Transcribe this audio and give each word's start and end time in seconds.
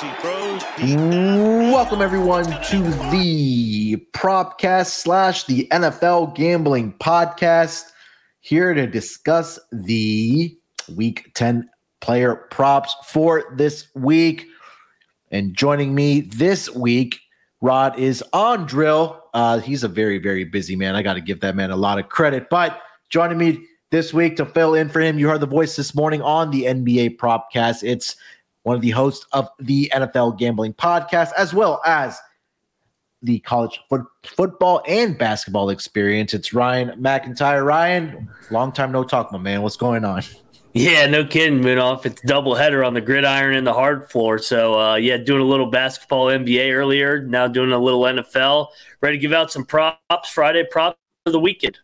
Welcome 0.00 2.02
everyone 2.02 2.44
to 2.44 2.82
the 3.10 3.96
Propcast 4.12 4.90
slash 4.90 5.42
the 5.44 5.66
NFL 5.72 6.36
Gambling 6.36 6.92
Podcast. 7.00 7.86
Here 8.38 8.74
to 8.74 8.86
discuss 8.86 9.58
the 9.72 10.56
Week 10.94 11.32
10 11.34 11.68
player 12.00 12.36
props 12.52 12.94
for 13.06 13.52
this 13.56 13.88
week. 13.96 14.46
And 15.32 15.56
joining 15.56 15.96
me 15.96 16.20
this 16.20 16.72
week, 16.72 17.18
Rod 17.60 17.98
is 17.98 18.22
on 18.32 18.66
drill. 18.66 19.20
Uh, 19.34 19.58
he's 19.58 19.82
a 19.82 19.88
very, 19.88 20.18
very 20.18 20.44
busy 20.44 20.76
man. 20.76 20.94
I 20.94 21.02
got 21.02 21.14
to 21.14 21.20
give 21.20 21.40
that 21.40 21.56
man 21.56 21.72
a 21.72 21.76
lot 21.76 21.98
of 21.98 22.08
credit. 22.08 22.48
But 22.50 22.80
joining 23.10 23.38
me 23.38 23.66
this 23.90 24.14
week 24.14 24.36
to 24.36 24.46
fill 24.46 24.74
in 24.74 24.90
for 24.90 25.00
him, 25.00 25.18
you 25.18 25.28
heard 25.28 25.40
the 25.40 25.46
voice 25.46 25.74
this 25.74 25.92
morning 25.92 26.22
on 26.22 26.52
the 26.52 26.66
NBA 26.66 27.16
Propcast. 27.16 27.82
It's 27.82 28.14
one 28.62 28.76
of 28.76 28.82
the 28.82 28.90
hosts 28.90 29.26
of 29.32 29.48
the 29.58 29.90
NFL 29.94 30.38
Gambling 30.38 30.74
Podcast, 30.74 31.30
as 31.36 31.54
well 31.54 31.80
as 31.84 32.18
the 33.22 33.40
college 33.40 33.80
foot, 33.88 34.02
football 34.24 34.82
and 34.86 35.18
basketball 35.18 35.70
experience. 35.70 36.34
It's 36.34 36.52
Ryan 36.52 36.90
McIntyre. 37.00 37.64
Ryan, 37.64 38.28
long 38.50 38.72
time 38.72 38.92
no 38.92 39.04
talk, 39.04 39.32
my 39.32 39.38
man. 39.38 39.62
What's 39.62 39.76
going 39.76 40.04
on? 40.04 40.22
Yeah, 40.74 41.06
no 41.06 41.24
kidding, 41.24 41.60
Munaf. 41.60 42.06
It's 42.06 42.20
double 42.22 42.54
header 42.54 42.84
on 42.84 42.94
the 42.94 43.00
gridiron 43.00 43.56
and 43.56 43.66
the 43.66 43.72
hard 43.72 44.10
floor. 44.10 44.38
So, 44.38 44.78
uh, 44.78 44.94
yeah, 44.96 45.16
doing 45.16 45.40
a 45.40 45.44
little 45.44 45.70
basketball 45.70 46.26
NBA 46.26 46.72
earlier, 46.72 47.22
now 47.22 47.48
doing 47.48 47.72
a 47.72 47.78
little 47.78 48.02
NFL. 48.02 48.68
Ready 49.00 49.16
to 49.16 49.20
give 49.20 49.32
out 49.32 49.50
some 49.50 49.64
props, 49.64 50.28
Friday 50.30 50.64
props 50.70 50.98
for 51.24 51.32
the 51.32 51.40
weekend. 51.40 51.78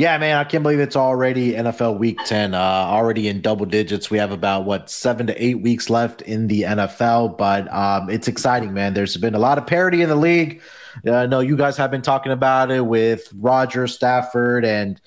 Yeah, 0.00 0.16
man, 0.16 0.38
I 0.38 0.44
can't 0.44 0.62
believe 0.62 0.80
it's 0.80 0.96
already 0.96 1.52
NFL 1.52 1.98
Week 1.98 2.18
10, 2.24 2.54
uh, 2.54 2.58
already 2.58 3.28
in 3.28 3.42
double 3.42 3.66
digits. 3.66 4.10
We 4.10 4.16
have 4.16 4.32
about, 4.32 4.64
what, 4.64 4.88
seven 4.88 5.26
to 5.26 5.44
eight 5.44 5.60
weeks 5.60 5.90
left 5.90 6.22
in 6.22 6.46
the 6.46 6.62
NFL, 6.62 7.36
but 7.36 7.70
um, 7.70 8.08
it's 8.08 8.26
exciting, 8.26 8.72
man. 8.72 8.94
There's 8.94 9.14
been 9.18 9.34
a 9.34 9.38
lot 9.38 9.58
of 9.58 9.66
parity 9.66 10.00
in 10.00 10.08
the 10.08 10.16
league. 10.16 10.62
Uh, 11.06 11.16
I 11.16 11.26
know 11.26 11.40
you 11.40 11.54
guys 11.54 11.76
have 11.76 11.90
been 11.90 12.00
talking 12.00 12.32
about 12.32 12.70
it 12.70 12.86
with 12.86 13.30
Roger 13.36 13.86
Stafford 13.86 14.64
and 14.64 14.98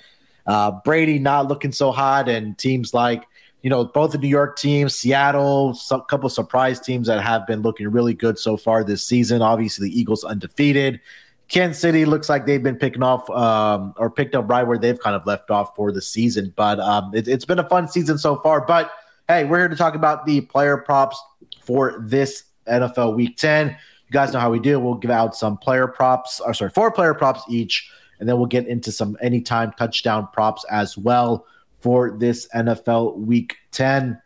uh, 0.45 0.69
Brady 0.85 1.17
not 1.17 1.47
looking 1.47 1.71
so 1.71 1.91
hot, 1.91 2.29
and 2.29 2.55
teams 2.55 2.93
like, 2.93 3.25
you 3.63 3.71
know, 3.71 3.85
both 3.85 4.11
the 4.11 4.19
New 4.19 4.27
York 4.27 4.59
teams, 4.59 4.93
Seattle, 4.93 5.75
a 5.89 6.01
couple 6.01 6.29
surprise 6.29 6.79
teams 6.79 7.07
that 7.07 7.19
have 7.19 7.47
been 7.47 7.63
looking 7.63 7.89
really 7.89 8.13
good 8.13 8.37
so 8.37 8.57
far 8.57 8.83
this 8.83 9.03
season. 9.03 9.41
Obviously, 9.41 9.89
the 9.89 9.99
Eagles 9.99 10.23
undefeated. 10.23 11.01
Kansas 11.47 11.81
City 11.81 12.05
looks 12.05 12.29
like 12.29 12.45
they've 12.45 12.63
been 12.63 12.77
picking 12.77 13.03
off 13.03 13.29
um, 13.29 13.93
or 13.97 14.09
picked 14.09 14.33
up 14.35 14.49
right 14.49 14.63
where 14.63 14.77
they've 14.77 14.99
kind 14.99 15.15
of 15.15 15.25
left 15.25 15.51
off 15.51 15.75
for 15.75 15.91
the 15.91 16.01
season. 16.01 16.53
But 16.55 16.79
um, 16.79 17.11
it, 17.13 17.27
it's 17.27 17.45
been 17.45 17.59
a 17.59 17.67
fun 17.69 17.87
season 17.87 18.17
so 18.17 18.37
far. 18.37 18.65
But 18.65 18.91
hey, 19.27 19.43
we're 19.43 19.59
here 19.59 19.67
to 19.67 19.75
talk 19.75 19.95
about 19.95 20.25
the 20.25 20.41
player 20.41 20.77
props 20.77 21.21
for 21.63 22.03
this 22.05 22.43
NFL 22.67 23.15
Week 23.15 23.37
10. 23.37 23.69
You 23.69 23.75
guys 24.11 24.33
know 24.33 24.39
how 24.39 24.51
we 24.51 24.59
do. 24.59 24.79
We'll 24.79 24.95
give 24.95 25.11
out 25.11 25.35
some 25.35 25.57
player 25.57 25.87
props, 25.87 26.39
or 26.39 26.53
sorry, 26.53 26.71
four 26.71 26.91
player 26.91 27.13
props 27.13 27.43
each, 27.49 27.89
and 28.19 28.27
then 28.27 28.37
we'll 28.37 28.47
get 28.47 28.67
into 28.67 28.91
some 28.91 29.17
anytime 29.21 29.73
touchdown 29.77 30.27
props 30.33 30.65
as 30.69 30.97
well 30.97 31.45
for 31.79 32.11
this 32.11 32.47
NFL 32.55 33.17
Week 33.17 33.57
10. 33.71 34.21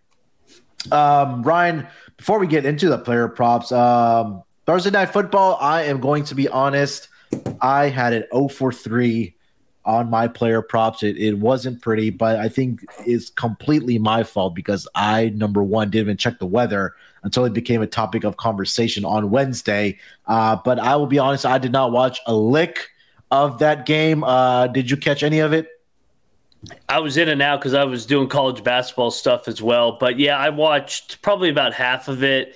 Um, 0.91 1.43
Ryan, 1.43 1.87
before 2.17 2.39
we 2.39 2.47
get 2.47 2.65
into 2.65 2.89
the 2.89 2.97
player 2.97 3.27
props, 3.27 3.71
um, 3.71 4.43
Thursday 4.67 4.91
night 4.91 5.13
football, 5.13 5.57
I 5.61 5.83
am 5.83 6.01
going 6.01 6.25
to 6.25 6.35
be 6.35 6.49
honest. 6.49 7.07
I 7.61 7.87
had 7.87 8.11
an 8.11 8.25
0 8.33 8.49
for 8.49 8.73
3 8.73 9.33
on 9.85 10.09
my 10.09 10.27
player 10.27 10.61
props. 10.61 11.03
It, 11.03 11.17
it 11.17 11.37
wasn't 11.37 11.81
pretty, 11.81 12.09
but 12.09 12.35
I 12.35 12.49
think 12.49 12.83
it's 13.05 13.29
completely 13.29 13.97
my 13.97 14.23
fault 14.23 14.55
because 14.55 14.85
I, 14.93 15.29
number 15.29 15.63
one, 15.63 15.89
didn't 15.89 16.07
even 16.07 16.17
check 16.17 16.39
the 16.39 16.45
weather 16.45 16.95
until 17.23 17.45
it 17.45 17.53
became 17.53 17.81
a 17.81 17.87
topic 17.87 18.25
of 18.25 18.35
conversation 18.35 19.05
on 19.05 19.29
Wednesday. 19.29 19.99
Uh, 20.25 20.57
but 20.57 20.79
I 20.79 20.97
will 20.97 21.07
be 21.07 21.17
honest, 21.17 21.45
I 21.45 21.59
did 21.59 21.71
not 21.71 21.93
watch 21.93 22.19
a 22.27 22.35
lick 22.35 22.89
of 23.31 23.59
that 23.59 23.85
game. 23.85 24.25
Uh, 24.25 24.67
did 24.67 24.91
you 24.91 24.97
catch 24.97 25.23
any 25.23 25.39
of 25.39 25.53
it? 25.53 25.69
I 26.89 26.99
was 26.99 27.15
in 27.15 27.29
and 27.29 27.41
out 27.41 27.61
because 27.61 27.73
I 27.73 27.85
was 27.85 28.05
doing 28.05 28.27
college 28.27 28.65
basketball 28.65 29.11
stuff 29.11 29.47
as 29.47 29.61
well. 29.61 29.93
But 29.93 30.19
yeah, 30.19 30.37
I 30.37 30.49
watched 30.49 31.21
probably 31.21 31.47
about 31.47 31.73
half 31.73 32.09
of 32.09 32.21
it. 32.21 32.53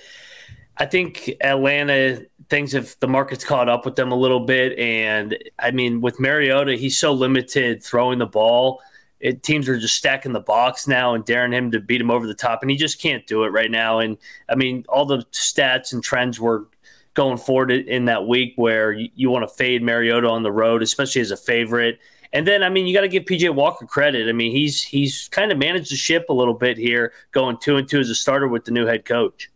I 0.78 0.86
think 0.86 1.30
Atlanta 1.40 2.24
things 2.48 2.72
have 2.72 2.96
the 3.00 3.08
market's 3.08 3.44
caught 3.44 3.68
up 3.68 3.84
with 3.84 3.96
them 3.96 4.12
a 4.12 4.16
little 4.16 4.40
bit, 4.40 4.78
and 4.78 5.36
I 5.58 5.70
mean 5.70 6.00
with 6.00 6.18
Mariota, 6.18 6.76
he's 6.76 6.98
so 6.98 7.12
limited 7.12 7.82
throwing 7.82 8.18
the 8.18 8.26
ball. 8.26 8.80
It, 9.20 9.42
teams 9.44 9.68
are 9.68 9.78
just 9.78 9.94
stacking 9.94 10.32
the 10.32 10.40
box 10.40 10.88
now 10.88 11.14
and 11.14 11.24
daring 11.24 11.52
him 11.52 11.70
to 11.70 11.80
beat 11.80 12.00
him 12.00 12.10
over 12.10 12.26
the 12.26 12.34
top, 12.34 12.62
and 12.62 12.70
he 12.70 12.76
just 12.76 13.00
can't 13.00 13.26
do 13.26 13.44
it 13.44 13.50
right 13.50 13.70
now. 13.70 14.00
And 14.00 14.18
I 14.48 14.56
mean, 14.56 14.84
all 14.88 15.04
the 15.06 15.18
stats 15.32 15.92
and 15.92 16.02
trends 16.02 16.40
were 16.40 16.66
going 17.14 17.36
forward 17.36 17.70
in 17.70 18.06
that 18.06 18.26
week 18.26 18.54
where 18.56 18.92
you, 18.92 19.08
you 19.14 19.30
want 19.30 19.48
to 19.48 19.54
fade 19.54 19.82
Mariota 19.82 20.28
on 20.28 20.42
the 20.42 20.52
road, 20.52 20.82
especially 20.82 21.20
as 21.20 21.30
a 21.30 21.36
favorite. 21.36 21.98
And 22.32 22.46
then, 22.46 22.62
I 22.62 22.70
mean, 22.70 22.86
you 22.86 22.94
got 22.94 23.02
to 23.02 23.08
give 23.08 23.24
PJ 23.24 23.54
Walker 23.54 23.84
credit. 23.84 24.28
I 24.28 24.32
mean, 24.32 24.52
he's 24.52 24.82
he's 24.82 25.28
kind 25.28 25.52
of 25.52 25.58
managed 25.58 25.92
the 25.92 25.96
ship 25.96 26.26
a 26.30 26.32
little 26.32 26.54
bit 26.54 26.78
here, 26.78 27.12
going 27.30 27.58
two 27.58 27.76
and 27.76 27.88
two 27.88 28.00
as 28.00 28.08
a 28.08 28.14
starter 28.14 28.48
with 28.48 28.64
the 28.64 28.72
new 28.72 28.86
head 28.86 29.04
coach. 29.04 29.51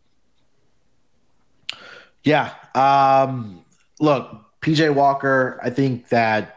Yeah. 2.27 2.53
Um, 2.75 3.65
look, 4.01 4.29
PJ 4.61 4.93
Walker, 4.93 5.61
I 5.63 5.71
think 5.71 6.09
that 6.09 6.57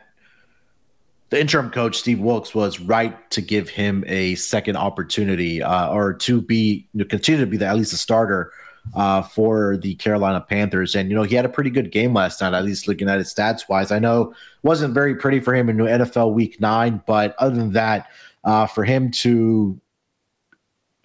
the 1.29 1.39
interim 1.39 1.69
coach, 1.69 1.99
Steve 1.99 2.19
Wilks, 2.19 2.55
was 2.55 2.79
right 2.79 3.29
to 3.29 3.39
give 3.39 3.69
him 3.69 4.03
a 4.07 4.33
second 4.33 4.77
opportunity 4.77 5.61
uh, 5.61 5.89
or 5.93 6.15
to 6.15 6.41
be, 6.41 6.87
you 6.91 6.99
know, 6.99 7.05
continue 7.05 7.39
to 7.39 7.45
be 7.45 7.55
the, 7.55 7.67
at 7.67 7.77
least 7.77 7.93
a 7.93 7.97
starter 7.97 8.51
uh, 8.95 9.21
for 9.21 9.77
the 9.77 9.93
Carolina 9.95 10.41
Panthers. 10.41 10.95
And, 10.95 11.07
you 11.07 11.15
know, 11.15 11.21
he 11.21 11.35
had 11.35 11.45
a 11.45 11.49
pretty 11.49 11.69
good 11.69 11.91
game 11.91 12.15
last 12.15 12.41
night, 12.41 12.55
at 12.55 12.65
least 12.65 12.87
looking 12.87 13.07
at 13.07 13.19
his 13.19 13.31
stats 13.31 13.69
wise. 13.69 13.91
I 13.91 13.99
know 13.99 14.33
wasn't 14.63 14.95
very 14.95 15.13
pretty 15.13 15.39
for 15.39 15.53
him 15.53 15.69
in 15.69 15.77
NFL 15.77 16.33
week 16.33 16.59
nine, 16.59 17.03
but 17.05 17.35
other 17.37 17.55
than 17.55 17.73
that, 17.73 18.09
uh, 18.43 18.65
for 18.65 18.83
him 18.83 19.11
to 19.11 19.79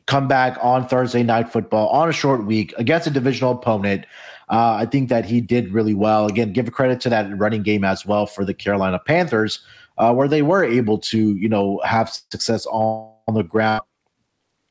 come 0.06 0.28
back 0.28 0.58
on 0.62 0.86
Thursday 0.86 1.22
night 1.22 1.50
football 1.50 1.88
on 1.88 2.08
a 2.08 2.12
short 2.12 2.44
week 2.44 2.74
against 2.76 3.06
a 3.06 3.10
divisional 3.10 3.52
opponent, 3.52 4.06
uh, 4.48 4.76
I 4.78 4.86
think 4.86 5.08
that 5.08 5.24
he 5.24 5.40
did 5.40 5.72
really 5.72 5.94
well. 5.94 6.26
Again, 6.26 6.52
give 6.52 6.70
credit 6.72 7.00
to 7.02 7.08
that 7.10 7.38
running 7.38 7.62
game 7.62 7.84
as 7.84 8.04
well 8.04 8.26
for 8.26 8.44
the 8.44 8.54
Carolina 8.54 8.98
Panthers, 8.98 9.60
uh, 9.98 10.12
where 10.12 10.28
they 10.28 10.42
were 10.42 10.64
able 10.64 10.98
to, 10.98 11.34
you 11.36 11.48
know, 11.48 11.80
have 11.84 12.10
success 12.10 12.66
on, 12.66 13.12
on 13.26 13.34
the 13.34 13.42
ground 13.42 13.82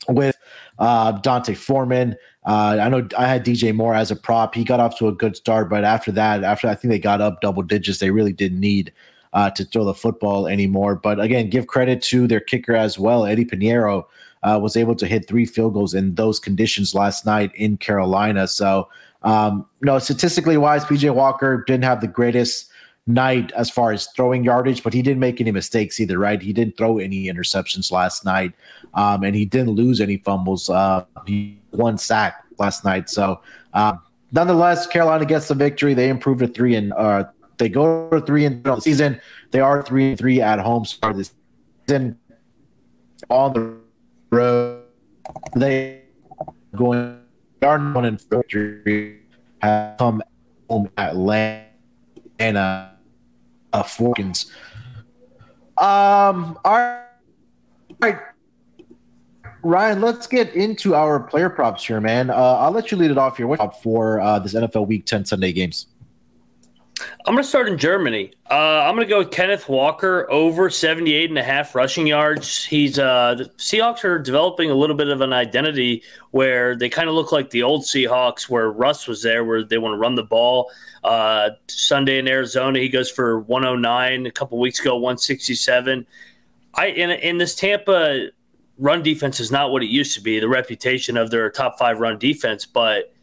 with 0.07 0.35
uh, 0.79 1.13
D'Onta 1.13 1.55
Foreman. 1.55 2.15
Uh, 2.45 2.77
I 2.81 2.89
know 2.89 3.07
I 3.17 3.27
had 3.27 3.45
DJ 3.45 3.73
Moore 3.73 3.95
as 3.95 4.11
a 4.11 4.15
prop. 4.15 4.53
He 4.53 4.63
got 4.63 4.79
off 4.79 4.97
to 4.97 5.07
a 5.07 5.13
good 5.13 5.35
start, 5.35 5.69
but 5.69 5.83
after 5.83 6.11
that, 6.11 6.43
after 6.43 6.67
I 6.67 6.75
think 6.75 6.91
they 6.91 6.99
got 6.99 7.21
up 7.21 7.41
double 7.41 7.63
digits, 7.63 7.99
they 7.99 8.11
really 8.11 8.33
didn't 8.33 8.59
need 8.59 8.91
uh, 9.33 9.49
to 9.51 9.65
throw 9.65 9.83
the 9.85 9.93
football 9.93 10.47
anymore. 10.47 10.95
But 10.95 11.19
again, 11.19 11.49
give 11.49 11.67
credit 11.67 12.01
to 12.03 12.27
their 12.27 12.39
kicker 12.39 12.75
as 12.75 12.99
well, 12.99 13.25
Eddy 13.25 13.45
Piñeiro. 13.45 14.05
Uh, 14.43 14.59
was 14.61 14.75
able 14.75 14.93
to 14.93 15.07
hit 15.07 15.25
three 15.25 15.45
field 15.45 15.73
goals 15.73 15.93
in 15.93 16.15
those 16.15 16.37
conditions 16.37 16.93
last 16.93 17.25
night 17.25 17.49
in 17.55 17.77
Carolina. 17.77 18.45
So, 18.45 18.89
um, 19.23 19.65
no, 19.81 19.99
statistically 19.99 20.57
wise, 20.57 20.83
PJ 20.85 21.13
Walker 21.13 21.63
didn't 21.65 21.83
have 21.83 22.01
the 22.01 22.07
greatest 22.07 22.69
night 23.05 23.51
as 23.53 23.69
far 23.69 23.91
as 23.91 24.07
throwing 24.15 24.43
yardage, 24.43 24.83
but 24.83 24.93
he 24.93 25.01
didn't 25.01 25.19
make 25.19 25.41
any 25.41 25.51
mistakes 25.51 25.99
either, 25.99 26.17
right? 26.17 26.41
He 26.41 26.53
didn't 26.53 26.77
throw 26.77 26.97
any 26.97 27.25
interceptions 27.25 27.91
last 27.91 28.25
night, 28.25 28.53
um, 28.93 29.23
and 29.23 29.35
he 29.35 29.45
didn't 29.45 29.71
lose 29.71 29.99
any 29.99 30.17
fumbles. 30.17 30.69
Uh, 30.69 31.05
he 31.25 31.59
one 31.71 31.97
sack 31.97 32.43
last 32.59 32.85
night. 32.85 33.09
So, 33.09 33.41
um, 33.73 34.01
nonetheless, 34.31 34.87
Carolina 34.87 35.25
gets 35.25 35.47
the 35.47 35.55
victory. 35.55 35.93
They 35.93 36.09
improve 36.09 36.39
to 36.39 36.47
three 36.47 36.75
and 36.75 36.93
uh, 36.93 37.25
they 37.57 37.69
go 37.69 38.09
to 38.09 38.21
three 38.21 38.45
and 38.45 38.65
on 38.67 38.75
the 38.75 38.81
season. 38.81 39.19
They 39.51 39.59
are 39.59 39.81
three 39.81 40.09
and 40.09 40.17
three 40.17 40.41
at 40.41 40.59
home 40.59 40.85
start 40.85 41.17
this 41.17 41.33
season. 41.87 42.19
On 43.29 43.53
the 43.53 43.77
road, 44.31 44.83
they 45.55 46.01
going 46.75 47.22
are 47.63 47.79
one 47.79 48.05
in 48.05 48.17
victory 48.17 49.19
have 49.63 49.97
come 49.97 50.21
home 50.69 50.89
Atlanta 50.97 51.65
and 52.39 52.57
uh, 52.57 52.89
Falcons. 53.85 54.51
Um, 55.77 56.59
all 56.63 56.73
right. 56.73 57.03
All 57.89 58.09
right. 58.09 58.19
Ryan, 59.65 60.01
let's 60.01 60.27
get 60.27 60.53
into 60.55 60.93
our 60.93 61.21
player 61.21 61.49
props 61.49 61.85
here, 61.85 62.01
man. 62.01 62.29
Uh, 62.29 62.33
I'll 62.33 62.71
let 62.71 62.91
you 62.91 62.97
lead 62.97 63.11
it 63.11 63.17
off 63.17 63.37
here. 63.37 63.47
What's 63.47 63.61
up 63.61 63.81
for 63.81 64.19
uh, 64.19 64.39
this 64.39 64.53
NFL 64.53 64.87
Week 64.87 65.05
10 65.05 65.23
Sunday 65.25 65.53
games? 65.53 65.87
I'm 67.25 67.35
going 67.35 67.43
to 67.43 67.47
start 67.47 67.69
in 67.69 67.77
Germany. 67.77 68.33
Uh, 68.51 68.81
I'm 68.81 68.95
going 68.95 69.07
to 69.07 69.09
go 69.09 69.19
with 69.19 69.31
Kenneth 69.31 69.69
Walker 69.69 70.29
over 70.29 70.69
78 70.69 71.29
and 71.29 71.39
a 71.39 71.43
half 71.43 71.73
rushing 71.73 72.05
yards. 72.05 72.65
He's 72.65 72.99
uh, 72.99 73.35
the 73.35 73.45
Seahawks 73.57 74.03
are 74.03 74.19
developing 74.19 74.69
a 74.69 74.75
little 74.75 74.95
bit 74.95 75.07
of 75.07 75.21
an 75.21 75.31
identity 75.31 76.03
where 76.31 76.75
they 76.75 76.89
kind 76.89 77.07
of 77.07 77.15
look 77.15 77.31
like 77.31 77.49
the 77.49 77.63
old 77.63 77.83
Seahawks, 77.83 78.49
where 78.49 78.69
Russ 78.69 79.07
was 79.07 79.23
there, 79.23 79.45
where 79.45 79.63
they 79.63 79.77
want 79.77 79.93
to 79.93 79.97
run 79.97 80.15
the 80.15 80.23
ball. 80.23 80.69
Uh, 81.01 81.51
Sunday 81.67 82.19
in 82.19 82.27
Arizona, 82.27 82.79
he 82.79 82.89
goes 82.89 83.09
for 83.09 83.39
109. 83.39 84.25
A 84.25 84.31
couple 84.31 84.59
weeks 84.59 84.81
ago, 84.81 84.95
167. 84.95 86.05
I 86.75 86.87
in 86.87 87.09
in 87.09 87.37
this 87.37 87.55
Tampa 87.55 88.27
run 88.79 89.01
defense 89.01 89.39
is 89.39 89.49
not 89.49 89.71
what 89.71 89.81
it 89.81 89.89
used 89.89 90.13
to 90.15 90.21
be. 90.21 90.41
The 90.41 90.49
reputation 90.49 91.15
of 91.15 91.31
their 91.31 91.49
top 91.49 91.79
five 91.79 92.01
run 92.01 92.19
defense, 92.19 92.65
but 92.65 93.13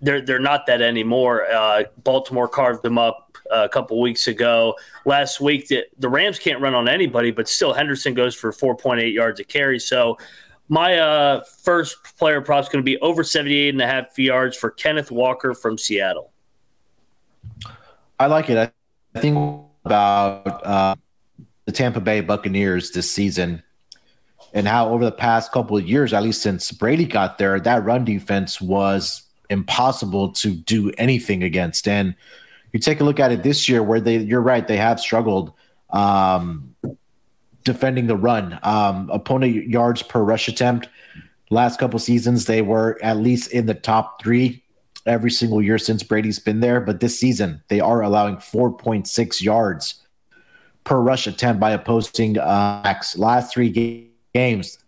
they're 0.00 0.20
they're 0.20 0.38
not 0.38 0.66
that 0.66 0.80
anymore. 0.80 1.50
Uh, 1.50 1.84
Baltimore 2.04 2.48
carved 2.48 2.82
them 2.82 2.98
up 2.98 3.36
uh, 3.50 3.64
a 3.64 3.68
couple 3.68 4.00
weeks 4.00 4.26
ago. 4.28 4.76
Last 5.04 5.40
week, 5.40 5.68
the, 5.68 5.84
the 5.98 6.08
Rams 6.08 6.38
can't 6.38 6.60
run 6.60 6.74
on 6.74 6.88
anybody, 6.88 7.30
but 7.30 7.48
still 7.48 7.72
Henderson 7.72 8.14
goes 8.14 8.34
for 8.34 8.52
4.8 8.52 9.12
yards 9.12 9.40
a 9.40 9.44
carry. 9.44 9.78
So 9.78 10.18
my 10.68 10.98
uh, 10.98 11.42
first 11.62 11.96
player 12.18 12.40
prop 12.40 12.64
is 12.64 12.68
going 12.68 12.82
to 12.82 12.86
be 12.86 12.98
over 12.98 13.24
78 13.24 13.70
and 13.70 13.82
a 13.82 13.86
half 13.86 14.18
yards 14.18 14.56
for 14.56 14.70
Kenneth 14.70 15.10
Walker 15.10 15.54
from 15.54 15.78
Seattle. 15.78 16.30
I 18.20 18.26
like 18.26 18.50
it. 18.50 18.72
I 19.14 19.20
think 19.20 19.62
about 19.84 20.66
uh, 20.66 20.96
the 21.64 21.72
Tampa 21.72 22.00
Bay 22.00 22.20
Buccaneers 22.20 22.90
this 22.90 23.10
season 23.10 23.62
and 24.52 24.66
how 24.66 24.90
over 24.90 25.04
the 25.04 25.12
past 25.12 25.52
couple 25.52 25.76
of 25.76 25.86
years, 25.86 26.12
at 26.12 26.22
least 26.22 26.42
since 26.42 26.72
Brady 26.72 27.04
got 27.04 27.38
there, 27.38 27.60
that 27.60 27.84
run 27.84 28.04
defense 28.04 28.60
was 28.60 29.27
impossible 29.50 30.32
to 30.32 30.52
do 30.52 30.90
anything 30.98 31.42
against. 31.42 31.88
And 31.88 32.14
you 32.72 32.80
take 32.80 33.00
a 33.00 33.04
look 33.04 33.20
at 33.20 33.32
it 33.32 33.42
this 33.42 33.68
year, 33.68 33.82
where 33.82 34.00
they, 34.00 34.18
you're 34.18 34.42
right, 34.42 34.66
they 34.66 34.76
have 34.76 35.00
struggled 35.00 35.52
um, 35.90 36.74
defending 37.64 38.06
the 38.06 38.16
run. 38.16 38.58
Um, 38.62 39.10
opponent 39.10 39.68
yards 39.68 40.02
per 40.02 40.22
rush 40.22 40.48
attempt. 40.48 40.88
Last 41.50 41.78
couple 41.78 41.98
seasons, 41.98 42.44
they 42.44 42.62
were 42.62 42.98
at 43.02 43.16
least 43.16 43.52
in 43.52 43.66
the 43.66 43.74
top 43.74 44.22
three 44.22 44.62
every 45.06 45.30
single 45.30 45.62
year 45.62 45.78
since 45.78 46.02
Brady's 46.02 46.38
been 46.38 46.60
there. 46.60 46.80
But 46.80 47.00
this 47.00 47.18
season, 47.18 47.62
they 47.68 47.80
are 47.80 48.02
allowing 48.02 48.36
4.6 48.36 49.42
yards 49.42 50.02
per 50.84 51.00
rush 51.00 51.26
attempt 51.26 51.60
by 51.60 51.70
opposing 51.72 52.38
uh, 52.38 52.82
backs. 52.82 53.16
Last 53.16 53.52
three 53.52 54.10
games, 54.34 54.78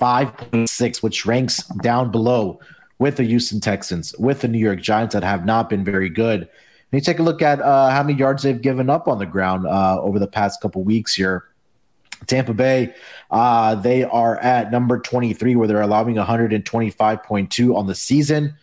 5.6, 0.00 1.02
which 1.02 1.26
ranks 1.26 1.64
down 1.82 2.10
below 2.10 2.60
with 3.00 3.16
the 3.16 3.24
Houston 3.24 3.58
Texans, 3.60 4.14
with 4.18 4.42
the 4.42 4.48
New 4.48 4.58
York 4.58 4.80
Giants 4.80 5.14
that 5.14 5.24
have 5.24 5.44
not 5.44 5.68
been 5.68 5.82
very 5.82 6.10
good. 6.10 6.42
And 6.42 6.48
you 6.92 7.00
take 7.00 7.18
a 7.18 7.22
look 7.22 7.42
at 7.42 7.60
uh, 7.60 7.90
how 7.90 8.02
many 8.02 8.16
yards 8.16 8.42
they've 8.42 8.60
given 8.60 8.88
up 8.90 9.08
on 9.08 9.18
the 9.18 9.26
ground 9.26 9.66
uh, 9.66 10.00
over 10.00 10.18
the 10.18 10.28
past 10.28 10.60
couple 10.60 10.84
weeks 10.84 11.14
here. 11.14 11.46
Tampa 12.26 12.52
Bay, 12.52 12.94
uh, 13.30 13.74
they 13.76 14.04
are 14.04 14.36
at 14.40 14.70
number 14.70 15.00
23, 15.00 15.56
where 15.56 15.66
they're 15.66 15.80
allowing 15.80 16.16
125.2 16.16 17.74
on 17.74 17.86
the 17.86 17.94
season. 17.94 18.54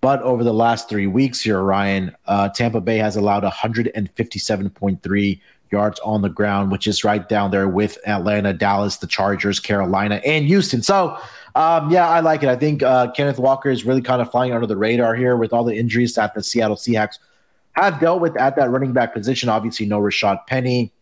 But 0.00 0.22
over 0.22 0.44
the 0.44 0.54
last 0.54 0.88
three 0.88 1.08
weeks 1.08 1.40
here, 1.40 1.60
Ryan, 1.60 2.14
uh, 2.26 2.50
Tampa 2.50 2.80
Bay 2.80 2.98
has 2.98 3.16
allowed 3.16 3.42
157.3 3.42 5.40
yards 5.74 6.00
on 6.00 6.22
the 6.22 6.28
ground, 6.28 6.70
which 6.72 6.86
is 6.86 7.04
right 7.04 7.28
down 7.28 7.50
there 7.50 7.68
with 7.68 7.98
Atlanta, 8.06 8.52
Dallas, 8.52 8.96
the 8.96 9.06
Chargers, 9.06 9.60
Carolina, 9.60 10.20
and 10.24 10.46
Houston. 10.46 10.82
So, 10.82 11.18
um, 11.54 11.90
yeah, 11.90 12.08
I 12.08 12.20
like 12.20 12.42
it. 12.42 12.48
I 12.48 12.56
think 12.56 12.82
uh, 12.82 13.10
Kenneth 13.12 13.38
Walker 13.38 13.70
is 13.70 13.84
really 13.84 14.02
kind 14.02 14.22
of 14.22 14.30
flying 14.30 14.52
under 14.52 14.66
the 14.66 14.76
radar 14.76 15.14
here 15.14 15.36
with 15.36 15.52
all 15.52 15.64
the 15.64 15.76
injuries 15.76 16.14
that 16.14 16.34
the 16.34 16.42
Seattle 16.42 16.76
Seahawks 16.76 17.18
have 17.72 18.00
dealt 18.00 18.20
with 18.20 18.36
at 18.36 18.56
that 18.56 18.70
running 18.70 18.92
back 18.92 19.12
position. 19.12 19.48
Obviously, 19.48 19.86
no 19.86 20.00
Rashad 20.00 20.46
Penny, 20.46 20.92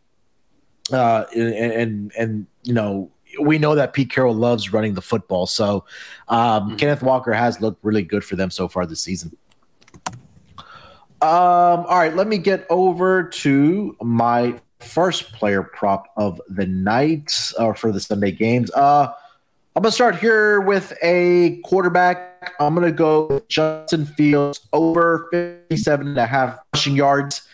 uh, 0.93 1.25
and, 1.35 1.73
and 1.73 2.13
and 2.19 2.47
you 2.63 2.73
know 2.73 3.11
we 3.41 3.59
know 3.59 3.75
that 3.75 3.93
Pete 3.93 4.11
Carroll 4.11 4.35
loves 4.35 4.73
running 4.73 4.95
the 4.95 5.03
football. 5.03 5.47
So 5.47 5.85
um, 6.29 6.39
mm-hmm. 6.39 6.77
Kenneth 6.77 7.03
Walker 7.03 7.33
has 7.33 7.61
looked 7.61 7.83
really 7.85 8.03
good 8.03 8.25
for 8.25 8.37
them 8.37 8.51
so 8.51 8.69
far 8.69 8.87
this 8.87 9.03
season. 9.03 9.37
Um, 11.23 11.87
all 11.87 11.99
right, 11.99 12.17
let 12.17 12.27
me 12.27 12.37
get 12.37 12.67
over 12.69 13.23
to 13.23 13.97
my 14.03 14.61
first 14.81 15.33
player 15.33 15.63
prop 15.63 16.09
of 16.17 16.41
the 16.49 16.67
night 16.67 17.33
uh, 17.61 17.75
for 17.75 17.93
the 17.93 18.01
Sunday 18.01 18.33
games. 18.33 18.73
Uh, 18.73 19.07
I'm 19.77 19.85
gonna 19.85 19.93
start 19.93 20.17
here 20.17 20.61
with 20.61 20.93
a 21.01 21.61
quarterback. 21.63 22.55
I'm 22.59 22.75
gonna 22.75 22.91
go 22.91 23.41
Justin 23.49 24.05
Fields 24.05 24.67
over 24.73 25.29
57 25.31 26.09
and 26.09 26.19
a 26.19 26.27
half 26.27 26.59
rushing 26.75 26.97
yards, 26.97 27.47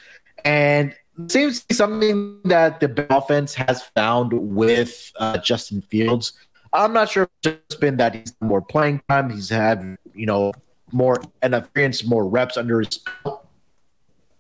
and 0.47 0.95
seems 1.27 1.61
to 1.61 1.67
be 1.67 1.75
something 1.75 2.41
that 2.45 2.81
the 2.81 3.07
offense 3.15 3.53
has 3.53 3.83
found 3.83 4.33
with 4.33 5.13
uh, 5.19 5.37
Justin 5.37 5.83
Fields. 5.83 6.33
I'm 6.73 6.95
not 6.95 7.11
sure 7.11 7.29
if 7.45 7.53
it's 7.53 7.75
been 7.75 7.99
that 7.99 8.15
he's 8.15 8.35
more 8.41 8.63
playing 8.63 9.03
time. 9.11 9.29
He's 9.29 9.51
had 9.51 9.99
you 10.15 10.25
know 10.25 10.55
more 10.91 11.21
and 11.43 11.55
experience, 11.55 12.03
more 12.07 12.27
reps 12.27 12.57
under 12.57 12.81
his 12.81 12.97
belt 13.23 13.45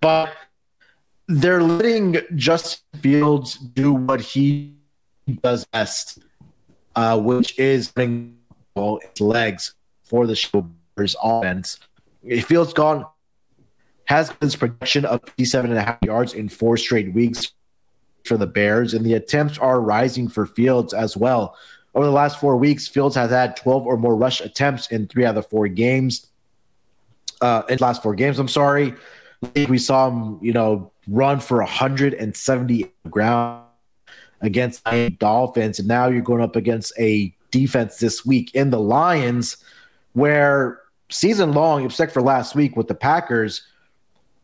but 0.00 0.32
they're 1.28 1.62
letting 1.62 2.18
Justin 2.34 3.00
Fields 3.00 3.54
do 3.54 3.92
what 3.92 4.20
he 4.20 4.74
does 5.42 5.64
best, 5.66 6.20
uh, 6.96 7.20
which 7.20 7.58
is 7.58 7.90
bring 7.90 8.38
well 8.74 8.98
his 9.02 9.20
legs 9.20 9.74
for 10.04 10.26
the 10.26 10.32
Steelers 10.32 11.14
offense. 11.22 11.78
Fields 12.42 12.72
gone 12.72 13.06
has 14.06 14.32
his 14.40 14.56
production 14.56 15.04
of 15.04 15.22
57 15.22 15.70
and 15.70 15.78
a 15.78 15.82
half 15.82 15.98
yards 16.02 16.32
in 16.32 16.48
four 16.48 16.78
straight 16.78 17.12
weeks 17.12 17.52
for 18.24 18.38
the 18.38 18.46
Bears, 18.46 18.94
and 18.94 19.04
the 19.04 19.14
attempts 19.14 19.58
are 19.58 19.80
rising 19.80 20.28
for 20.28 20.46
Fields 20.46 20.94
as 20.94 21.16
well. 21.16 21.56
Over 21.94 22.06
the 22.06 22.12
last 22.12 22.40
four 22.40 22.56
weeks, 22.56 22.88
Fields 22.88 23.16
has 23.16 23.30
had 23.30 23.56
12 23.56 23.86
or 23.86 23.96
more 23.98 24.16
rush 24.16 24.40
attempts 24.40 24.90
in 24.90 25.08
three 25.08 25.26
out 25.26 25.36
of 25.36 25.44
the 25.44 25.48
four 25.50 25.68
games. 25.68 26.26
Uh, 27.40 27.62
in 27.68 27.78
last 27.80 28.02
four 28.02 28.14
games, 28.14 28.38
I'm 28.38 28.48
sorry 28.48 28.94
we 29.68 29.78
saw 29.78 30.08
him, 30.08 30.38
you 30.42 30.52
know, 30.52 30.92
run 31.06 31.40
for 31.40 31.58
170 31.58 32.92
ground 33.10 33.64
against 34.40 34.84
the 34.84 35.10
Dolphins, 35.10 35.78
and 35.78 35.88
now 35.88 36.08
you're 36.08 36.22
going 36.22 36.42
up 36.42 36.56
against 36.56 36.92
a 36.98 37.34
defense 37.50 37.98
this 37.98 38.24
week 38.24 38.54
in 38.54 38.70
the 38.70 38.80
Lions, 38.80 39.56
where 40.12 40.80
season 41.10 41.52
long, 41.52 41.84
except 41.84 42.12
for 42.12 42.22
last 42.22 42.54
week 42.54 42.76
with 42.76 42.88
the 42.88 42.94
Packers, 42.94 43.62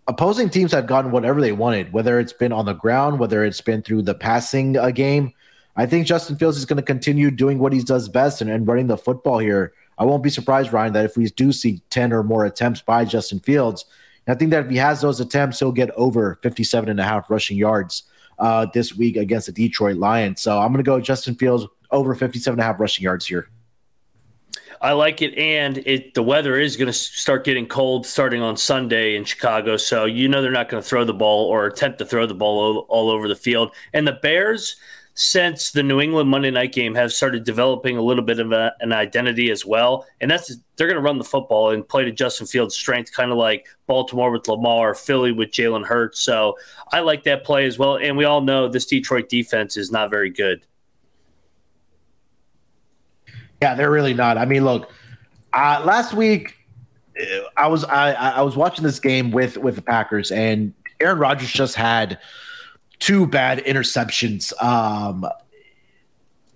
opposing 0.06 0.48
teams 0.48 0.72
have 0.72 0.86
gotten 0.86 1.10
whatever 1.10 1.40
they 1.40 1.52
wanted, 1.52 1.92
whether 1.92 2.18
it's 2.18 2.32
been 2.32 2.52
on 2.52 2.66
the 2.66 2.72
ground, 2.72 3.18
whether 3.18 3.44
it's 3.44 3.60
been 3.60 3.82
through 3.82 4.02
the 4.02 4.14
passing 4.14 4.76
uh, 4.76 4.90
game. 4.90 5.32
I 5.76 5.86
think 5.86 6.06
Justin 6.06 6.36
Fields 6.36 6.56
is 6.56 6.64
going 6.64 6.76
to 6.76 6.82
continue 6.82 7.30
doing 7.30 7.58
what 7.58 7.72
he 7.72 7.82
does 7.82 8.08
best 8.08 8.40
and, 8.40 8.50
and 8.50 8.66
running 8.66 8.86
the 8.86 8.96
football 8.96 9.38
here. 9.38 9.72
I 9.98 10.04
won't 10.04 10.22
be 10.22 10.30
surprised, 10.30 10.72
Ryan, 10.72 10.92
that 10.92 11.04
if 11.04 11.16
we 11.16 11.26
do 11.26 11.52
see 11.52 11.82
10 11.90 12.12
or 12.12 12.22
more 12.22 12.44
attempts 12.44 12.80
by 12.80 13.04
Justin 13.04 13.40
Fields, 13.40 13.84
I 14.26 14.34
think 14.34 14.50
that 14.52 14.64
if 14.64 14.70
he 14.70 14.76
has 14.76 15.00
those 15.00 15.20
attempts, 15.20 15.58
he'll 15.58 15.72
get 15.72 15.90
over 15.92 16.38
57 16.42 16.88
and 16.88 16.98
a 16.98 17.04
half 17.04 17.30
rushing 17.30 17.56
yards 17.56 18.04
uh, 18.38 18.66
this 18.72 18.94
week 18.94 19.16
against 19.16 19.46
the 19.46 19.52
Detroit 19.52 19.96
Lions. 19.96 20.40
So 20.40 20.58
I'm 20.58 20.72
going 20.72 20.82
to 20.84 20.88
go 20.88 21.00
Justin 21.00 21.34
Fields 21.34 21.66
over 21.90 22.14
57 22.14 22.58
and 22.58 22.60
a 22.60 22.64
half 22.64 22.80
rushing 22.80 23.04
yards 23.04 23.26
here. 23.26 23.48
I 24.80 24.92
like 24.92 25.22
it, 25.22 25.34
and 25.38 25.78
it 25.78 26.12
the 26.12 26.22
weather 26.22 26.60
is 26.60 26.76
going 26.76 26.88
to 26.88 26.92
start 26.92 27.44
getting 27.44 27.66
cold 27.66 28.06
starting 28.06 28.42
on 28.42 28.56
Sunday 28.56 29.16
in 29.16 29.24
Chicago. 29.24 29.78
So 29.78 30.04
you 30.04 30.28
know 30.28 30.42
they're 30.42 30.50
not 30.50 30.68
going 30.68 30.82
to 30.82 30.86
throw 30.86 31.04
the 31.04 31.14
ball 31.14 31.46
or 31.46 31.66
attempt 31.66 31.98
to 32.00 32.04
throw 32.04 32.26
the 32.26 32.34
ball 32.34 32.58
all, 32.58 32.78
all 32.88 33.10
over 33.10 33.26
the 33.26 33.36
field. 33.36 33.74
And 33.94 34.06
the 34.06 34.12
Bears, 34.12 34.76
since 35.14 35.71
the 35.71 35.83
New 35.83 36.00
England 36.00 36.28
Monday 36.28 36.50
night 36.50 36.73
game 36.73 36.94
have 36.97 37.12
started 37.12 37.44
developing 37.44 37.97
a 37.97 38.02
little 38.02 38.25
bit 38.25 38.40
of 38.40 38.50
a, 38.50 38.73
an 38.80 38.92
identity 38.92 39.50
as 39.50 39.64
well. 39.64 40.06
And 40.21 40.28
that's 40.28 40.56
they're 40.76 40.88
going 40.88 40.97
to 40.97 41.02
run 41.02 41.18
the 41.18 41.25
football 41.25 41.71
and 41.71 41.87
play 41.87 42.04
to 42.04 42.11
Justin 42.11 42.49
Fields' 42.49 42.75
strength, 42.75 43.12
kind 43.12 43.30
of 43.30 43.38
like 43.38 43.68
Baltimore 43.87 44.33
with 44.33 44.49
Lamar, 44.49 44.94
Philly 44.94 45.30
with 45.30 45.50
Jalen 45.50 45.85
Hurts. 45.85 46.21
So 46.21 46.56
I 46.92 47.00
like 47.00 47.23
that 47.25 47.44
play 47.44 47.64
as 47.64 47.78
well. 47.78 47.97
And 47.97 48.16
we 48.16 48.25
all 48.25 48.40
know 48.40 48.68
this 48.68 48.87
Detroit 48.87 49.28
defense 49.28 49.76
is 49.76 49.92
not 49.92 50.11
very 50.11 50.30
good. 50.30 50.66
Yeah, 53.62 53.76
they're 53.76 53.90
really 53.90 54.14
not. 54.14 54.37
I 54.37 54.44
mean, 54.47 54.64
look, 54.64 54.90
uh, 55.52 55.80
last 55.85 56.12
week 56.12 56.56
uh, 57.21 57.25
I 57.56 57.68
was 57.68 57.85
I, 57.85 58.12
I 58.12 58.42
was 58.42 58.56
watching 58.56 58.83
this 58.83 58.99
game 58.99 59.30
with 59.30 59.56
with 59.59 59.76
the 59.76 59.83
Packers, 59.83 60.33
and 60.33 60.75
Aaron 61.00 61.18
Rodgers 61.18 61.52
just 61.52 61.76
had 61.76 62.18
two 63.04 63.26
bad 63.26 63.58
interceptions. 63.64 64.50
Um, 64.62 65.26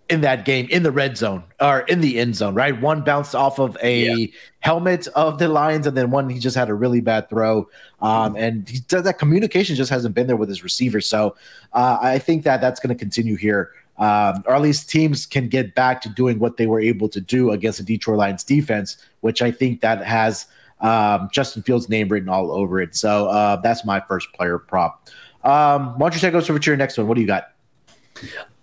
in 0.09 0.23
that 0.23 0.47
game 0.47 0.67
in 0.71 0.83
the 0.83 0.90
red 0.90 1.19
zone 1.19 1.45
or 1.61 1.81
in 1.81 2.00
the 2.00 2.19
end 2.19 2.35
zone, 2.35 2.55
right? 2.55 2.81
One 2.81 3.02
bounced 3.02 3.35
off 3.35 3.59
of 3.59 3.76
a 3.83 4.05
yeah. 4.05 4.26
helmet 4.61 5.07
of 5.09 5.38
the 5.38 5.49
Lions, 5.49 5.87
and 5.87 5.95
then 5.95 6.11
one 6.11 6.31
he 6.31 6.38
just 6.38 6.57
had 6.57 6.71
a 6.71 6.75
really 6.75 7.02
bad 7.02 7.28
throw. 7.28 7.69
Um, 8.00 8.35
and 8.35 8.67
he 8.67 8.78
does 8.78 9.05
that 9.05 9.19
communication 9.19 9.76
just 9.76 9.90
hasn't 9.90 10.14
been 10.14 10.26
there 10.26 10.37
with 10.37 10.49
his 10.49 10.64
receivers. 10.64 11.07
So 11.07 11.37
uh, 11.75 11.99
I 12.00 12.19
think 12.19 12.45
that 12.45 12.62
that's 12.62 12.81
going 12.81 12.97
to 12.97 12.99
continue 12.99 13.37
here. 13.37 13.73
Um, 13.99 14.43
or 14.47 14.55
at 14.55 14.62
least 14.62 14.88
teams 14.88 15.26
can 15.26 15.49
get 15.49 15.75
back 15.75 16.00
to 16.02 16.09
doing 16.09 16.38
what 16.38 16.57
they 16.57 16.67
were 16.67 16.81
able 16.81 17.11
to 17.11 17.21
do 17.21 17.50
against 17.50 17.76
the 17.76 17.85
Detroit 17.85 18.17
Lions 18.17 18.45
defense, 18.45 18.97
which 19.21 19.43
I 19.43 19.50
think 19.50 19.83
that 19.83 20.02
has 20.07 20.47
um, 20.81 21.28
Justin 21.33 21.62
Fields' 21.62 21.90
name 21.90 22.09
written 22.09 22.31
all 22.31 22.50
over 22.50 22.81
it. 22.81 22.95
So 22.97 23.28
uh, 23.28 23.57
that's 23.57 23.85
my 23.85 24.00
first 24.00 24.33
player 24.33 24.59
prop. 24.59 25.11
Um, 25.45 25.99
why 25.99 26.09
don't 26.09 26.14
you 26.14 26.21
take 26.21 26.35
us 26.35 26.50
over 26.50 26.59
to 26.59 26.71
your 26.71 26.76
next 26.76 26.99
one? 26.99 27.07
What 27.07 27.14
do 27.14 27.21
you 27.21 27.26
got? 27.26 27.52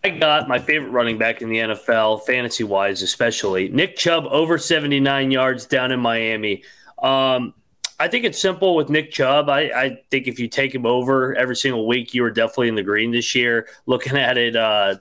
I 0.03 0.09
got 0.09 0.47
my 0.47 0.59
favorite 0.59 0.89
running 0.89 1.17
back 1.17 1.41
in 1.41 1.49
the 1.49 1.57
NFL, 1.57 2.25
fantasy 2.25 2.63
wise, 2.63 3.01
especially 3.01 3.69
Nick 3.69 3.95
Chubb 3.95 4.25
over 4.25 4.57
79 4.57 5.31
yards 5.31 5.65
down 5.65 5.91
in 5.91 5.99
Miami. 5.99 6.63
Um, 7.01 7.53
I 7.99 8.07
think 8.07 8.25
it's 8.25 8.39
simple 8.39 8.75
with 8.75 8.89
Nick 8.89 9.11
Chubb. 9.11 9.49
I, 9.49 9.61
I, 9.61 9.99
think 10.11 10.27
if 10.27 10.37
you 10.37 10.47
take 10.47 10.75
him 10.75 10.85
over 10.85 11.33
every 11.35 11.55
single 11.55 11.87
week, 11.87 12.13
you 12.13 12.23
are 12.25 12.31
definitely 12.31 12.67
in 12.67 12.75
the 12.75 12.83
green 12.83 13.11
this 13.11 13.33
year. 13.33 13.67
Looking 13.85 14.17
at 14.17 14.37
it 14.37 14.55
uh, 14.55 14.95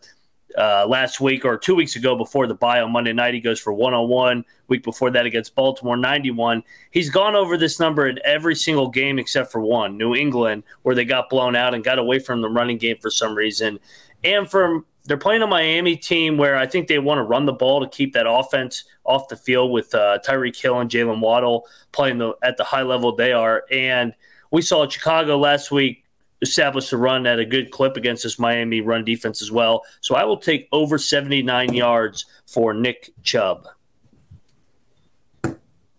uh, 0.56 0.87
last 0.87 1.20
week 1.20 1.44
or 1.44 1.56
two 1.56 1.75
weeks 1.75 1.96
ago 1.96 2.16
before 2.16 2.46
the 2.46 2.54
bye 2.54 2.80
on 2.80 2.92
Monday 2.92 3.12
night, 3.12 3.34
he 3.34 3.40
goes 3.40 3.61
for 3.61 3.73
101. 3.73 4.44
Week 4.68 4.82
before 4.82 5.11
that 5.11 5.26
against 5.26 5.54
Baltimore, 5.54 5.96
91. 5.96 6.62
He's 6.90 7.11
gone 7.11 7.34
over 7.34 7.56
this 7.56 7.78
number 7.80 8.06
in 8.08 8.18
every 8.25 8.54
single 8.54 8.88
game 8.88 9.18
except 9.18 9.52
for 9.52 9.61
one, 9.61 9.99
New 9.99 10.14
England, 10.14 10.62
where 10.82 10.94
they 10.94 11.04
got 11.04 11.28
blown 11.28 11.56
out 11.56 11.75
and 11.75 11.84
got 11.84 11.99
away 11.99 12.18
from 12.18 12.40
the 12.40 12.49
running 12.49 12.78
game 12.78 12.96
for 13.00 13.11
some 13.11 13.34
reason. 13.34 13.78
And 14.23 14.50
from 14.50 14.87
they're 15.04 15.18
playing 15.18 15.42
a 15.42 15.46
Miami 15.46 15.96
team 15.96 16.38
where 16.38 16.56
I 16.56 16.66
think 16.66 16.88
they 16.88 16.99
want 16.99 17.18
to 17.18 17.23
run 17.25 17.44
the 17.44 17.52
ball 17.52 17.80
to 17.80 17.88
keep 17.88 18.14
that 18.14 18.26
offense 18.28 18.84
off 19.04 19.28
the 19.28 19.37
field 19.37 19.70
with 19.70 19.94
uh, 19.94 20.18
Tyreek 20.25 20.58
Hill 20.58 20.80
and 20.80 20.90
Jaylen 20.90 21.20
Waddle 21.20 21.66
playing 21.92 22.18
the, 22.18 22.34
at 22.42 22.56
the 22.56 22.64
high 22.64 22.82
level 22.82 23.14
they 23.14 23.32
are. 23.32 23.64
And 23.70 24.14
we 24.50 24.62
saw 24.62 24.88
Chicago 24.88 25.37
last 25.37 25.70
week 25.70 26.03
establish 26.45 26.93
a 26.93 26.97
run 26.97 27.27
at 27.27 27.39
a 27.39 27.45
good 27.45 27.71
clip 27.71 27.97
against 27.97 28.23
this 28.23 28.39
Miami 28.39 28.81
run 28.81 29.05
defense 29.05 29.43
as 29.43 29.51
well. 29.51 29.83
So 30.01 30.15
I 30.15 30.25
will 30.25 30.37
take 30.37 30.69
over 30.71 30.99
79 30.99 31.75
yards 31.75 32.27
for 32.47 32.73
Nick 32.73 33.11
Chubb. 33.23 33.67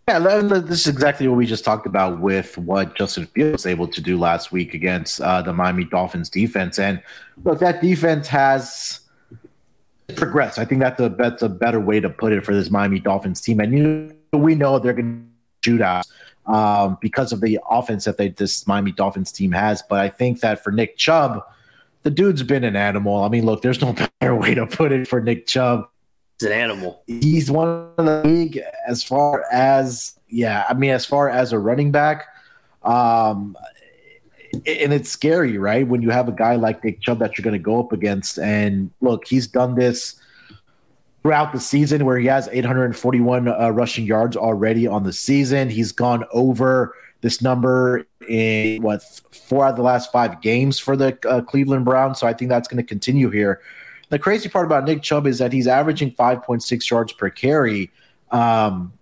Yeah, 0.08 0.20
this 0.20 0.82
is 0.82 0.88
exactly 0.88 1.28
what 1.28 1.36
we 1.36 1.48
just 1.48 1.66
talked 1.66 1.88
about 1.88 2.20
with 2.20 2.60
what 2.60 2.96
Justin 2.96 3.26
Fields 3.26 3.54
was 3.54 3.66
able 3.66 3.88
to 3.88 4.02
do 4.02 4.20
last 4.20 4.52
week 4.52 4.76
against 4.76 5.20
uh, 5.20 5.42
the 5.42 5.52
Miami 5.52 5.84
Dolphins 5.84 6.30
defense. 6.30 6.78
And 6.78 7.02
look, 7.44 7.60
that 7.60 7.82
defense 7.82 8.28
has 8.28 9.00
progressed. 10.16 10.60
I 10.60 10.66
think 10.66 10.82
that's 10.82 11.00
a 11.00 11.10
that's 11.10 11.42
a 11.42 11.50
better 11.50 11.80
way 11.80 12.00
to 12.00 12.10
put 12.10 12.34
it 12.34 12.46
for 12.46 12.54
this 12.54 12.70
Miami 12.70 13.00
Dolphins 13.00 13.42
team. 13.42 13.60
And 13.60 13.76
you 13.76 14.16
we 14.32 14.54
know 14.54 14.78
they're 14.78 14.94
going 14.94 15.28
to 15.64 15.70
shoot 15.70 15.82
out 15.82 16.06
um, 16.48 16.98
because 17.02 17.32
of 17.32 17.42
the 17.42 17.60
offense 17.70 18.06
that 18.06 18.18
they 18.18 18.30
this 18.30 18.68
Miami 18.68 18.92
Dolphins 18.92 19.32
team 19.32 19.52
has. 19.52 19.82
But 19.82 20.00
I 20.00 20.10
think 20.10 20.42
that 20.42 20.64
for 20.64 20.72
Nick 20.72 20.98
Chubb, 20.98 21.44
the 22.04 22.12
dude's 22.12 22.44
been 22.44 22.64
an 22.64 22.76
animal. 22.76 23.24
I 23.24 23.30
mean, 23.30 23.46
look, 23.46 23.62
there's 23.62 23.82
no 23.82 23.94
better 24.20 24.36
way 24.36 24.54
to 24.56 24.66
put 24.66 24.92
it 24.92 25.08
for 25.08 25.22
Nick 25.22 25.48
Chubb 25.48 25.88
an 26.42 26.52
animal. 26.52 27.02
He's 27.08 27.50
one 27.50 27.68
of 27.98 28.06
the 28.06 28.22
league 28.24 28.60
as 28.88 29.04
far 29.04 29.46
as 29.52 30.20
yeah. 30.28 30.66
I 30.68 30.74
mean, 30.74 30.92
as 30.92 31.06
far 31.06 31.30
as 31.30 31.54
a 31.54 31.60
running 31.60 31.92
back, 31.92 32.26
um, 32.84 33.56
and 34.54 34.94
it's 34.94 35.10
scary, 35.10 35.58
right? 35.58 35.88
When 35.88 36.02
you 36.02 36.10
have 36.10 36.28
a 36.28 36.32
guy 36.32 36.56
like 36.56 36.84
Nick 36.84 37.02
Chubb 37.02 37.20
that 37.20 37.38
you're 37.38 37.44
going 37.44 37.54
to 37.54 37.60
go 37.60 37.80
up 37.80 37.92
against, 37.94 38.38
and 38.40 38.92
look, 39.02 39.28
he's 39.28 39.48
done 39.48 39.76
this 39.76 40.20
throughout 41.26 41.52
the 41.52 41.60
season 41.60 42.06
where 42.06 42.20
he 42.20 42.28
has 42.28 42.48
841 42.52 43.48
uh, 43.48 43.70
rushing 43.72 44.06
yards 44.06 44.38
already 44.38 44.86
on 44.86 45.02
the 45.02 45.12
season. 45.12 45.72
He's 45.72 45.92
gone 45.92 46.24
over 46.30 46.94
this 47.22 47.42
number 47.42 48.06
in 48.30 48.84
what 48.84 49.02
four 49.32 49.66
out 49.66 49.72
of 49.72 49.76
the 49.76 49.82
last 49.82 50.12
five 50.12 50.40
games 50.40 50.78
for 50.78 50.96
the 50.96 51.18
uh, 51.28 51.42
Cleveland 51.42 51.84
Browns. 51.84 52.20
So 52.20 52.28
I 52.28 52.34
think 52.34 52.50
that's 52.50 52.68
going 52.68 52.78
to 52.78 52.88
continue 52.88 53.32
here. 53.32 53.60
The 54.10 54.20
crazy 54.20 54.50
part 54.50 54.68
about 54.68 54.86
Nick 54.86 55.02
Chubb 55.02 55.26
is 55.26 55.40
that 55.40 55.52
he's 55.52 55.66
averaging 55.66 56.12
5.6 56.12 56.92
yards 56.92 57.12
per 57.12 57.32
carry 57.32 57.90
um, 58.30 58.94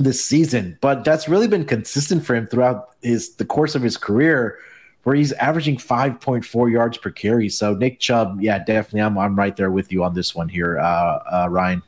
this 0.00 0.24
season, 0.24 0.76
but 0.80 1.04
that's 1.04 1.28
really 1.28 1.46
been 1.46 1.64
consistent 1.64 2.26
for 2.26 2.34
him 2.34 2.48
throughout 2.48 2.96
his 3.02 3.36
the 3.36 3.44
course 3.44 3.76
of 3.76 3.82
his 3.82 3.96
career, 3.96 4.58
where 5.06 5.14
he's 5.14 5.30
averaging 5.34 5.76
5.4 5.76 6.72
yards 6.72 6.98
per 6.98 7.12
carry. 7.12 7.48
So 7.48 7.74
Nick 7.74 8.00
Chubb, 8.00 8.40
yeah, 8.40 8.58
definitely, 8.58 9.02
I'm 9.02 9.16
I'm 9.16 9.36
right 9.36 9.54
there 9.54 9.70
with 9.70 9.92
you 9.92 10.02
on 10.02 10.14
this 10.14 10.34
one 10.34 10.48
here, 10.48 10.80
uh, 10.80 10.82
uh, 10.84 11.48
Ryan. 11.48 11.80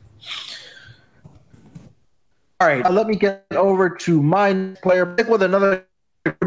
All 2.61 2.67
right, 2.69 2.85
uh, 2.85 2.89
let 2.89 3.07
me 3.07 3.17
get 3.17 3.45
over 3.51 3.89
to 3.89 4.23
my 4.23 4.73
player 4.81 5.05
pick 5.05 5.27
with 5.27 5.43
another 5.43 5.85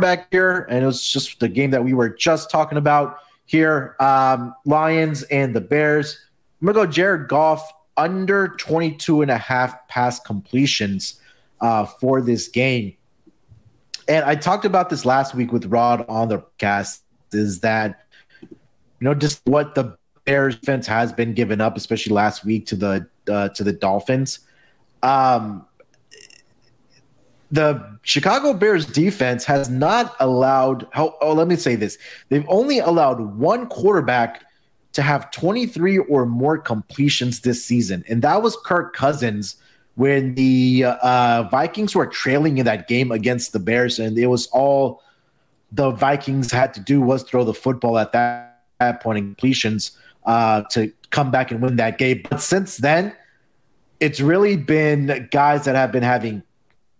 back 0.01 0.29
here, 0.31 0.67
and 0.71 0.83
it 0.83 0.87
was 0.87 1.05
just 1.05 1.41
the 1.41 1.49
game 1.49 1.73
that 1.73 1.85
we 1.85 1.93
were 1.93 2.09
just 2.09 2.51
talking 2.51 2.79
about 2.79 3.19
here. 3.45 3.95
Um, 4.01 4.55
Lions 4.65 5.25
and 5.25 5.55
the 5.55 5.61
Bears. 5.61 6.19
I'm 6.63 6.65
going 6.65 6.75
to 6.75 6.87
go 6.87 6.91
Jared 6.91 7.29
Goff 7.29 7.71
under 7.99 8.49
22 8.49 9.21
and 9.21 9.31
a 9.31 9.37
half 9.37 9.89
pass 9.89 10.21
completions 10.21 11.21
uh, 11.61 11.85
for 11.85 12.23
this 12.23 12.49
game. 12.49 12.97
And 14.09 14.25
I 14.25 14.35
talked 14.35 14.65
about 14.65 14.91
this 14.91 15.05
last 15.05 15.35
week 15.35 15.53
with 15.53 15.67
Rod 15.67 16.05
on 16.09 16.29
the 16.29 16.45
cast 16.59 17.03
is 17.33 17.61
that, 17.61 18.05
you 18.41 18.49
know, 19.01 19.15
just 19.15 19.41
what 19.45 19.75
the 19.75 19.97
Bears 20.25 20.57
defense 20.57 20.87
has 20.87 21.13
been 21.13 21.35
given 21.35 21.61
up, 21.61 21.77
especially 21.77 22.13
last 22.15 22.45
week 22.45 22.67
to 22.67 22.77
the 22.77 23.07
uh, 23.29 23.49
to 23.51 23.65
the 23.65 23.73
Dolphins. 23.73 24.41
Um, 25.03 25.67
the 27.51 27.99
Chicago 28.03 28.55
Bears 28.55 28.87
defense 28.87 29.45
has 29.45 29.69
not 29.69 30.15
allowed 30.21 30.87
how 30.93 31.17
oh 31.21 31.33
let 31.33 31.49
me 31.49 31.57
say 31.57 31.75
this. 31.75 31.99
They've 32.29 32.47
only 32.49 32.79
allowed 32.79 33.21
one 33.37 33.67
quarterback 33.67 34.45
to 34.93 35.03
have 35.03 35.31
23 35.31 35.99
or 35.99 36.27
more 36.27 36.59
completions 36.59 37.41
this 37.41 37.65
season 37.65 38.05
and 38.09 38.21
that 38.23 38.43
was 38.43 38.57
Kirk 38.65 38.95
Cousins 38.95 39.57
when 39.95 40.35
the 40.35 40.85
uh, 40.85 41.45
Vikings 41.51 41.95
were 41.95 42.07
trailing 42.07 42.59
in 42.59 42.65
that 42.65 42.89
game 42.89 43.13
against 43.13 43.53
the 43.53 43.59
Bears 43.59 43.99
and 43.99 44.17
it 44.19 44.27
was 44.27 44.47
all 44.49 45.03
the 45.71 45.91
Vikings 45.91 46.51
had 46.51 46.75
to 46.75 46.81
do 46.81 47.01
was 47.01 47.23
throw 47.23 47.45
the 47.45 47.55
football 47.55 47.99
at 47.99 48.13
that, 48.13 48.65
that 48.79 49.03
point 49.03 49.19
in 49.19 49.25
completions 49.25 49.93
uh, 50.25 50.63
to 50.71 50.93
come 51.11 51.31
back 51.31 51.51
and 51.51 51.63
win 51.63 51.77
that 51.77 51.99
game. 51.99 52.23
But 52.29 52.41
since 52.41 52.79
then, 52.79 53.15
it's 54.01 54.21
really 54.21 54.57
been 54.57 55.29
guys 55.31 55.65
that 55.65 55.77
have 55.77 55.93
been 55.93 56.03
having 56.03 56.43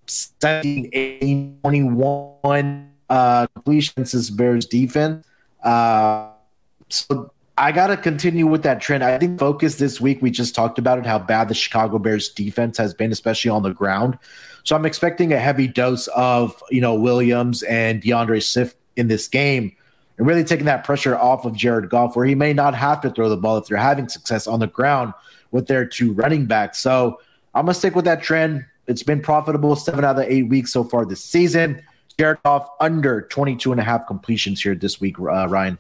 17, 0.07 0.91
18, 0.93 1.59
21 1.63 2.93
uh, 3.09 3.47
completions 3.49 4.15
is 4.15 4.31
Bears 4.31 4.67
defense. 4.67 5.27
Uh, 5.63 6.31
so 6.89 7.32
I 7.59 7.71
got 7.71 7.89
to 7.89 7.97
continue 7.97 8.47
with 8.47 8.63
that 8.63 8.81
trend. 8.81 9.05
I 9.05 9.19
think 9.19 9.39
focus 9.39 9.77
this 9.77 10.01
week, 10.01 10.23
we 10.23 10.31
just 10.31 10.55
talked 10.55 10.79
about 10.79 10.99
it, 10.99 11.05
how 11.05 11.19
bad 11.19 11.49
the 11.49 11.55
Chicago 11.55 11.99
Bears 11.99 12.31
defense 12.31 12.79
has 12.79 12.95
been, 12.95 13.13
especially 13.13 13.51
on 13.51 13.63
the 13.63 13.73
ground. 13.75 14.19
So 14.65 14.75
I'm 14.75 14.87
expecting 14.87 15.33
a 15.33 15.39
heavy 15.39 15.69
dose 15.69 16.07
of, 16.09 16.63
you 16.71 16.81
know, 16.81 16.95
Williams 16.95 17.63
and 17.65 18.01
D'Andre 18.03 18.41
Swift 18.41 18.77
in 18.97 19.09
this 19.09 19.29
game 19.29 19.77
and 20.17 20.27
really 20.27 20.45
taking 20.45 20.67
that 20.67 20.85
pressure 20.85 21.17
off 21.19 21.45
of 21.45 21.55
Jared 21.55 21.91
Goff, 21.91 22.17
where 22.17 22.25
he 22.25 22.35
may 22.35 22.53
not 22.53 22.75
have 22.75 23.01
to 23.03 23.11
throw 23.11 23.29
the 23.29 23.37
ball 23.37 23.59
if 23.59 23.67
they're 23.67 23.77
having 23.77 24.09
success 24.09 24.47
on 24.47 24.61
the 24.61 24.67
ground 24.67 25.13
with 25.51 25.67
their 25.67 25.85
two 25.85 26.13
running 26.13 26.47
backs. 26.47 26.79
So 26.79 27.21
I'm 27.55 27.67
going 27.67 27.75
to 27.75 27.79
stick 27.79 27.95
with 27.95 28.07
that 28.07 28.23
trend. 28.23 28.65
It's 28.87 29.03
been 29.03 29.21
profitable 29.21 29.77
seven 29.77 30.05
out 30.05 30.19
of 30.19 30.25
eight 30.27 30.49
weeks 30.49 30.73
so 30.73 30.85
far 30.85 31.05
this 31.05 31.23
season. 31.23 31.83
Jared 32.19 32.39
Goff 32.45 32.69
under 32.81 33.23
22 33.23 33.73
and 33.73 33.81
a 33.81 33.85
half 33.85 34.07
completions 34.07 34.63
here 34.63 34.75
this 34.75 35.01
week, 35.01 35.19
uh, 35.19 35.49
Ryan. 35.49 35.79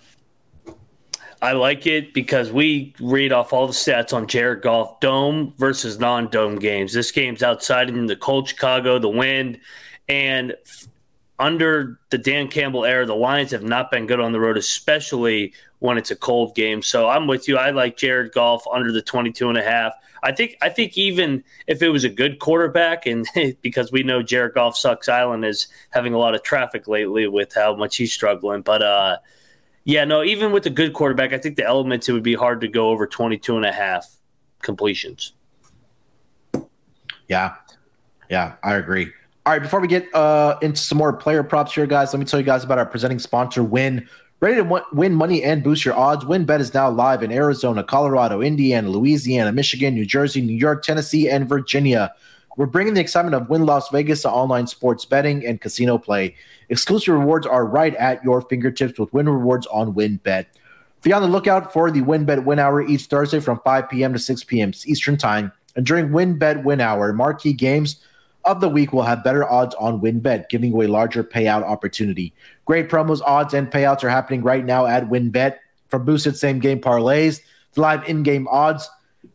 I 1.43 1.53
like 1.53 1.89
it 1.89 2.15
because 2.15 2.53
we 2.53 2.95
read 3.01 3.33
off 3.33 3.53
all 3.53 3.67
the 3.67 3.73
stats 3.73 4.13
on 4.13 4.29
Jared 4.29 4.63
Goff 4.63 5.01
dome 5.01 5.53
versus 5.59 5.99
non-dome 5.99 6.55
games. 6.55 6.93
This 6.93 7.11
game's 7.11 7.43
outside 7.43 7.89
in 7.89 8.07
the 8.07 8.15
cold 8.15 8.49
Chicago, 8.49 9.01
the 9.01 9.09
wind, 9.09 9.59
and 10.09 10.55
under 11.41 11.99
the 12.11 12.19
Dan 12.19 12.47
Campbell 12.47 12.85
era, 12.85 13.05
the 13.05 13.17
Lions 13.17 13.51
have 13.51 13.65
not 13.65 13.91
been 13.91 14.07
good 14.07 14.21
on 14.21 14.31
the 14.31 14.39
road, 14.39 14.57
especially 14.57 15.53
when 15.81 15.99
it's 15.99 16.13
a 16.13 16.17
cold 16.17 16.55
game. 16.55 16.81
So 16.81 17.09
I'm 17.09 17.27
with 17.27 17.49
you. 17.49 17.57
I 17.57 17.71
like 17.71 17.97
Jared 17.97 18.31
Goff 18.31 18.65
under 18.73 18.93
the 18.93 19.03
22 19.03 19.49
and 19.49 19.59
a 19.59 19.65
half. 19.65 19.95
I 20.23 20.31
think 20.31 20.57
I 20.63 20.69
think 20.69 20.97
even 20.97 21.43
if 21.67 21.83
it 21.83 21.89
was 21.89 22.05
a 22.05 22.09
good 22.09 22.39
quarterback, 22.39 23.05
and 23.05 23.27
because 23.63 23.91
we 23.91 24.05
know 24.05 24.23
Jared 24.23 24.55
Goff 24.55 24.77
sucks, 24.77 25.09
Island 25.09 25.45
is 25.45 25.67
having 25.91 26.15
a 26.15 26.19
lot 26.19 26.37
of 26.37 26.45
traffic 26.45 26.87
lately 26.87 27.27
with 27.27 27.53
how 27.53 27.75
much 27.75 27.97
he's 27.97 28.13
struggling. 28.13 28.63
But 28.63 28.83
uh, 28.83 29.17
yeah, 29.85 30.05
no, 30.05 30.23
even 30.23 30.53
with 30.53 30.67
a 30.67 30.71
good 30.71 30.93
quarterback, 30.93 31.33
I 31.33 31.39
think 31.39 31.57
the 31.57 31.65
elements 31.65 32.09
it 32.09 32.13
would 32.13 32.23
be 32.23 32.35
hard 32.35 32.61
to 32.61 32.69
go 32.69 32.91
over 32.91 33.07
22 33.07 33.57
and 33.57 33.67
a 33.67 33.73
half 33.73 34.07
completions. 34.61 35.33
Yeah, 37.29 37.55
yeah, 38.31 38.55
I 38.63 38.75
agree. 38.75 39.11
All 39.45 39.53
right, 39.53 39.63
before 39.63 39.81
we 39.81 39.89
get 39.89 40.13
uh, 40.15 40.59
into 40.63 40.81
some 40.81 40.99
more 40.99 41.13
player 41.13 41.43
props 41.43 41.75
here, 41.75 41.87
guys, 41.87 42.13
let 42.13 42.21
me 42.21 42.27
tell 42.27 42.39
you 42.39 42.47
guys 42.47 42.63
about 42.63 42.79
our 42.79 42.87
presenting 42.87 43.19
sponsor, 43.19 43.63
Win 43.63 44.09
Ready 44.43 44.57
to 44.57 44.85
win 44.93 45.15
money 45.15 45.45
and 45.45 45.63
boost 45.63 45.85
your 45.85 45.95
odds? 45.95 46.25
WynnBET 46.25 46.59
is 46.59 46.75
now 46.75 46.91
live 46.91 47.23
in 47.23 47.31
Arizona, 47.31 47.85
Colorado, 47.85 48.41
Indiana, 48.41 48.91
Louisiana, 48.91 49.53
Michigan, 49.53 49.95
New 49.95 50.05
Jersey, 50.05 50.41
New 50.41 50.57
York, 50.57 50.83
Tennessee, 50.83 51.31
and 51.31 51.49
Virginia. 51.49 52.13
We're 52.57 52.67
bringing 52.67 52.93
the 52.93 53.01
excitement 53.01 53.35
of 53.35 53.49
Wynn 53.49 53.65
Las 53.65 53.89
Vegas 53.89 54.23
to 54.23 54.31
online 54.31 54.67
sports 54.67 55.07
betting 55.07 55.47
and 55.47 55.59
casino 55.59 55.97
play. 55.97 56.37
Exclusive 56.69 57.15
rewards 57.15 57.47
are 57.47 57.65
right 57.65 57.95
at 57.97 58.23
your 58.23 58.43
fingertips 58.43 58.99
with 58.99 59.11
Wynn 59.15 59.29
Rewards 59.29 59.67
on 59.69 59.95
WynnBET. 59.95 60.45
Be 61.01 61.15
on 61.15 61.23
the 61.23 61.29
lookout 61.29 61.73
for 61.73 61.91
the 61.91 62.03
WynnBET 62.03 62.45
Win 62.45 62.59
Hour 62.59 62.83
each 62.83 63.07
Thursday 63.07 63.41
from 63.41 63.59
5 63.65 63.89
p.m. 63.89 64.13
to 64.13 64.19
6 64.19 64.45
p.m. 64.45 64.73
Eastern 64.85 65.17
Time. 65.17 65.51
And 65.77 65.87
during 65.87 66.11
WynnBET 66.11 66.63
Win 66.63 66.83
Hour, 66.83 67.15
marquee 67.15 67.55
games 67.55 68.05
of 68.45 68.61
the 68.61 68.69
week 68.69 68.93
will 68.93 69.03
have 69.03 69.25
better 69.25 69.51
odds 69.51 69.75
on 69.77 70.03
WynnBET, 70.03 70.51
giving 70.51 70.75
away 70.75 70.87
larger 70.87 71.25
payout 71.25 71.63
opportunity. 71.63 72.35
Great 72.67 72.91
promos, 72.91 73.23
odds, 73.23 73.55
and 73.55 73.71
payouts 73.71 74.05
are 74.05 74.11
happening 74.11 74.43
right 74.43 74.65
now 74.65 74.87
at 74.87 75.09
WynnBET. 75.09 75.57
From 75.89 76.05
boosted 76.05 76.37
same 76.37 76.59
game 76.59 76.81
parlays 76.81 77.41
to 77.75 77.81
live 77.81 78.07
in 78.09 78.23
game 78.23 78.47
odds 78.49 78.89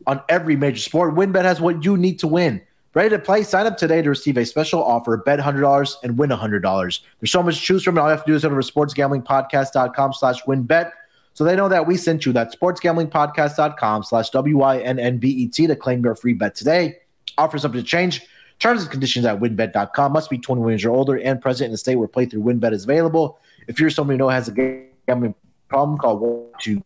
on 0.05 0.21
every 0.29 0.55
major 0.55 0.79
sport, 0.79 1.15
WynnBET 1.15 1.43
has 1.43 1.59
what 1.59 1.83
you 1.83 1.97
need 1.97 2.19
to 2.19 2.27
win. 2.27 2.61
Ready 2.97 3.09
to 3.09 3.19
play? 3.19 3.43
Sign 3.43 3.67
up 3.67 3.77
today 3.77 4.01
to 4.01 4.09
receive 4.09 4.37
a 4.37 4.43
special 4.43 4.83
offer. 4.83 5.17
Bet 5.17 5.37
$100 5.37 5.95
and 6.01 6.17
win 6.17 6.31
$100. 6.31 7.01
There's 7.19 7.31
so 7.31 7.43
much 7.43 7.59
to 7.59 7.61
choose 7.61 7.83
from. 7.83 7.95
And 7.95 7.99
all 7.99 8.07
you 8.07 8.15
have 8.15 8.25
to 8.25 8.31
do 8.31 8.35
is 8.35 8.41
go 8.41 8.49
to 8.49 8.55
sportsgamblingpodcast.com 8.55 10.13
slash 10.13 10.41
wynnbet 10.45 10.89
so 11.35 11.43
they 11.43 11.55
know 11.55 11.69
that 11.69 11.85
we 11.85 11.95
sent 11.95 12.25
you 12.25 12.33
that 12.33 12.59
sportsgamblingpodcast.com 12.59 14.01
slash 14.01 14.31
W-I-N-N-B-E-T 14.31 15.67
to 15.67 15.75
claim 15.75 16.03
your 16.03 16.15
free 16.15 16.33
bet 16.33 16.55
today. 16.55 16.95
Offer 17.37 17.59
subject 17.59 17.85
to 17.85 17.87
change. 17.87 18.25
Terms 18.57 18.81
and 18.81 18.89
conditions 18.89 19.27
at 19.27 19.39
wynnbet.com. 19.39 20.11
Must 20.11 20.31
be 20.31 20.39
21 20.39 20.71
years 20.71 20.85
or 20.85 20.89
older 20.89 21.19
and 21.19 21.39
present 21.39 21.67
in 21.67 21.75
a 21.75 21.77
state 21.77 21.97
where 21.97 22.07
playthrough 22.07 22.41
wynnbet 22.41 22.73
is 22.73 22.85
available. 22.85 23.37
If 23.67 23.79
you're 23.79 23.91
someone 23.91 24.15
you 24.15 24.17
know 24.17 24.29
has 24.29 24.47
a 24.47 24.87
gambling 25.07 25.35
problem, 25.69 25.99
call 25.99 26.17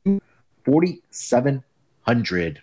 1 0.03 0.19
4700 0.65 2.61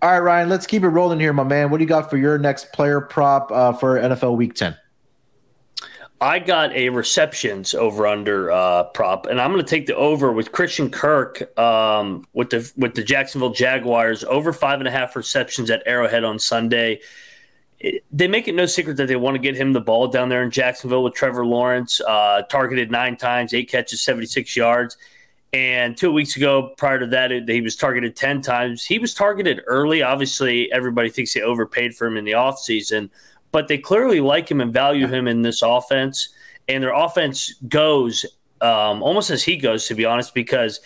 All 0.00 0.12
right, 0.12 0.20
Ryan, 0.20 0.48
let's 0.48 0.66
keep 0.66 0.84
it 0.84 0.88
rolling 0.88 1.18
here, 1.18 1.32
my 1.32 1.42
man. 1.42 1.70
What 1.70 1.78
do 1.78 1.84
you 1.84 1.88
got 1.88 2.08
for 2.08 2.18
your 2.18 2.38
next 2.38 2.72
player 2.72 3.00
prop 3.00 3.50
uh, 3.50 3.72
for 3.72 3.98
NFL 3.98 4.36
Week 4.36 4.54
10? 4.54 4.76
I 6.20 6.38
got 6.38 6.72
a 6.72 6.88
receptions 6.88 7.74
over 7.74 8.06
under 8.06 8.50
uh, 8.50 8.84
prop, 8.84 9.26
and 9.26 9.40
I'm 9.40 9.52
going 9.52 9.64
to 9.64 9.68
take 9.68 9.86
the 9.86 9.96
over 9.96 10.32
with 10.32 10.52
Christian 10.52 10.88
Kirk 10.90 11.58
um, 11.58 12.26
with 12.32 12.50
the 12.50 12.70
with 12.76 12.94
the 12.94 13.02
Jacksonville 13.02 13.52
Jaguars 13.52 14.22
over 14.24 14.52
five 14.52 14.80
and 14.80 14.88
a 14.88 14.90
half 14.90 15.16
receptions 15.16 15.70
at 15.70 15.82
Arrowhead 15.84 16.22
on 16.22 16.38
Sunday. 16.38 17.00
It, 17.80 18.04
they 18.10 18.26
make 18.26 18.48
it 18.48 18.54
no 18.54 18.66
secret 18.66 18.96
that 18.96 19.06
they 19.06 19.16
want 19.16 19.34
to 19.36 19.40
get 19.40 19.56
him 19.56 19.72
the 19.72 19.80
ball 19.80 20.08
down 20.08 20.28
there 20.28 20.42
in 20.42 20.50
Jacksonville 20.50 21.04
with 21.04 21.14
Trevor 21.14 21.46
Lawrence, 21.46 22.00
uh, 22.00 22.42
targeted 22.42 22.90
nine 22.90 23.16
times, 23.16 23.54
eight 23.54 23.70
catches, 23.70 24.00
76 24.00 24.56
yards. 24.56 24.96
And 25.52 25.96
two 25.96 26.12
weeks 26.12 26.36
ago, 26.36 26.74
prior 26.76 26.98
to 26.98 27.06
that, 27.06 27.32
it, 27.32 27.48
he 27.48 27.62
was 27.62 27.74
targeted 27.74 28.16
10 28.16 28.42
times. 28.42 28.84
He 28.84 28.98
was 28.98 29.14
targeted 29.14 29.62
early. 29.66 30.02
Obviously, 30.02 30.70
everybody 30.72 31.08
thinks 31.08 31.32
they 31.32 31.40
overpaid 31.40 31.94
for 31.94 32.06
him 32.06 32.18
in 32.18 32.24
the 32.24 32.32
offseason 32.32 33.08
but 33.52 33.68
they 33.68 33.78
clearly 33.78 34.20
like 34.20 34.50
him 34.50 34.60
and 34.60 34.72
value 34.72 35.06
him 35.06 35.26
in 35.26 35.42
this 35.42 35.62
offense. 35.62 36.28
And 36.68 36.82
their 36.82 36.94
offense 36.94 37.54
goes 37.68 38.24
um, 38.60 39.02
almost 39.02 39.30
as 39.30 39.42
he 39.42 39.56
goes, 39.56 39.86
to 39.86 39.94
be 39.94 40.04
honest, 40.04 40.34
because 40.34 40.80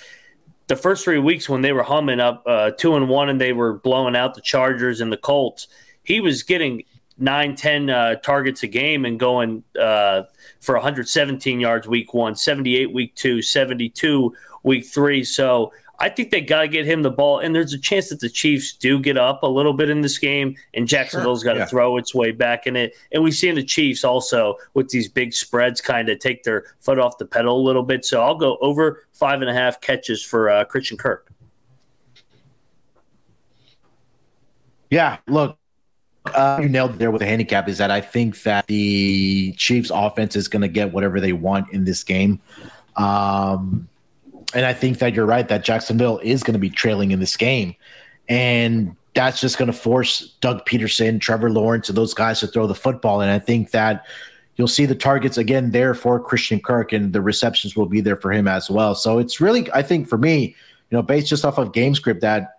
the 0.69 0.77
first 0.77 1.05
three 1.05 1.19
weeks 1.19 1.49
when 1.49 1.63
they 1.63 1.73
were 1.73 1.83
humming 1.83 2.21
up 2.21 2.43
uh, 2.47 2.71
two 2.73 2.97
and 2.97 3.09
one 3.09 3.29
and 3.29 3.41
they 3.41 3.53
were 3.53 3.75
blowing 3.75 4.15
out 4.15 4.35
the 4.35 4.41
Chargers 4.43 5.01
and 5.01 5.11
the 5.11 5.17
Colts, 5.17 5.69
he 6.05 6.21
was 6.21 6.43
getting 6.43 6.85
nine, 7.19 7.57
10 7.57 7.91
uh, 7.91 8.15
targets 8.17 8.63
a 8.63 8.67
game 8.67 9.05
and 9.05 9.19
going 9.19 9.65
uh, 9.81 10.23
for 10.61 10.75
117 10.75 11.61
yards 11.61 11.89
week 11.89 12.15
one, 12.15 12.37
78 12.37 12.93
week 12.93 13.15
two, 13.15 13.43
72 13.43 14.33
week 14.63 14.87
three. 14.87 15.25
So 15.25 15.73
I 15.99 16.09
think 16.09 16.31
they 16.31 16.41
got 16.41 16.63
to 16.63 16.69
get 16.69 16.85
him 16.85 17.03
the 17.03 17.11
ball, 17.11 17.39
and 17.39 17.55
there's 17.55 17.73
a 17.73 17.79
chance 17.79 18.09
that 18.09 18.19
the 18.19 18.29
Chiefs 18.29 18.73
do 18.73 18.99
get 18.99 19.17
up 19.17 19.45
a 19.45 19.47
little 19.47 19.73
bit 19.73 19.89
in 19.89 20.01
this 20.01 20.19
game, 20.19 20.57
and 20.75 20.89
Jacksonville's 20.89 21.43
sure. 21.43 21.51
got 21.51 21.55
to 21.55 21.61
yeah. 21.61 21.67
throw 21.67 21.97
its 21.97 22.13
way 22.13 22.33
back 22.33 22.67
in 22.67 22.75
it. 22.75 22.97
And 23.13 23.23
we've 23.23 23.35
seen 23.35 23.55
the 23.55 23.63
Chiefs 23.63 24.03
also 24.03 24.57
with 24.75 24.89
these 24.89 25.09
big 25.09 25.33
spreads 25.33 25.81
kind 25.81 26.09
of 26.09 26.19
take 26.19 26.43
their 26.43 26.65
foot 26.81 26.99
off 26.99 27.19
the 27.19 27.25
pedal 27.25 27.57
a 27.57 27.63
little 27.63 27.85
bit. 27.85 28.05
So 28.05 28.21
I'll 28.21 28.35
go 28.35 28.59
over 28.61 29.07
five 29.13 29.43
and 29.43 29.51
a 29.51 29.55
half 29.55 29.81
catches 29.81 30.25
for 30.25 30.51
uh, 30.51 30.65
Christian 30.65 30.97
Kirk. 30.97 31.31
Yeah, 34.91 35.19
look, 35.29 35.57
uh, 36.27 36.59
you 36.61 36.69
nailed 36.69 36.95
it 36.95 36.99
there 36.99 37.13
with 37.13 37.21
the 37.21 37.27
handicap. 37.27 37.69
Is 37.69 37.79
that 37.79 37.93
I 37.93 38.01
think 38.01 38.43
that 38.43 38.67
the 38.67 39.53
Chiefs' 39.53 39.93
offense 39.95 40.35
is 40.35 40.49
going 40.49 40.63
to 40.63 40.69
get 40.69 40.93
whatever 40.93 41.21
they 41.21 41.33
want 41.33 41.73
in 41.73 41.85
this 41.85 42.03
game. 42.03 42.41
Um, 42.97 43.89
and 44.55 44.67
I 44.67 44.73
think 44.73 44.99
that 44.99 45.15
you're 45.15 45.27
right 45.27 45.49
that 45.49 45.65
Jacksonville 45.65 46.19
is 46.23 46.43
going 46.43 46.55
to 46.55 46.59
be 46.59 46.71
trailing 46.71 47.11
in 47.11 47.21
this 47.21 47.37
game. 47.37 47.75
And 48.29 48.97
that's 49.15 49.41
just 49.41 49.59
going 49.59 49.71
to 49.71 49.77
force 49.77 50.35
Doug 50.41 50.65
Pederson, 50.65 51.21
Trevor 51.21 51.51
Lawrence, 51.51 51.89
and 51.89 51.97
those 51.97 52.15
guys 52.15 52.41
to 52.41 52.47
throw 52.47 52.67
the 52.67 52.75
football. 52.75 53.21
And 53.21 53.31
I 53.31 53.39
think 53.39 53.71
that 53.73 54.07
you'll 54.57 54.69
see 54.69 54.87
the 54.87 54.95
targets 54.95 55.39
again 55.39 55.71
there 55.71 55.95
for 55.95 56.21
Christian 56.21 56.61
Kirk, 56.61 56.93
and 56.93 57.13
the 57.13 57.21
receptions 57.21 57.77
will 57.77 57.87
be 57.87 58.01
there 58.01 58.17
for 58.17 58.33
him 58.33 58.49
as 58.49 58.71
well. 58.71 58.95
So 58.95 59.19
it's 59.19 59.41
really, 59.41 59.71
I 59.73 59.83
think, 59.83 60.09
for 60.09 60.19
me, 60.19 60.57
you 60.91 60.97
know, 60.97 61.03
based 61.03 61.29
just 61.29 61.45
off 61.45 61.59
of 61.59 61.73
game 61.73 61.95
script, 61.95 62.21
that 62.21 62.59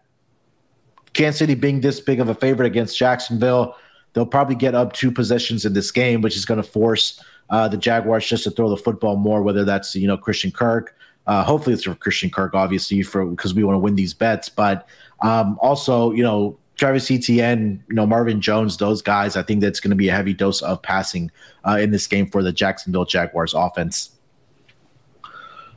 Kansas 1.14 1.40
City 1.40 1.56
being 1.56 1.82
this 1.82 2.00
big 2.00 2.20
of 2.20 2.30
a 2.30 2.36
favorite 2.36 2.68
against 2.68 2.98
Jacksonville, 2.98 3.76
they'll 4.14 4.26
probably 4.26 4.56
get 4.56 4.76
up 4.76 4.94
two 4.94 5.12
possessions 5.12 5.66
in 5.66 5.74
this 5.74 5.92
game, 5.92 6.22
which 6.22 6.36
is 6.36 6.46
going 6.46 6.62
to 6.62 6.68
force 6.68 7.22
uh, 7.50 7.68
the 7.68 7.78
Jaguars 7.78 8.28
just 8.28 8.44
to 8.46 8.52
throw 8.52 8.70
the 8.70 8.78
football 8.78 9.16
more, 9.16 9.44
whether 9.44 9.64
that's 9.64 9.96
you 9.96 10.08
know 10.08 10.18
Christian 10.18 10.52
Kirk 10.52 10.96
uh, 11.28 11.44
hopefully, 11.44 11.74
it's 11.74 11.84
for 11.84 11.96
Christian 11.96 12.30
Kirk, 12.30 12.54
obviously, 12.54 13.02
for 13.02 13.26
because 13.26 13.54
we 13.54 13.64
want 13.64 13.76
to 13.76 13.80
win 13.80 13.96
these 13.96 14.14
bets. 14.14 14.50
But 14.50 14.88
um, 15.22 15.58
also, 15.62 16.12
you 16.12 16.24
know, 16.24 16.58
Travis 16.76 17.10
Etienne, 17.10 17.84
you 17.88 17.96
know, 17.96 18.06
Marvin 18.06 18.42
Jones, 18.42 18.78
those 18.78 19.02
guys. 19.02 19.36
I 19.38 19.44
think 19.44 19.62
that's 19.62 19.80
going 19.80 19.92
to 19.92 19.96
be 19.96 20.10
a 20.10 20.14
heavy 20.14 20.34
dose 20.34 20.62
of 20.62 20.82
passing 20.82 21.32
uh, 21.66 21.78
in 21.80 21.92
this 21.92 22.08
game 22.08 22.30
for 22.30 22.44
the 22.44 22.52
Jacksonville 22.52 23.06
Jaguars 23.06 23.54
offense. 23.54 24.10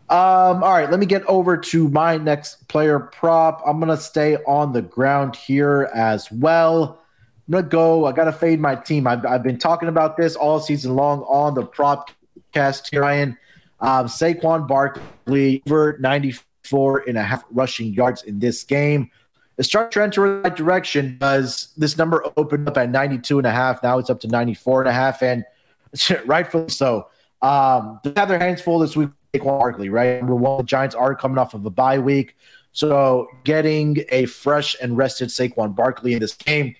Um, 0.08 0.62
all 0.62 0.72
right, 0.72 0.88
let 0.88 1.00
me 1.00 1.06
get 1.06 1.24
over 1.24 1.56
to 1.56 1.88
my 1.88 2.16
next 2.16 2.68
player 2.68 3.00
prop. 3.00 3.60
I'm 3.66 3.80
gonna 3.80 3.96
stay 3.96 4.36
on 4.46 4.72
the 4.72 4.82
ground 4.82 5.34
here 5.34 5.90
as 5.92 6.30
well. 6.30 7.02
I'm 7.48 7.52
gonna 7.52 7.66
go. 7.66 8.06
I 8.06 8.12
gotta 8.12 8.32
fade 8.32 8.60
my 8.60 8.76
team. 8.76 9.08
I've, 9.08 9.26
I've 9.26 9.42
been 9.42 9.58
talking 9.58 9.88
about 9.88 10.16
this 10.16 10.36
all 10.36 10.60
season 10.60 10.94
long 10.94 11.22
on 11.22 11.54
the 11.54 11.66
prop 11.66 12.12
cast 12.52 12.88
here, 12.92 13.00
Ryan. 13.00 13.36
Um, 13.80 14.06
Saquon 14.06 14.66
Barkley 14.66 15.62
over 15.66 15.96
94 16.00 17.04
and 17.06 17.18
a 17.18 17.22
half 17.22 17.44
rushing 17.50 17.92
yards 17.92 18.22
in 18.22 18.38
this 18.38 18.64
game. 18.64 19.10
It's 19.58 19.68
starting 19.68 20.10
to 20.10 20.16
to 20.16 20.20
the 20.20 20.40
right 20.42 20.56
direction 20.56 21.14
because 21.14 21.72
this 21.76 21.96
number 21.96 22.24
opened 22.36 22.68
up 22.68 22.76
at 22.76 22.90
92 22.90 23.38
and 23.38 23.46
a 23.46 23.50
half. 23.50 23.82
Now 23.82 23.98
it's 23.98 24.10
up 24.10 24.20
to 24.20 24.28
94 24.28 24.82
and 24.82 24.88
a 24.88 24.92
half, 24.92 25.22
and 25.22 25.44
rightfully 26.26 26.68
so. 26.68 27.08
Um, 27.42 28.00
they 28.02 28.12
have 28.16 28.28
their 28.28 28.38
hands 28.38 28.60
full 28.60 28.78
this 28.78 28.96
week. 28.96 29.10
Saquon 29.34 29.58
Barkley, 29.58 29.88
right? 29.88 30.18
Number 30.18 30.34
one, 30.34 30.58
the 30.58 30.64
Giants 30.64 30.94
are 30.94 31.14
coming 31.14 31.38
off 31.38 31.54
of 31.54 31.64
a 31.66 31.70
bye 31.70 31.98
week, 31.98 32.36
so 32.72 33.28
getting 33.44 34.04
a 34.10 34.26
fresh 34.26 34.76
and 34.80 34.96
rested 34.96 35.28
Saquon 35.28 35.74
Barkley 35.74 36.14
in 36.14 36.20
this 36.20 36.34
game. 36.34 36.74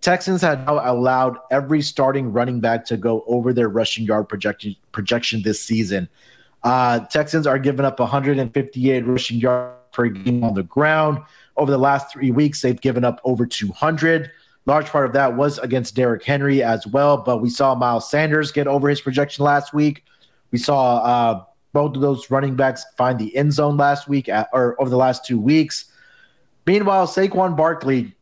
Texans 0.00 0.42
had 0.42 0.66
now 0.66 0.80
allowed 0.90 1.38
every 1.50 1.80
starting 1.80 2.32
running 2.32 2.60
back 2.60 2.84
to 2.86 2.96
go 2.96 3.24
over 3.26 3.52
their 3.52 3.68
rushing 3.68 4.04
yard 4.04 4.28
projection 4.28 4.74
projection 4.90 5.42
this 5.42 5.62
season. 5.62 6.08
Uh, 6.64 7.00
Texans 7.00 7.46
are 7.46 7.58
giving 7.58 7.84
up 7.84 7.98
158 7.98 9.06
rushing 9.06 9.38
yards 9.38 9.76
per 9.92 10.08
game 10.08 10.44
on 10.44 10.54
the 10.54 10.62
ground. 10.62 11.18
Over 11.56 11.70
the 11.70 11.78
last 11.78 12.12
three 12.12 12.30
weeks, 12.30 12.62
they've 12.62 12.80
given 12.80 13.04
up 13.04 13.20
over 13.24 13.46
200. 13.46 14.30
Large 14.64 14.86
part 14.86 15.06
of 15.06 15.12
that 15.12 15.36
was 15.36 15.58
against 15.58 15.94
Derrick 15.94 16.24
Henry 16.24 16.62
as 16.62 16.86
well, 16.86 17.16
but 17.16 17.38
we 17.38 17.50
saw 17.50 17.74
Miles 17.74 18.08
Sanders 18.08 18.52
get 18.52 18.66
over 18.66 18.88
his 18.88 19.00
projection 19.00 19.44
last 19.44 19.74
week. 19.74 20.04
We 20.52 20.58
saw 20.58 20.98
uh, 20.98 21.44
both 21.72 21.96
of 21.96 22.02
those 22.02 22.30
running 22.30 22.54
backs 22.54 22.84
find 22.96 23.18
the 23.18 23.34
end 23.36 23.52
zone 23.52 23.76
last 23.76 24.08
week 24.08 24.28
at, 24.28 24.48
or 24.52 24.80
over 24.80 24.88
the 24.88 24.96
last 24.96 25.24
two 25.24 25.40
weeks. 25.40 25.86
Meanwhile, 26.64 27.08
Saquon 27.08 27.56
Barkley, 27.56 28.14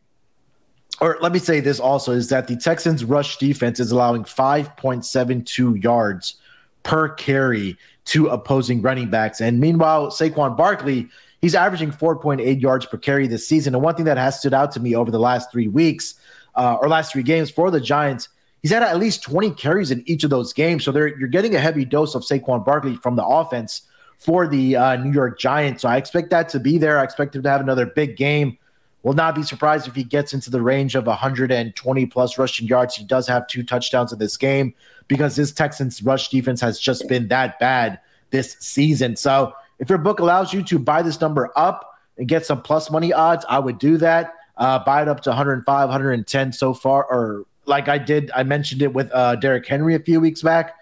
or 1.00 1.18
let 1.20 1.32
me 1.32 1.38
say 1.38 1.60
this 1.60 1.78
also, 1.78 2.12
is 2.12 2.30
that 2.30 2.48
the 2.48 2.56
Texans' 2.56 3.04
rush 3.04 3.36
defense 3.36 3.78
is 3.78 3.92
allowing 3.92 4.24
5.72 4.24 5.82
yards 5.82 6.36
per 6.82 7.08
carry 7.08 7.76
to 8.06 8.28
opposing 8.28 8.82
running 8.82 9.08
backs. 9.08 9.40
And 9.40 9.60
meanwhile, 9.60 10.08
Saquon 10.08 10.56
Barkley, 10.56 11.08
he's 11.40 11.54
averaging 11.54 11.92
4.8 11.92 12.60
yards 12.60 12.86
per 12.86 12.96
carry 12.96 13.26
this 13.26 13.46
season. 13.46 13.74
And 13.74 13.82
one 13.82 13.94
thing 13.94 14.06
that 14.06 14.18
has 14.18 14.38
stood 14.38 14.54
out 14.54 14.72
to 14.72 14.80
me 14.80 14.94
over 14.94 15.10
the 15.10 15.18
last 15.18 15.52
three 15.52 15.68
weeks 15.68 16.14
uh, 16.54 16.76
or 16.80 16.88
last 16.88 17.12
three 17.12 17.22
games 17.22 17.50
for 17.50 17.70
the 17.70 17.80
Giants, 17.80 18.28
he's 18.62 18.72
had 18.72 18.82
at 18.82 18.98
least 18.98 19.22
20 19.22 19.52
carries 19.52 19.90
in 19.90 20.02
each 20.06 20.24
of 20.24 20.30
those 20.30 20.52
games. 20.52 20.84
So 20.84 20.92
you're 20.92 21.28
getting 21.28 21.54
a 21.54 21.60
heavy 21.60 21.84
dose 21.84 22.14
of 22.14 22.22
Saquon 22.22 22.64
Barkley 22.64 22.96
from 22.96 23.16
the 23.16 23.24
offense 23.24 23.82
for 24.18 24.46
the 24.46 24.76
uh, 24.76 24.96
New 24.96 25.12
York 25.12 25.38
Giants. 25.38 25.82
So 25.82 25.88
I 25.88 25.96
expect 25.96 26.30
that 26.30 26.48
to 26.50 26.60
be 26.60 26.78
there. 26.78 26.98
I 26.98 27.04
expect 27.04 27.34
him 27.34 27.42
to 27.42 27.50
have 27.50 27.60
another 27.60 27.86
big 27.86 28.16
game. 28.16 28.58
Will 29.02 29.14
not 29.14 29.34
be 29.34 29.42
surprised 29.42 29.88
if 29.88 29.94
he 29.94 30.04
gets 30.04 30.34
into 30.34 30.50
the 30.50 30.60
range 30.60 30.94
of 30.94 31.06
120 31.06 32.06
plus 32.06 32.36
rushing 32.36 32.66
yards. 32.66 32.96
He 32.96 33.04
does 33.04 33.26
have 33.28 33.46
two 33.46 33.62
touchdowns 33.62 34.12
in 34.12 34.18
this 34.18 34.36
game 34.36 34.74
because 35.10 35.34
this 35.34 35.50
Texans 35.50 36.00
rush 36.04 36.28
defense 36.28 36.60
has 36.60 36.78
just 36.78 37.08
been 37.08 37.26
that 37.28 37.58
bad 37.58 37.98
this 38.30 38.56
season. 38.60 39.16
So 39.16 39.52
if 39.80 39.88
your 39.88 39.98
book 39.98 40.20
allows 40.20 40.54
you 40.54 40.62
to 40.62 40.78
buy 40.78 41.02
this 41.02 41.20
number 41.20 41.50
up 41.56 41.98
and 42.16 42.28
get 42.28 42.46
some 42.46 42.62
plus 42.62 42.92
money 42.92 43.12
odds, 43.12 43.44
I 43.48 43.58
would 43.58 43.78
do 43.78 43.98
that. 43.98 44.34
Uh, 44.56 44.78
buy 44.78 45.02
it 45.02 45.08
up 45.08 45.20
to 45.22 45.30
105, 45.30 45.66
110 45.66 46.52
so 46.52 46.72
far, 46.72 47.04
or 47.06 47.44
like 47.66 47.88
I 47.88 47.98
did, 47.98 48.30
I 48.34 48.44
mentioned 48.44 48.82
it 48.82 48.94
with 48.94 49.10
uh, 49.12 49.34
Derrick 49.34 49.66
Henry 49.66 49.96
a 49.96 49.98
few 49.98 50.20
weeks 50.20 50.42
back. 50.42 50.76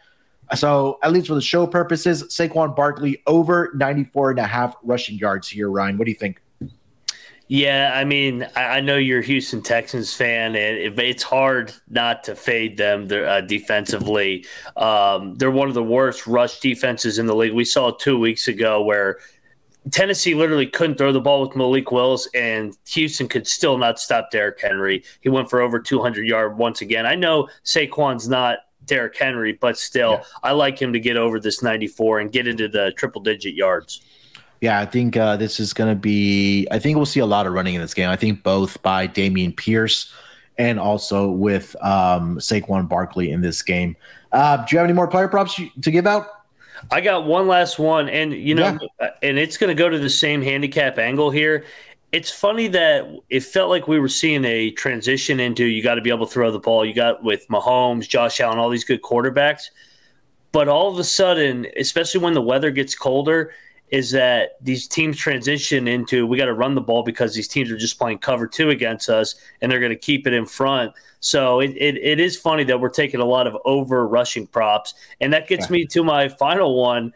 So 0.54 0.98
at 1.02 1.10
least 1.12 1.28
for 1.28 1.34
the 1.34 1.40
show 1.40 1.66
purposes, 1.66 2.24
Saquon 2.24 2.76
Barkley 2.76 3.22
over 3.26 3.72
94 3.76 4.30
and 4.30 4.40
a 4.40 4.44
half 4.44 4.76
rushing 4.82 5.16
yards 5.16 5.48
here. 5.48 5.70
Ryan, 5.70 5.96
what 5.96 6.04
do 6.04 6.10
you 6.10 6.16
think? 6.16 6.42
Yeah, 7.48 7.92
I 7.94 8.04
mean, 8.04 8.46
I, 8.56 8.80
know 8.80 8.98
you're 8.98 9.20
a 9.20 9.24
Houston 9.24 9.62
Texans 9.62 10.12
fan, 10.12 10.54
and 10.54 11.00
it's 11.00 11.22
hard 11.22 11.72
not 11.88 12.22
to 12.24 12.36
fade 12.36 12.76
them 12.76 13.08
uh, 13.10 13.40
defensively. 13.40 14.44
Um, 14.76 15.34
they're 15.36 15.50
one 15.50 15.68
of 15.68 15.74
the 15.74 15.82
worst 15.82 16.26
rush 16.26 16.60
defenses 16.60 17.18
in 17.18 17.24
the 17.24 17.34
league. 17.34 17.54
We 17.54 17.64
saw 17.64 17.90
two 17.90 18.18
weeks 18.18 18.48
ago 18.48 18.82
where 18.82 19.18
Tennessee 19.90 20.34
literally 20.34 20.66
couldn't 20.66 20.98
throw 20.98 21.10
the 21.10 21.22
ball 21.22 21.40
with 21.40 21.56
Malik 21.56 21.90
Willis, 21.90 22.28
and 22.34 22.76
Houston 22.88 23.28
could 23.28 23.46
still 23.46 23.78
not 23.78 23.98
stop 23.98 24.30
Derrick 24.30 24.60
Henry. 24.60 25.02
He 25.22 25.30
went 25.30 25.48
for 25.48 25.62
over 25.62 25.80
200 25.80 26.26
yards 26.26 26.54
once 26.58 26.82
again. 26.82 27.06
I 27.06 27.14
know 27.14 27.48
Saquon's 27.64 28.28
not 28.28 28.58
Derrick 28.84 29.16
Henry, 29.16 29.52
but 29.52 29.78
still, 29.78 30.12
yeah. 30.12 30.24
I 30.42 30.52
like 30.52 30.80
him 30.80 30.92
to 30.92 31.00
get 31.00 31.16
over 31.16 31.40
this 31.40 31.62
94 31.62 32.20
and 32.20 32.32
get 32.32 32.46
into 32.46 32.68
the 32.68 32.92
triple 32.96 33.22
digit 33.22 33.54
yards. 33.54 34.02
Yeah, 34.60 34.80
I 34.80 34.86
think 34.86 35.16
uh, 35.16 35.36
this 35.36 35.60
is 35.60 35.72
going 35.72 35.90
to 35.90 36.00
be. 36.00 36.66
I 36.70 36.78
think 36.78 36.96
we'll 36.96 37.06
see 37.06 37.20
a 37.20 37.26
lot 37.26 37.46
of 37.46 37.52
running 37.52 37.74
in 37.74 37.80
this 37.80 37.94
game. 37.94 38.08
I 38.08 38.16
think 38.16 38.42
both 38.42 38.82
by 38.82 39.06
Dameon 39.06 39.56
Pierce 39.56 40.12
and 40.58 40.80
also 40.80 41.30
with 41.30 41.76
um, 41.80 42.38
Saquon 42.38 42.88
Barkley 42.88 43.30
in 43.30 43.40
this 43.40 43.62
game. 43.62 43.96
Uh, 44.32 44.56
do 44.56 44.74
you 44.74 44.78
have 44.78 44.84
any 44.84 44.92
more 44.92 45.06
player 45.06 45.28
props 45.28 45.60
to 45.80 45.90
give 45.90 46.06
out? 46.06 46.26
I 46.90 47.00
got 47.00 47.26
one 47.26 47.48
last 47.48 47.78
one, 47.78 48.08
and 48.08 48.32
you 48.32 48.54
know, 48.54 48.78
yeah. 49.00 49.10
and 49.22 49.38
it's 49.38 49.56
going 49.56 49.68
to 49.68 49.80
go 49.80 49.88
to 49.88 49.98
the 49.98 50.10
same 50.10 50.42
handicap 50.42 50.98
angle 50.98 51.30
here. 51.30 51.64
It's 52.12 52.30
funny 52.30 52.68
that 52.68 53.06
it 53.28 53.40
felt 53.40 53.68
like 53.68 53.86
we 53.86 54.00
were 54.00 54.08
seeing 54.08 54.44
a 54.44 54.70
transition 54.70 55.40
into 55.40 55.64
you 55.64 55.82
got 55.82 55.96
to 55.96 56.00
be 56.00 56.10
able 56.10 56.26
to 56.26 56.32
throw 56.32 56.50
the 56.50 56.58
ball. 56.58 56.84
You 56.84 56.94
got 56.94 57.22
with 57.22 57.46
Mahomes, 57.48 58.08
Josh 58.08 58.40
Allen, 58.40 58.58
all 58.58 58.70
these 58.70 58.84
good 58.84 59.02
quarterbacks, 59.02 59.64
but 60.52 60.68
all 60.68 60.90
of 60.90 60.98
a 60.98 61.04
sudden, 61.04 61.66
especially 61.76 62.20
when 62.20 62.34
the 62.34 62.42
weather 62.42 62.70
gets 62.70 62.94
colder, 62.94 63.52
is 63.90 64.10
that 64.10 64.56
these 64.60 64.86
teams 64.86 65.16
transition 65.16 65.88
into 65.88 66.26
we 66.26 66.36
got 66.36 66.46
to 66.46 66.52
run 66.52 66.74
the 66.74 66.80
ball 66.80 67.02
because 67.02 67.34
these 67.34 67.48
teams 67.48 67.70
are 67.70 67.76
just 67.76 67.98
playing 67.98 68.18
cover 68.18 68.46
two 68.46 68.70
against 68.70 69.08
us 69.08 69.36
and 69.60 69.70
they're 69.72 69.80
going 69.80 69.90
to 69.90 69.96
keep 69.96 70.26
it 70.26 70.34
in 70.34 70.44
front. 70.44 70.92
So 71.20 71.60
it, 71.60 71.70
it, 71.70 71.96
it 71.96 72.20
is 72.20 72.36
funny 72.36 72.64
that 72.64 72.80
we're 72.80 72.90
taking 72.90 73.20
a 73.20 73.24
lot 73.24 73.46
of 73.46 73.56
over 73.64 74.06
rushing 74.06 74.46
props. 74.46 74.94
And 75.20 75.32
that 75.32 75.48
gets 75.48 75.66
yeah. 75.66 75.72
me 75.72 75.86
to 75.86 76.04
my 76.04 76.28
final 76.28 76.80
one. 76.80 77.12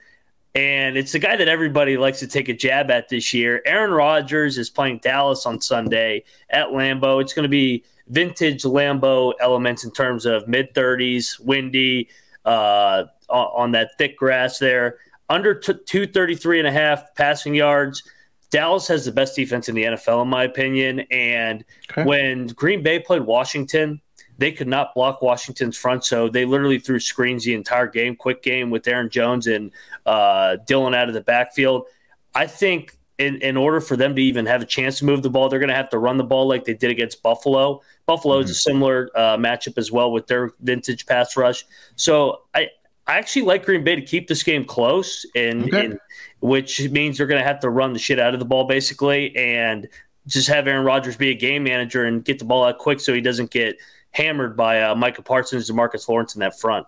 And 0.55 0.97
it's 0.97 1.13
the 1.13 1.19
guy 1.19 1.37
that 1.37 1.49
everybody 1.49 1.97
likes 1.97 2.19
to 2.21 2.27
take 2.27 2.49
a 2.49 2.55
jab 2.55 2.91
at 2.91 3.09
this 3.09 3.33
year. 3.33 3.63
Aaron 3.65 3.91
Rodgers 3.91 4.59
is 4.59 4.69
playing 4.69 4.99
Dallas 4.99 5.47
on 5.47 5.61
Sunday 5.61 6.25
at 6.51 6.69
Lambeau. 6.69 7.23
It's 7.23 7.33
going 7.33 7.45
to 7.45 7.49
be 7.49 7.85
vintage 8.09 8.63
Lambeau 8.65 9.33
elements 9.41 9.85
in 9.85 9.91
terms 9.93 10.27
of 10.27 10.49
mid 10.49 10.75
30s, 10.75 11.41
windy, 11.41 12.09
uh, 12.45 13.05
on 13.31 13.71
that 13.73 13.97
thick 13.97 14.17
grass 14.19 14.59
there 14.59 14.99
under 15.33 15.55
t- 15.55 15.73
233 15.73 16.59
and 16.59 16.69
a 16.69 16.73
half 16.73 17.15
passing 17.15 17.55
yards. 17.55 18.03
Dallas 18.51 18.87
has 18.89 19.07
the 19.07 19.13
best 19.13 19.35
defense 19.35 19.71
in 19.71 19.75
the 19.75 19.85
NFL, 19.85 20.23
in 20.23 20.29
my 20.29 20.45
opinion. 20.45 21.01
And 21.11 21.65
okay. 21.91 22.05
when 22.05 22.49
Green 22.49 22.83
Bay 22.83 22.99
played 22.99 23.23
Washington, 23.23 24.03
they 24.37 24.53
could 24.53 24.69
not 24.69 24.95
block 24.95 25.23
Washington's 25.23 25.79
front. 25.79 26.05
So 26.05 26.29
they 26.29 26.45
literally 26.45 26.79
threw 26.79 27.01
screens 27.01 27.45
the 27.45 27.55
entire 27.55 27.87
game, 27.87 28.15
quick 28.15 28.43
game 28.43 28.69
with 28.69 28.87
Aaron 28.87 29.09
Jones 29.09 29.47
and 29.47 29.73
uh, 30.05 30.57
Dillon 30.67 30.95
out 30.95 31.09
of 31.09 31.15
the 31.15 31.23
backfield. 31.23 31.87
I 32.35 32.47
think 32.47 32.99
in, 33.17 33.37
in 33.37 33.57
order 33.57 33.81
for 33.81 33.97
them 33.97 34.15
to 34.15 34.23
even 34.23 34.45
have 34.45 34.61
a 34.61 34.67
chance 34.67 34.99
to 34.99 35.07
move 35.07 35.23
the 35.23 35.31
ball, 35.31 35.49
they're 35.49 35.59
going 35.59 35.71
to 35.71 35.75
have 35.75 35.89
to 35.91 35.99
run 35.99 36.19
the 36.19 36.25
ball 36.25 36.47
like 36.47 36.65
they 36.65 36.75
did 36.75 36.91
against 36.91 37.23
Buffalo. 37.23 37.81
Buffalo 38.05 38.37
mm-hmm. 38.37 38.45
is 38.45 38.51
a 38.51 38.55
similar 38.55 39.09
uh, 39.15 39.39
matchup 39.39 39.79
as 39.79 39.91
well 39.91 40.13
with 40.13 40.27
their 40.27 40.53
vintage 40.61 41.07
pass 41.07 41.39
rush. 41.39 41.65
So 41.97 42.43
I, 42.55 42.69
I 43.07 43.19
actually 43.19 43.43
like 43.43 43.65
Green 43.65 43.83
Bay 43.83 43.97
to 43.97 44.03
keep 44.03 44.29
this 44.29 44.43
game 44.43 44.65
close, 44.65 45.27
and, 45.35 45.65
okay. 45.65 45.87
and 45.87 45.99
which 46.41 46.81
means 46.91 47.19
they're 47.19 47.27
going 47.27 47.41
to 47.41 47.47
have 47.47 47.61
to 47.61 47.71
run 47.71 47.93
the 47.93 47.99
shit 47.99 48.19
out 48.19 48.35
of 48.35 48.41
the 48.41 48.47
ball 48.47 48.65
basically, 48.65 49.37
and 49.37 49.89
just 50.27 50.49
have 50.49 50.69
Aaron 50.69 50.85
Rodgers 50.85 51.17
be 51.17 51.31
a 51.31 51.35
game 51.35 51.65
manager 51.65 52.05
and 52.05 52.25
get 52.25 52.39
the 52.39 52.45
ball 52.45 52.65
out 52.65 52.79
quick 52.79 53.01
so 53.01 53.13
he 53.13 53.21
doesn't 53.21 53.51
get 53.51 53.77
hammered 54.13 54.57
by 54.57 54.83
uh, 54.83 54.95
Micah 54.95 55.23
Parsons 55.23 55.69
and 55.69 55.77
Marcus 55.77 56.09
Lawrence 56.09 56.35
in 56.35 56.41
that 56.41 56.59
front. 56.59 56.87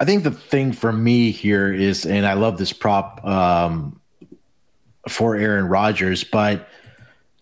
I 0.00 0.04
think 0.04 0.24
the 0.24 0.30
thing 0.30 0.72
for 0.72 0.92
me 0.92 1.30
here 1.30 1.72
is, 1.72 2.06
and 2.06 2.26
I 2.26 2.32
love 2.32 2.58
this 2.58 2.72
prop 2.72 3.24
um, 3.24 4.00
for 5.08 5.36
Aaron 5.36 5.68
Rodgers, 5.68 6.24
but 6.24 6.68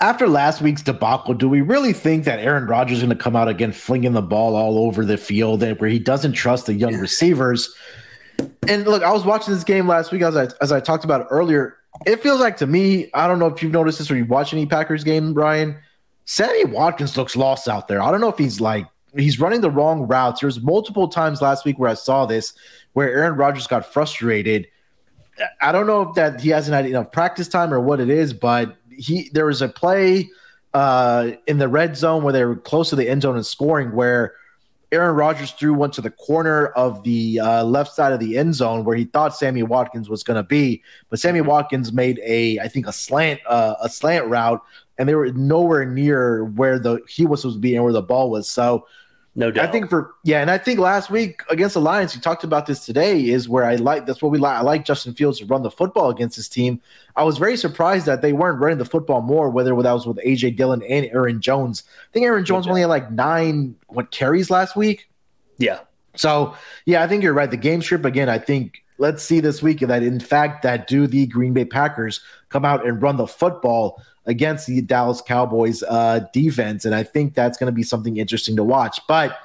after 0.01 0.29
last 0.29 0.63
week's 0.63 0.83
debacle, 0.83 1.35
do 1.35 1.49
we 1.49 1.61
really 1.61 1.93
think 1.93 2.25
that 2.25 2.39
Aaron 2.39 2.67
Rodgers 2.67 2.99
is 2.99 3.05
going 3.05 3.17
to 3.17 3.23
come 3.23 3.35
out 3.35 3.49
again 3.49 3.73
flinging 3.73 4.13
the 4.13 4.23
ball 4.23 4.55
all 4.55 4.79
over 4.79 5.05
the 5.05 5.17
field 5.17 5.63
and 5.63 5.79
where 5.81 5.91
he 5.91 5.99
doesn't 5.99 6.33
trust 6.33 6.67
the 6.67 6.75
young 6.75 6.97
receivers? 6.97 7.75
And 8.69 8.85
look, 8.85 9.03
I 9.03 9.11
was 9.13 9.25
watching 9.25 9.53
this 9.53 9.65
game 9.65 9.89
last 9.89 10.13
week 10.13 10.23
as 10.23 10.37
I 10.37 10.49
as 10.61 10.71
I 10.71 10.81
talked 10.81 11.05
about 11.05 11.27
earlier. 11.31 11.77
It 12.07 12.23
feels 12.23 12.39
like 12.39 12.57
to 12.59 12.67
me, 12.67 13.11
I 13.15 13.27
don't 13.27 13.41
know 13.41 13.47
if 13.47 13.63
you've 13.63 13.73
noticed 13.73 13.99
this 13.99 14.11
or 14.11 14.17
you 14.17 14.25
watch 14.25 14.53
any 14.53 14.67
Packers 14.67 15.03
game, 15.03 15.35
Brian. 15.35 15.77
Sammy 16.27 16.67
Watkins 16.67 17.17
looks 17.17 17.35
lost 17.35 17.69
out 17.69 17.89
there. 17.89 18.01
I 18.01 18.11
don't 18.13 18.21
know 18.21 18.29
if 18.29 18.39
he's 18.39 18.61
like 18.61 18.87
he's 19.17 19.41
running 19.41 19.63
the 19.63 19.71
wrong 19.71 20.03
routes. 20.07 20.41
There's 20.41 20.61
multiple 20.61 21.09
times 21.09 21.43
last 21.43 21.65
week 21.65 21.79
where 21.79 21.91
I 21.91 21.95
saw 21.95 22.27
this 22.27 22.53
where 22.93 23.11
Aaron 23.11 23.37
Rodgers 23.37 23.67
got 23.67 23.93
frustrated. 23.93 24.69
I 25.61 25.73
don't 25.73 25.87
know 25.87 26.03
if 26.03 26.15
that 26.15 26.41
he 26.41 26.51
hasn't 26.51 26.75
had 26.75 26.87
enough 26.87 27.11
practice 27.11 27.49
time 27.49 27.73
or 27.73 27.81
what 27.81 28.01
it 28.01 28.11
is, 28.11 28.33
but 28.33 28.77
he 28.99 29.31
there 29.33 29.47
was 29.47 29.63
a 29.63 29.69
play 29.69 30.29
uh, 30.75 31.33
in 31.47 31.59
the 31.59 31.69
red 31.69 31.97
zone 31.97 32.23
where 32.23 32.33
they 32.33 32.45
were 32.45 32.57
close 32.57 32.91
to 32.91 32.97
the 32.97 33.09
end 33.09 33.23
zone 33.23 33.37
and 33.37 33.47
scoring 33.47 33.93
where 33.93 34.35
Aaron 34.91 35.15
Rodgers 35.17 35.51
threw 35.53 35.75
one 35.75 35.91
to 35.93 36.01
the 36.01 36.11
corner 36.11 36.69
of 36.69 37.03
the 37.03 37.41
uh, 37.41 37.65
left 37.65 37.95
side 37.95 38.13
of 38.13 38.21
the 38.21 38.39
end 38.39 38.55
zone 38.55 38.85
where 38.85 38.97
he 38.97 39.05
thought 39.05 39.37
Sammy 39.37 39.63
Watkins 39.63 40.09
was 40.09 40.23
going 40.23 40.37
to 40.37 40.43
be, 40.43 40.83
but 41.11 41.19
Sammy 41.19 41.43
Watkins 41.43 41.93
made 41.93 42.21
a 42.25 42.59
I 42.59 42.69
think 42.69 42.87
a 42.87 42.93
slant 42.93 43.41
uh, 43.47 43.75
a 43.83 43.89
slant 43.89 44.27
route 44.27 44.63
and 44.99 45.09
they 45.09 45.15
were 45.15 45.31
nowhere 45.33 45.85
near 45.85 46.45
where 46.45 46.79
the 46.79 47.01
he 47.09 47.27
was 47.27 47.43
supposed 47.43 47.57
to 47.57 47.61
be 47.61 47.75
and 47.75 47.85
where 47.85 47.93
the 47.93 48.03
ball 48.03 48.31
was. 48.31 48.49
So 48.49 48.87
no 49.39 49.53
doubt. 49.53 49.69
I 49.69 49.71
think 49.71 49.89
for 49.89 50.17
yeah, 50.25 50.41
and 50.41 50.51
I 50.51 50.59
think 50.59 50.81
last 50.81 51.11
week 51.11 51.43
against 51.49 51.75
the 51.75 51.81
Lions, 51.81 52.13
you 52.13 52.21
talked 52.21 52.43
about 52.43 52.67
this 52.67 52.85
today, 52.85 53.29
is 53.29 53.49
where 53.49 53.65
I 53.65 53.77
like 53.77 54.05
that's 54.05 54.21
what 54.21 54.33
we 54.33 54.39
like. 54.39 54.57
I 54.57 54.63
like 54.63 54.85
Justin 54.85 55.15
Fields 55.15 55.39
to 55.39 55.47
run 55.47 55.63
the 55.63 55.71
football 55.71 56.11
against 56.11 56.35
his 56.35 56.49
team. 56.49 56.81
I 57.15 57.23
was 57.23 57.39
very 57.39 57.57
surprised 57.57 58.05
that 58.07 58.21
they 58.21 58.33
weren't 58.33 58.59
running 58.59 58.79
the 58.79 58.85
football 58.85 59.21
more, 59.21 59.49
whether 59.49 59.71
that 59.81 59.93
was 59.93 60.09
with 60.09 60.17
AJ 60.27 60.57
Dillon 60.57 60.83
and 60.83 61.07
Aaron 61.07 61.41
Jones. 61.41 61.85
I 61.87 62.13
think 62.13 62.27
Aaron 62.27 62.45
Jones 62.45 62.67
only 62.67 62.81
had 62.81 62.89
like 62.89 63.13
nine 63.13 63.77
what 63.87 64.11
carries 64.11 64.51
last 64.51 64.75
week. 64.75 65.09
Yeah. 65.57 65.83
So 66.17 66.57
yeah, 66.85 67.05
I 67.05 67.07
think 67.07 67.23
you're 67.23 67.33
right. 67.33 67.49
The 67.49 67.57
game 67.57 67.81
strip 67.81 68.05
again, 68.05 68.29
I 68.29 68.39
think 68.39 68.83
let's 68.99 69.23
see 69.23 69.39
this 69.39 69.63
week 69.63 69.79
that 69.79 70.03
in 70.03 70.19
fact 70.19 70.63
that 70.65 70.89
do 70.89 71.07
the 71.07 71.29
Green 71.29 71.53
Bay 71.53 71.65
Packers 71.65 72.21
come 72.49 72.65
out 72.65 72.85
and 72.85 73.01
run 73.01 73.17
the 73.17 73.29
football 73.29 74.03
against 74.29 74.67
the 74.67 74.83
Dallas 74.83 75.23
Cowboys 75.23 75.83
uh, 75.83 76.21
defense. 76.33 76.85
And 76.85 76.95
I 76.95 77.03
think 77.03 77.35
that's 77.35 77.57
going 77.59 77.67
to 77.67 77.75
be 77.75 77.83
something 77.83 78.19
interesting 78.19 78.55
to 78.57 78.63
watch. 78.63 79.01
But 79.09 79.37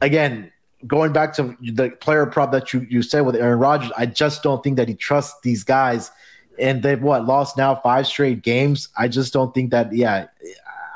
again, 0.00 0.50
going 0.86 1.12
back 1.12 1.34
to 1.34 1.56
the 1.60 1.90
player 2.00 2.26
prop 2.26 2.50
that 2.52 2.72
you, 2.72 2.86
you 2.88 3.02
said 3.02 3.20
with 3.20 3.36
Aaron 3.36 3.58
Rodgers, 3.58 3.92
I 3.96 4.06
just 4.06 4.42
don't 4.42 4.64
think 4.64 4.76
that 4.78 4.88
he 4.88 4.94
trusts 4.94 5.38
these 5.42 5.62
guys. 5.62 6.10
And 6.58 6.82
they've 6.82 7.00
what 7.00 7.26
lost 7.26 7.58
now 7.58 7.74
five 7.76 8.06
straight 8.06 8.42
games. 8.42 8.88
I 8.96 9.08
just 9.08 9.32
don't 9.32 9.52
think 9.52 9.70
that, 9.72 9.92
yeah, 9.92 10.26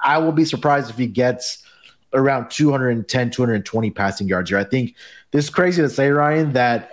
I 0.03 0.19
will 0.19 0.33
be 0.33 0.45
surprised 0.45 0.89
if 0.89 0.97
he 0.97 1.07
gets 1.07 1.63
around 2.15 2.51
210, 2.51 3.31
220 3.31 3.91
passing 3.91 4.27
yards 4.27 4.49
here. 4.49 4.59
I 4.59 4.65
think 4.65 4.95
this 5.33 5.45
is 5.45 5.51
crazy 5.51 5.83
to 5.83 5.91
say, 5.91 6.09
Ryan, 6.09 6.55
that 6.55 6.93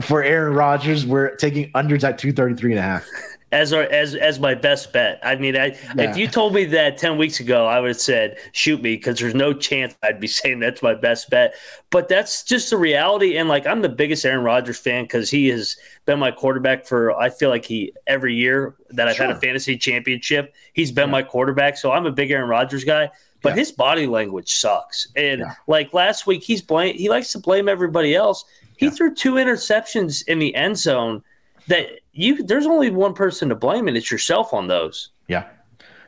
for 0.00 0.22
Aaron 0.22 0.54
Rodgers, 0.54 1.04
we're 1.04 1.34
taking 1.36 1.72
unders 1.72 2.04
at 2.04 2.18
233 2.18 2.72
and 2.72 2.78
a 2.78 2.82
half 2.82 3.08
as 3.54 3.72
our 3.72 3.82
as 3.84 4.16
as 4.16 4.40
my 4.40 4.52
best 4.52 4.92
bet. 4.92 5.20
I 5.22 5.36
mean, 5.36 5.56
I, 5.56 5.66
yeah. 5.96 6.10
if 6.10 6.16
you 6.16 6.26
told 6.26 6.52
me 6.52 6.64
that 6.66 6.98
ten 6.98 7.16
weeks 7.16 7.38
ago, 7.38 7.66
I 7.66 7.78
would 7.78 7.88
have 7.88 8.00
said 8.00 8.36
shoot 8.50 8.82
me 8.82 8.96
because 8.96 9.20
there's 9.20 9.34
no 9.34 9.54
chance 9.54 9.94
I'd 10.02 10.18
be 10.20 10.26
saying 10.40 10.58
that's 10.58 10.82
my 10.82 10.94
best 10.94 11.30
bet. 11.30 11.54
But 11.90 12.08
that's 12.08 12.42
just 12.42 12.70
the 12.70 12.76
reality. 12.76 13.36
And 13.36 13.48
like 13.48 13.64
I'm 13.64 13.80
the 13.80 13.88
biggest 13.88 14.24
Aaron 14.26 14.44
Rodgers 14.44 14.78
fan 14.78 15.04
because 15.04 15.30
he 15.30 15.48
has 15.48 15.76
been 16.04 16.18
my 16.18 16.32
quarterback 16.32 16.84
for 16.84 17.12
I 17.12 17.30
feel 17.30 17.48
like 17.48 17.64
he 17.64 17.92
every 18.08 18.34
year 18.34 18.74
that 18.90 19.06
I've 19.06 19.16
sure. 19.16 19.26
had 19.26 19.36
a 19.36 19.40
fantasy 19.40 19.78
championship, 19.78 20.52
he's 20.72 20.90
been 20.90 21.08
yeah. 21.08 21.12
my 21.12 21.22
quarterback. 21.22 21.76
So 21.76 21.92
I'm 21.92 22.06
a 22.06 22.12
big 22.12 22.32
Aaron 22.32 22.48
Rodgers 22.48 22.84
guy. 22.84 23.10
But 23.40 23.50
yeah. 23.50 23.56
his 23.56 23.72
body 23.72 24.06
language 24.06 24.52
sucks. 24.52 25.08
And 25.16 25.44
like 25.68 25.92
last 25.92 26.26
week, 26.26 26.42
he's 26.42 26.62
blame 26.62 26.96
he 26.96 27.08
likes 27.08 27.30
to 27.32 27.38
blame 27.38 27.68
everybody 27.68 28.16
else. 28.16 28.44
He 28.76 28.90
threw 28.90 29.14
two 29.14 29.34
interceptions 29.34 30.26
in 30.26 30.40
the 30.40 30.52
end 30.56 30.76
zone 30.76 31.22
that 31.68 32.00
you 32.14 32.42
there's 32.42 32.66
only 32.66 32.90
one 32.90 33.12
person 33.14 33.48
to 33.50 33.54
blame, 33.54 33.88
and 33.88 33.96
it's 33.96 34.10
yourself 34.10 34.54
on 34.54 34.68
those. 34.68 35.10
Yeah, 35.28 35.46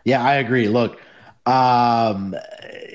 yeah, 0.05 0.25
I 0.25 0.35
agree. 0.37 0.69
Look, 0.69 1.01
Um, 1.47 2.35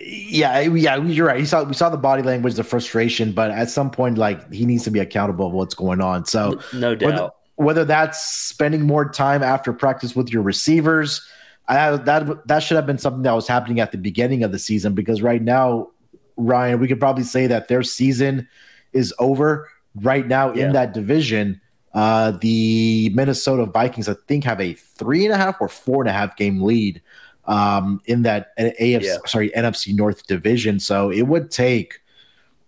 yeah, 0.04 0.60
yeah, 0.60 0.98
you're 0.98 1.28
right. 1.28 1.40
He 1.40 1.46
saw 1.46 1.64
we 1.64 1.74
saw 1.74 1.90
the 1.90 1.98
body 1.98 2.22
language, 2.22 2.56
the 2.56 2.64
frustration, 2.64 3.32
but 3.32 3.50
at 3.50 3.70
some 3.70 3.90
point, 3.90 4.18
like 4.18 4.52
he 4.52 4.66
needs 4.66 4.84
to 4.84 4.92
be 4.92 5.00
accountable 5.00 5.48
of 5.48 5.54
what's 5.54 5.74
going 5.74 6.02
on. 6.02 6.26
So 6.26 6.60
no 6.74 6.94
doubt. 6.94 7.08
Whether, 7.08 7.30
whether 7.56 7.86
that's 7.86 8.22
spending 8.22 8.82
more 8.82 9.10
time 9.10 9.42
after 9.42 9.72
practice 9.72 10.16
with 10.16 10.30
your 10.30 10.42
receivers, 10.42 11.26
I, 11.70 11.96
that 11.96 12.48
that 12.48 12.60
should 12.60 12.76
have 12.76 12.86
been 12.86 12.98
something 12.98 13.24
that 13.24 13.34
was 13.34 13.48
happening 13.48 13.80
at 13.80 13.94
the 13.94 13.98
beginning 13.98 14.44
of 14.44 14.52
the 14.52 14.60
season 14.60 14.94
because 14.96 15.22
right 15.22 15.42
now, 15.42 15.90
Ryan, 16.36 16.80
we 16.80 16.88
could 16.90 17.00
probably 17.00 17.24
say 17.24 17.48
that 17.48 17.70
their 17.70 17.84
season 17.84 18.50
is 18.92 19.14
over 19.18 19.70
right 19.96 20.28
now 20.28 20.54
yeah. 20.54 20.66
in 20.66 20.74
that 20.74 20.94
division. 20.94 21.62
Uh, 21.94 22.32
the 22.32 23.12
Minnesota 23.14 23.66
Vikings, 23.66 24.08
I 24.08 24.16
think, 24.28 24.44
have 24.46 24.62
a 24.62 24.74
three 24.74 25.26
and 25.26 25.34
a 25.34 25.38
half 25.38 25.60
or 25.60 25.68
four 25.68 26.02
and 26.02 26.10
a 26.10 26.14
half 26.14 26.38
game 26.38 26.62
lead 26.62 27.02
um, 27.46 28.02
in 28.06 28.22
that 28.24 28.56
AFC, 28.58 29.04
yeah. 29.04 29.18
sorry, 29.26 29.50
NFC 29.52 29.94
North 29.94 30.26
division. 30.28 30.80
So 30.80 31.12
it 31.12 31.24
would 31.24 31.52
take 31.52 32.00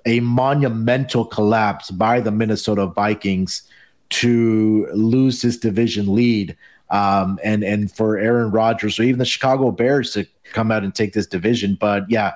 a 0.06 0.20
monumental 0.20 1.26
collapse 1.26 1.90
by 1.92 2.20
the 2.20 2.32
Minnesota 2.32 2.88
Vikings 2.88 3.64
to 4.10 4.88
lose 4.94 5.42
this 5.42 5.58
division 5.58 6.14
lead. 6.14 6.58
Um, 6.90 7.40
and 7.44 7.64
and 7.64 7.92
for 7.92 8.18
Aaron 8.18 8.52
Rodgers 8.52 9.00
or 9.00 9.04
even 9.04 9.18
the 9.18 9.26
Chicago 9.26 9.72
Bears 9.72 10.12
to 10.14 10.28
come 10.52 10.70
out 10.70 10.84
and 10.84 10.94
take 10.94 11.14
this 11.14 11.26
division. 11.26 11.76
But 11.80 12.08
yeah, 12.10 12.34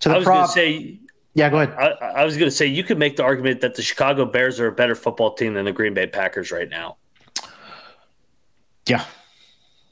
to 0.00 0.08
the 0.08 0.14
I 0.14 0.18
was 0.18 0.24
prop, 0.24 0.50
say, 0.50 0.98
yeah, 1.34 1.48
go 1.48 1.60
ahead. 1.60 1.74
I, 1.78 2.20
I 2.20 2.24
was 2.24 2.36
going 2.36 2.50
to 2.50 2.54
say 2.54 2.66
you 2.66 2.84
could 2.84 2.98
make 2.98 3.16
the 3.16 3.24
argument 3.24 3.60
that 3.62 3.74
the 3.74 3.82
Chicago 3.82 4.24
Bears 4.24 4.60
are 4.60 4.66
a 4.66 4.72
better 4.72 4.94
football 4.94 5.34
team 5.34 5.54
than 5.54 5.64
the 5.64 5.72
Green 5.72 5.94
Bay 5.94 6.06
Packers 6.06 6.50
right 6.50 6.68
now. 6.68 6.96
Yeah, 8.86 9.04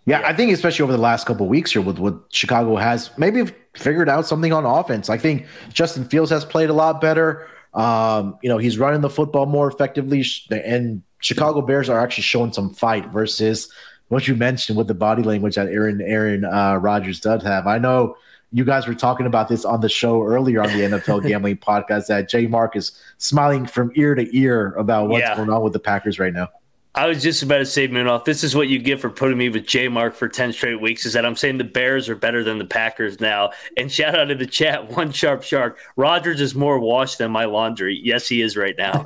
yeah, 0.05 0.21
yeah, 0.21 0.29
I 0.29 0.35
think 0.35 0.53
especially 0.53 0.83
over 0.83 0.93
the 0.93 0.99
last 0.99 1.27
couple 1.27 1.47
weeks 1.47 1.73
here 1.73 1.83
with 1.83 1.99
what 1.99 2.15
Chicago 2.31 2.77
has 2.77 3.11
maybe 3.17 3.53
figured 3.75 4.09
out 4.09 4.27
something 4.27 4.53
on 4.53 4.65
offense. 4.65 5.09
I 5.09 5.17
think 5.17 5.47
Justin 5.73 6.05
Fields 6.05 6.31
has 6.31 6.45
played 6.45 6.71
a 6.71 6.73
lot 6.73 7.01
better. 7.01 7.47
Um, 7.75 8.37
you 8.43 8.49
know, 8.49 8.59
he's 8.59 8.79
running 8.79 9.01
the 9.01 9.11
football 9.11 9.47
more 9.47 9.71
effectively, 9.71 10.25
and 10.51 11.03
Chicago 11.21 11.63
Bears 11.63 11.89
are 11.89 12.01
actually 12.01 12.25
showing 12.25 12.53
some 12.53 12.75
fight 12.75 13.07
versus 13.11 13.73
what 14.09 14.27
you 14.27 14.35
mentioned 14.35 14.77
with 14.77 14.89
the 14.89 14.95
body 14.95 15.23
language 15.23 15.55
that 15.55 15.69
Aaron 15.69 16.01
Aaron 16.01 16.45
uh, 16.45 16.77
Rodgers 16.77 17.21
does 17.21 17.43
have. 17.45 17.67
I 17.67 17.79
know 17.79 18.17
you 18.53 18.65
guys 18.65 18.87
were 18.87 18.95
talking 18.95 19.27
about 19.27 19.49
this 19.49 19.65
on 19.65 19.81
the 19.81 19.89
show 19.89 20.23
earlier 20.25 20.61
on 20.61 20.69
the 20.69 20.81
NFL 20.81 21.23
Gambling 21.29 21.59
Podcast 21.59 22.07
that 22.09 22.29
J 22.29 22.47
Mark 22.47 22.77
is 22.77 22.93
smiling 23.19 23.67
from 23.67 23.93
ear 23.95 24.15
to 24.15 24.37
ear 24.37 24.75
about 24.75 25.09
what's 25.09 25.23
yeah. 25.23 25.37
going 25.37 25.51
on 25.51 25.63
with 25.63 25.73
the 25.73 25.79
Packers 25.79 26.19
right 26.19 26.33
now. 26.33 26.49
I 26.93 27.07
was 27.07 27.23
just 27.23 27.41
about 27.45 27.59
to 27.59 27.67
say, 27.67 27.87
Munaf, 27.87 28.25
this 28.25 28.43
is 28.43 28.57
what 28.57 28.69
you 28.69 28.81
get 28.81 29.01
for 29.01 29.11
putting 29.11 29.39
me 29.39 29.49
with 29.49 29.65
J 29.65 29.87
Mark 29.87 30.17
for 30.17 30.29
10 30.29 30.53
straight 30.53 30.81
weeks 30.81 31.07
is 31.07 31.13
that 31.13 31.25
I'm 31.25 31.37
saying 31.37 31.59
the 31.59 31.65
Bears 31.65 32.09
are 32.09 32.17
better 32.17 32.43
than 32.43 32.59
the 32.59 32.65
Packers 32.65 33.21
now. 33.21 33.53
And 33.77 33.93
shout 33.93 34.17
out 34.17 34.25
to 34.25 34.35
the 34.35 34.47
chat, 34.47 34.91
one 34.97 35.13
sharp 35.13 35.45
shark. 35.45 35.79
Rodgers 35.95 36.41
is 36.41 36.57
more 36.57 36.81
washed 36.81 37.19
than 37.19 37.31
my 37.31 37.45
laundry. 37.45 38.01
Yes, 38.03 38.27
he 38.27 38.43
is 38.43 38.57
right 38.57 38.75
now. 38.77 39.05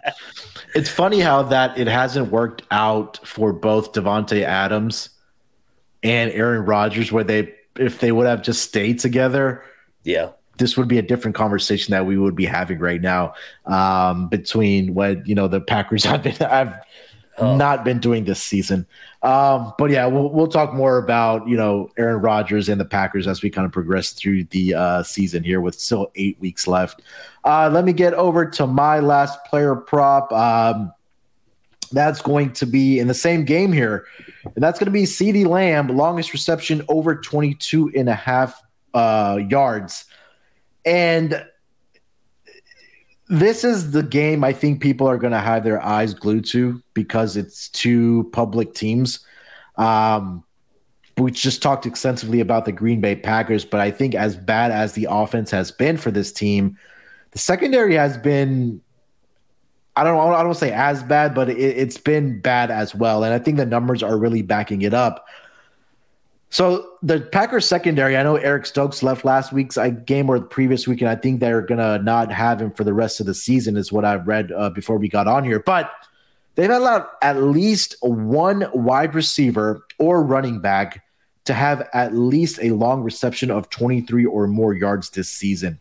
it's 0.74 0.88
funny 0.88 1.20
how 1.20 1.42
that 1.42 1.76
it 1.76 1.88
hasn't 1.88 2.30
worked 2.30 2.62
out 2.70 3.20
for 3.26 3.52
both 3.52 3.92
Davante 3.92 4.42
Adams 4.42 5.10
and 6.02 6.30
Aaron 6.32 6.64
Rodgers, 6.64 7.12
where 7.12 7.24
they, 7.24 7.54
if 7.78 8.00
they 8.00 8.12
would 8.12 8.26
have 8.26 8.42
just 8.42 8.62
stayed 8.62 8.98
together. 8.98 9.62
Yeah 10.04 10.30
this 10.60 10.76
would 10.76 10.86
be 10.86 10.98
a 10.98 11.02
different 11.02 11.34
conversation 11.34 11.90
that 11.90 12.06
we 12.06 12.18
would 12.18 12.36
be 12.36 12.44
having 12.44 12.78
right 12.78 13.00
now 13.00 13.32
um, 13.64 14.28
between 14.28 14.94
what 14.94 15.26
you 15.26 15.34
know 15.34 15.48
the 15.48 15.60
Packers 15.60 16.04
have 16.04 16.22
been 16.22 16.34
have 16.34 16.84
oh. 17.38 17.56
not 17.56 17.84
been 17.84 17.98
doing 17.98 18.24
this 18.24 18.40
season. 18.40 18.86
Um, 19.22 19.72
but 19.78 19.90
yeah, 19.90 20.06
we'll 20.06 20.30
we'll 20.30 20.48
talk 20.48 20.72
more 20.72 20.98
about 20.98 21.48
you 21.48 21.56
know 21.56 21.88
Aaron 21.98 22.20
Rodgers 22.20 22.68
and 22.68 22.80
the 22.80 22.84
Packers 22.84 23.26
as 23.26 23.42
we 23.42 23.50
kind 23.50 23.66
of 23.66 23.72
progress 23.72 24.12
through 24.12 24.44
the 24.44 24.74
uh, 24.74 25.02
season 25.02 25.42
here 25.42 25.60
with 25.60 25.80
still 25.80 26.12
eight 26.14 26.38
weeks 26.40 26.68
left. 26.68 27.02
Uh, 27.44 27.68
let 27.72 27.84
me 27.84 27.92
get 27.92 28.14
over 28.14 28.46
to 28.46 28.66
my 28.66 29.00
last 29.00 29.42
player 29.46 29.74
prop. 29.74 30.30
Um, 30.32 30.92
that's 31.92 32.22
going 32.22 32.52
to 32.54 32.66
be 32.66 32.98
in 32.98 33.08
the 33.08 33.14
same 33.14 33.44
game 33.44 33.72
here. 33.72 34.06
And 34.44 34.62
that's 34.62 34.78
going 34.78 34.86
to 34.86 34.92
be 34.92 35.02
CeeDee 35.02 35.46
Lamb, 35.46 35.88
longest 35.88 36.32
reception 36.32 36.82
over 36.88 37.14
22 37.16 37.92
and 37.94 38.08
a 38.08 38.14
half 38.14 38.62
uh, 38.94 39.38
yards. 39.48 40.04
And 40.84 41.44
this 43.28 43.62
is 43.62 43.92
the 43.92 44.02
game 44.02 44.42
I 44.42 44.52
think 44.52 44.82
people 44.82 45.06
are 45.08 45.18
going 45.18 45.32
to 45.32 45.40
have 45.40 45.62
their 45.62 45.80
eyes 45.80 46.14
glued 46.14 46.44
to 46.46 46.82
because 46.94 47.36
it's 47.36 47.68
two 47.68 48.28
public 48.32 48.74
teams. 48.74 49.20
Um, 49.76 50.42
we 51.16 51.30
just 51.30 51.62
talked 51.62 51.86
extensively 51.86 52.40
about 52.40 52.64
the 52.64 52.72
Green 52.72 53.00
Bay 53.00 53.14
Packers, 53.14 53.64
but 53.64 53.78
I 53.78 53.90
think 53.90 54.14
as 54.14 54.36
bad 54.36 54.72
as 54.72 54.94
the 54.94 55.06
offense 55.08 55.50
has 55.50 55.70
been 55.70 55.96
for 55.96 56.10
this 56.10 56.32
team, 56.32 56.76
the 57.30 57.38
secondary 57.38 57.94
has 57.94 58.18
been. 58.18 58.80
I 60.00 60.04
don't. 60.04 60.32
I 60.32 60.42
don't 60.42 60.54
say 60.54 60.72
as 60.72 61.02
bad, 61.02 61.34
but 61.34 61.50
it, 61.50 61.58
it's 61.58 61.98
been 61.98 62.40
bad 62.40 62.70
as 62.70 62.94
well, 62.94 63.22
and 63.22 63.34
I 63.34 63.38
think 63.38 63.58
the 63.58 63.66
numbers 63.66 64.02
are 64.02 64.16
really 64.16 64.40
backing 64.40 64.80
it 64.80 64.94
up. 64.94 65.26
So 66.48 66.94
the 67.02 67.20
Packers 67.20 67.66
secondary, 67.66 68.16
I 68.16 68.22
know 68.22 68.36
Eric 68.36 68.64
Stokes 68.64 69.02
left 69.02 69.26
last 69.26 69.52
week's 69.52 69.76
game 70.06 70.30
or 70.30 70.38
the 70.38 70.46
previous 70.46 70.88
week, 70.88 71.02
and 71.02 71.10
I 71.10 71.16
think 71.16 71.40
they're 71.40 71.60
gonna 71.60 71.98
not 71.98 72.32
have 72.32 72.62
him 72.62 72.70
for 72.70 72.82
the 72.82 72.94
rest 72.94 73.20
of 73.20 73.26
the 73.26 73.34
season, 73.34 73.76
is 73.76 73.92
what 73.92 74.06
I've 74.06 74.26
read 74.26 74.50
uh, 74.52 74.70
before 74.70 74.96
we 74.96 75.06
got 75.06 75.28
on 75.28 75.44
here. 75.44 75.60
But 75.60 75.92
they've 76.54 76.70
allowed 76.70 77.04
at 77.20 77.42
least 77.42 77.94
one 78.00 78.70
wide 78.72 79.14
receiver 79.14 79.86
or 79.98 80.22
running 80.24 80.60
back 80.60 81.04
to 81.44 81.52
have 81.52 81.86
at 81.92 82.14
least 82.14 82.58
a 82.62 82.70
long 82.70 83.02
reception 83.02 83.50
of 83.50 83.68
23 83.68 84.24
or 84.24 84.46
more 84.46 84.72
yards 84.72 85.10
this 85.10 85.28
season. 85.28 85.78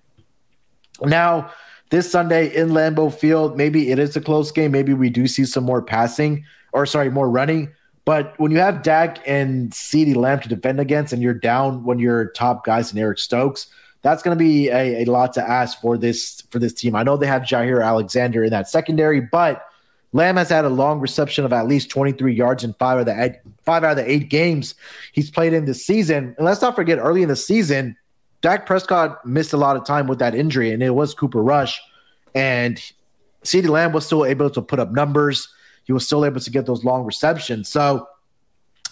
Now, 1.01 1.51
this 1.89 2.12
Sunday 2.12 2.54
in 2.56 2.69
Lambeau 2.69 3.13
Field, 3.13 3.58
maybe 3.58 3.91
it 3.91 3.99
is 3.99 4.15
a 4.15 4.21
close 4.21 4.52
game. 4.52 4.71
Maybe 4.71 4.93
we 4.93 5.10
do 5.10 5.28
see 5.28 5.45
some 5.45 5.63
more 5.63 5.82
passing, 5.82 6.45
or 6.71 6.86
sorry, 6.86 7.10
more 7.10 7.30
running. 7.30 7.71
But 8.06 8.34
when 8.39 8.52
you 8.52 8.60
have 8.60 8.82
Dak 8.84 9.19
and 9.28 9.71
CeeDee 9.71 10.15
Lamb 10.15 10.39
to 10.41 10.49
defend 10.49 10.80
against, 10.80 11.13
and 11.13 11.21
you're 11.21 11.34
down 11.34 11.84
when 11.84 11.99
your 11.99 12.30
top 12.32 12.65
guys 12.65 12.91
and 12.91 12.99
Eric 12.99 13.19
Stokes, 13.19 13.67
that's 14.02 14.23
going 14.23 14.38
to 14.38 14.43
be 14.43 14.69
a, 14.69 15.04
a, 15.04 15.06
lot 15.06 15.34
to 15.34 15.47
ask 15.47 15.80
for 15.82 15.97
this 15.97 16.41
for 16.52 16.60
this 16.60 16.73
team. 16.73 16.95
I 16.95 17.04
know 17.04 17.17
they 17.17 17.28
have 17.28 17.41
Jaire 17.41 17.86
Alexander 17.86 18.43
in 18.43 18.52
that 18.52 18.69
secondary, 18.69 19.19
but 19.19 19.65
Lamb 20.13 20.38
has 20.38 20.49
had 20.49 20.65
a 20.65 20.69
long 20.69 20.99
reception 20.99 21.45
of 21.45 21.54
at 21.54 21.67
least 21.67 21.89
23 21.89 22.34
yards 22.34 22.63
in 22.63 22.73
five 22.73 22.97
of 22.99 23.06
the 23.06 23.23
eight, 23.23 23.36
five 23.63 23.84
out 23.84 23.91
of 23.91 23.97
the 23.97 24.10
eight 24.10 24.30
games 24.30 24.73
he's 25.12 25.30
played 25.30 25.54
in 25.54 25.65
this 25.65 25.86
season. 25.86 26.34
And 26.38 26.45
let's 26.45 26.62
not 26.62 26.75
forget, 26.75 26.97
early 26.97 27.21
in 27.21 27.30
the 27.30 27.36
season, 27.36 27.95
Dak 28.41 28.65
Prescott 28.65 29.25
missed 29.25 29.54
a 29.54 29.58
lot 29.58 29.75
of 29.75 29.86
time 29.86 30.08
with 30.08 30.19
that 30.19 30.34
injury, 30.34 30.71
and 30.71 30.82
it 30.82 30.91
was 30.91 31.13
Cooper 31.13 31.43
Rush, 31.43 31.82
and 32.34 32.82
CeeDee 33.43 33.69
Lamb 33.69 33.91
was 33.91 34.06
still 34.06 34.25
able 34.25 34.49
to 34.49 34.62
put 34.62 34.80
up 34.80 34.91
numbers 34.91 35.49
he 35.89 35.93
was 35.93 36.06
still 36.06 36.23
able 36.23 36.39
to 36.39 36.52
get 36.52 36.67
those 36.67 36.84
long 36.84 37.04
receptions. 37.04 37.67
So 37.67 38.08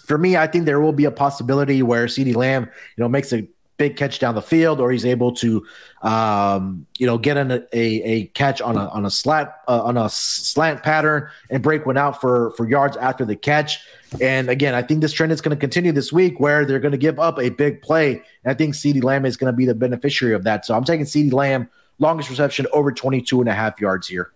for 0.00 0.18
me, 0.18 0.36
I 0.36 0.48
think 0.48 0.64
there 0.64 0.80
will 0.80 0.92
be 0.92 1.04
a 1.04 1.12
possibility 1.12 1.80
where 1.80 2.06
CeeDee 2.06 2.34
Lamb, 2.34 2.64
you 2.64 3.00
know, 3.00 3.08
makes 3.08 3.32
a 3.32 3.46
big 3.78 3.96
catch 3.96 4.18
down 4.18 4.34
the 4.34 4.42
field, 4.42 4.80
or 4.80 4.90
he's 4.90 5.06
able 5.06 5.32
to, 5.32 5.64
um, 6.02 6.86
you 6.98 7.06
know, 7.06 7.16
get 7.16 7.36
in 7.36 7.50
a, 7.50 7.62
a, 7.72 8.26
catch 8.26 8.60
on 8.60 8.76
a 8.76 8.88
on 8.88 9.06
a 9.06 9.10
slant 9.10 9.48
uh, 9.66 9.82
on 9.82 9.96
a 9.96 10.10
slant 10.10 10.82
pattern 10.82 11.28
and 11.48 11.62
break 11.62 11.86
one 11.86 11.96
out 11.96 12.20
for 12.20 12.50
for 12.56 12.68
yards 12.68 12.96
after 12.98 13.24
the 13.24 13.36
catch. 13.36 13.80
And 14.20 14.50
again, 14.50 14.74
I 14.74 14.82
think 14.82 15.00
this 15.00 15.12
trend 15.12 15.32
is 15.32 15.40
going 15.40 15.56
to 15.56 15.60
continue 15.60 15.92
this 15.92 16.12
week 16.12 16.40
where 16.40 16.64
they're 16.64 16.80
going 16.80 16.92
to 16.92 16.98
give 16.98 17.18
up 17.18 17.38
a 17.38 17.48
big 17.50 17.80
play. 17.80 18.22
And 18.44 18.50
I 18.50 18.54
think 18.54 18.74
CeeDee 18.74 19.02
Lamb 19.02 19.24
is 19.24 19.36
going 19.36 19.52
to 19.52 19.56
be 19.56 19.64
the 19.64 19.74
beneficiary 19.74 20.34
of 20.34 20.44
that. 20.44 20.66
So 20.66 20.74
I'm 20.74 20.84
taking 20.84 21.06
CeeDee 21.06 21.32
Lamb, 21.32 21.70
longest 21.98 22.28
reception 22.28 22.66
over 22.72 22.92
22 22.92 23.40
and 23.40 23.48
a 23.48 23.54
half 23.54 23.80
yards 23.80 24.08
here. 24.08 24.32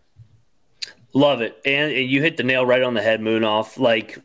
Love 1.15 1.43
it, 1.43 1.61
and, 1.67 1.93
and 1.93 2.09
you 2.09 2.23
hit 2.23 2.39
the 2.39 2.43
nail 2.43 2.65
right 2.65 2.83
on 2.83 2.95
the 2.95 3.03
head, 3.03 3.21
Munaf. 3.21 3.79
Like 3.79 4.19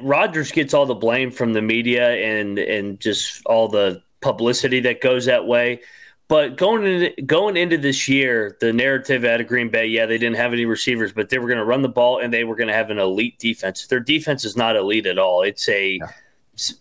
Rodgers 0.00 0.52
gets 0.52 0.74
all 0.74 0.86
the 0.86 0.94
blame 0.94 1.30
from 1.30 1.52
the 1.52 1.62
media 1.62 2.10
and 2.10 2.58
and 2.58 3.00
just 3.00 3.44
all 3.46 3.68
the 3.68 4.02
publicity 4.20 4.80
that 4.80 5.00
goes 5.00 5.26
that 5.26 5.46
way. 5.46 5.80
But 6.28 6.58
going 6.58 6.84
into 6.84 7.22
going 7.22 7.56
into 7.56 7.78
this 7.78 8.06
year, 8.06 8.56
the 8.60 8.70
narrative 8.70 9.24
out 9.24 9.40
of 9.40 9.46
Green 9.46 9.70
Bay, 9.70 9.86
yeah, 9.86 10.04
they 10.04 10.18
didn't 10.18 10.36
have 10.36 10.52
any 10.52 10.66
receivers, 10.66 11.10
but 11.10 11.30
they 11.30 11.38
were 11.38 11.48
going 11.48 11.58
to 11.58 11.64
run 11.64 11.80
the 11.80 11.88
ball 11.88 12.18
and 12.18 12.32
they 12.32 12.44
were 12.44 12.54
going 12.54 12.68
to 12.68 12.74
have 12.74 12.90
an 12.90 12.98
elite 12.98 13.38
defense. 13.38 13.86
Their 13.86 14.00
defense 14.00 14.44
is 14.44 14.54
not 14.54 14.76
elite 14.76 15.06
at 15.06 15.18
all. 15.18 15.42
It's 15.42 15.68
a 15.70 15.92
yeah. 15.92 16.06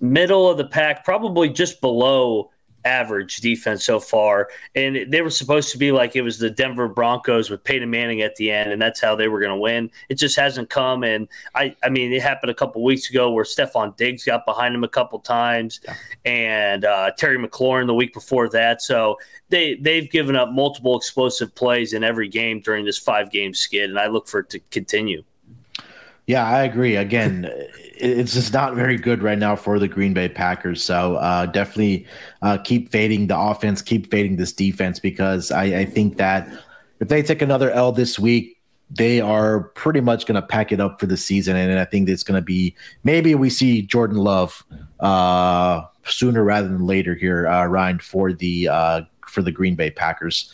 middle 0.01 0.49
of 0.49 0.57
the 0.57 0.65
pack, 0.65 1.05
probably 1.05 1.47
just 1.47 1.79
below 1.79 2.51
average 2.87 3.37
defense 3.37 3.83
so 3.83 3.99
far. 3.99 4.49
And 4.73 5.11
they 5.11 5.21
were 5.21 5.29
supposed 5.29 5.71
to 5.73 5.77
be 5.77 5.91
like 5.91 6.15
it 6.15 6.21
was 6.21 6.39
the 6.39 6.49
Denver 6.49 6.87
Broncos 6.87 7.49
with 7.49 7.63
Peyton 7.63 7.89
Manning 7.89 8.21
at 8.21 8.35
the 8.37 8.49
end, 8.49 8.71
and 8.71 8.81
that's 8.81 9.01
how 9.01 9.15
they 9.15 9.27
were 9.27 9.39
going 9.39 9.51
to 9.51 9.57
win. 9.57 9.91
It 10.07 10.15
just 10.15 10.37
hasn't 10.37 10.69
come. 10.69 11.03
And 11.03 11.27
I, 11.53 11.75
I 11.83 11.89
mean, 11.89 12.13
it 12.13 12.21
happened 12.21 12.49
a 12.49 12.55
couple 12.55 12.81
weeks 12.83 13.09
ago 13.09 13.29
where 13.31 13.43
Stefon 13.43 13.95
Diggs 13.97 14.23
got 14.23 14.45
behind 14.45 14.73
him 14.73 14.85
a 14.85 14.87
couple 14.87 15.19
times, 15.19 15.81
yeah. 15.83 15.95
and 16.25 16.85
uh, 16.85 17.11
Terry 17.17 17.37
McLaurin 17.37 17.87
the 17.87 17.93
week 17.93 18.13
before 18.13 18.47
that. 18.49 18.81
So 18.81 19.17
they 19.49 19.75
they've 19.75 20.09
given 20.09 20.35
up 20.35 20.49
multiple 20.49 20.97
explosive 20.97 21.53
plays 21.53 21.93
in 21.93 22.03
every 22.03 22.29
game 22.29 22.61
during 22.61 22.85
this 22.85 22.97
five 22.97 23.29
game 23.31 23.53
skid, 23.53 23.89
and 23.89 23.99
I 23.99 24.07
look 24.07 24.27
for 24.27 24.39
it 24.39 24.49
to 24.51 24.59
continue. 24.71 25.23
Yeah, 26.27 26.45
I 26.45 26.63
agree. 26.63 26.97
Again, 26.97 27.49
it's 27.95 28.33
just 28.33 28.51
not 28.51 28.75
very 28.75 28.97
good 28.97 29.23
right 29.23 29.39
now 29.39 29.55
for 29.55 29.79
the 29.79 29.87
Green 29.87 30.13
Bay 30.13 30.27
Packers. 30.27 30.83
So 30.83 31.15
uh, 31.15 31.45
definitely 31.45 32.05
uh, 32.41 32.57
keep 32.57 32.89
fading 32.91 33.27
the 33.27 33.39
offense, 33.39 33.81
keep 33.81 34.11
fading 34.11 34.35
this 34.35 34.51
defense 34.51 34.99
because 34.99 35.51
I, 35.51 35.63
I 35.63 35.85
think 35.85 36.17
that 36.17 36.49
if 36.99 37.07
they 37.07 37.23
take 37.23 37.41
another 37.41 37.71
L 37.71 37.93
this 37.93 38.19
week, 38.19 38.57
they 38.89 39.21
are 39.21 39.63
pretty 39.75 40.01
much 40.01 40.25
going 40.25 40.35
to 40.35 40.45
pack 40.45 40.73
it 40.73 40.81
up 40.81 40.99
for 40.99 41.05
the 41.05 41.17
season. 41.17 41.55
And 41.55 41.79
I 41.79 41.85
think 41.85 42.09
it's 42.09 42.23
going 42.23 42.39
to 42.39 42.45
be 42.45 42.75
maybe 43.05 43.33
we 43.33 43.49
see 43.49 43.81
Jordan 43.81 44.17
Love 44.17 44.65
uh, 44.99 45.83
sooner 46.03 46.43
rather 46.43 46.67
than 46.67 46.85
later 46.85 47.15
here, 47.15 47.47
uh, 47.47 47.65
Ryan, 47.65 47.99
for 47.99 48.33
the 48.33 48.67
uh, 48.67 49.01
for 49.27 49.41
the 49.41 49.51
Green 49.51 49.75
Bay 49.75 49.91
Packers. 49.91 50.53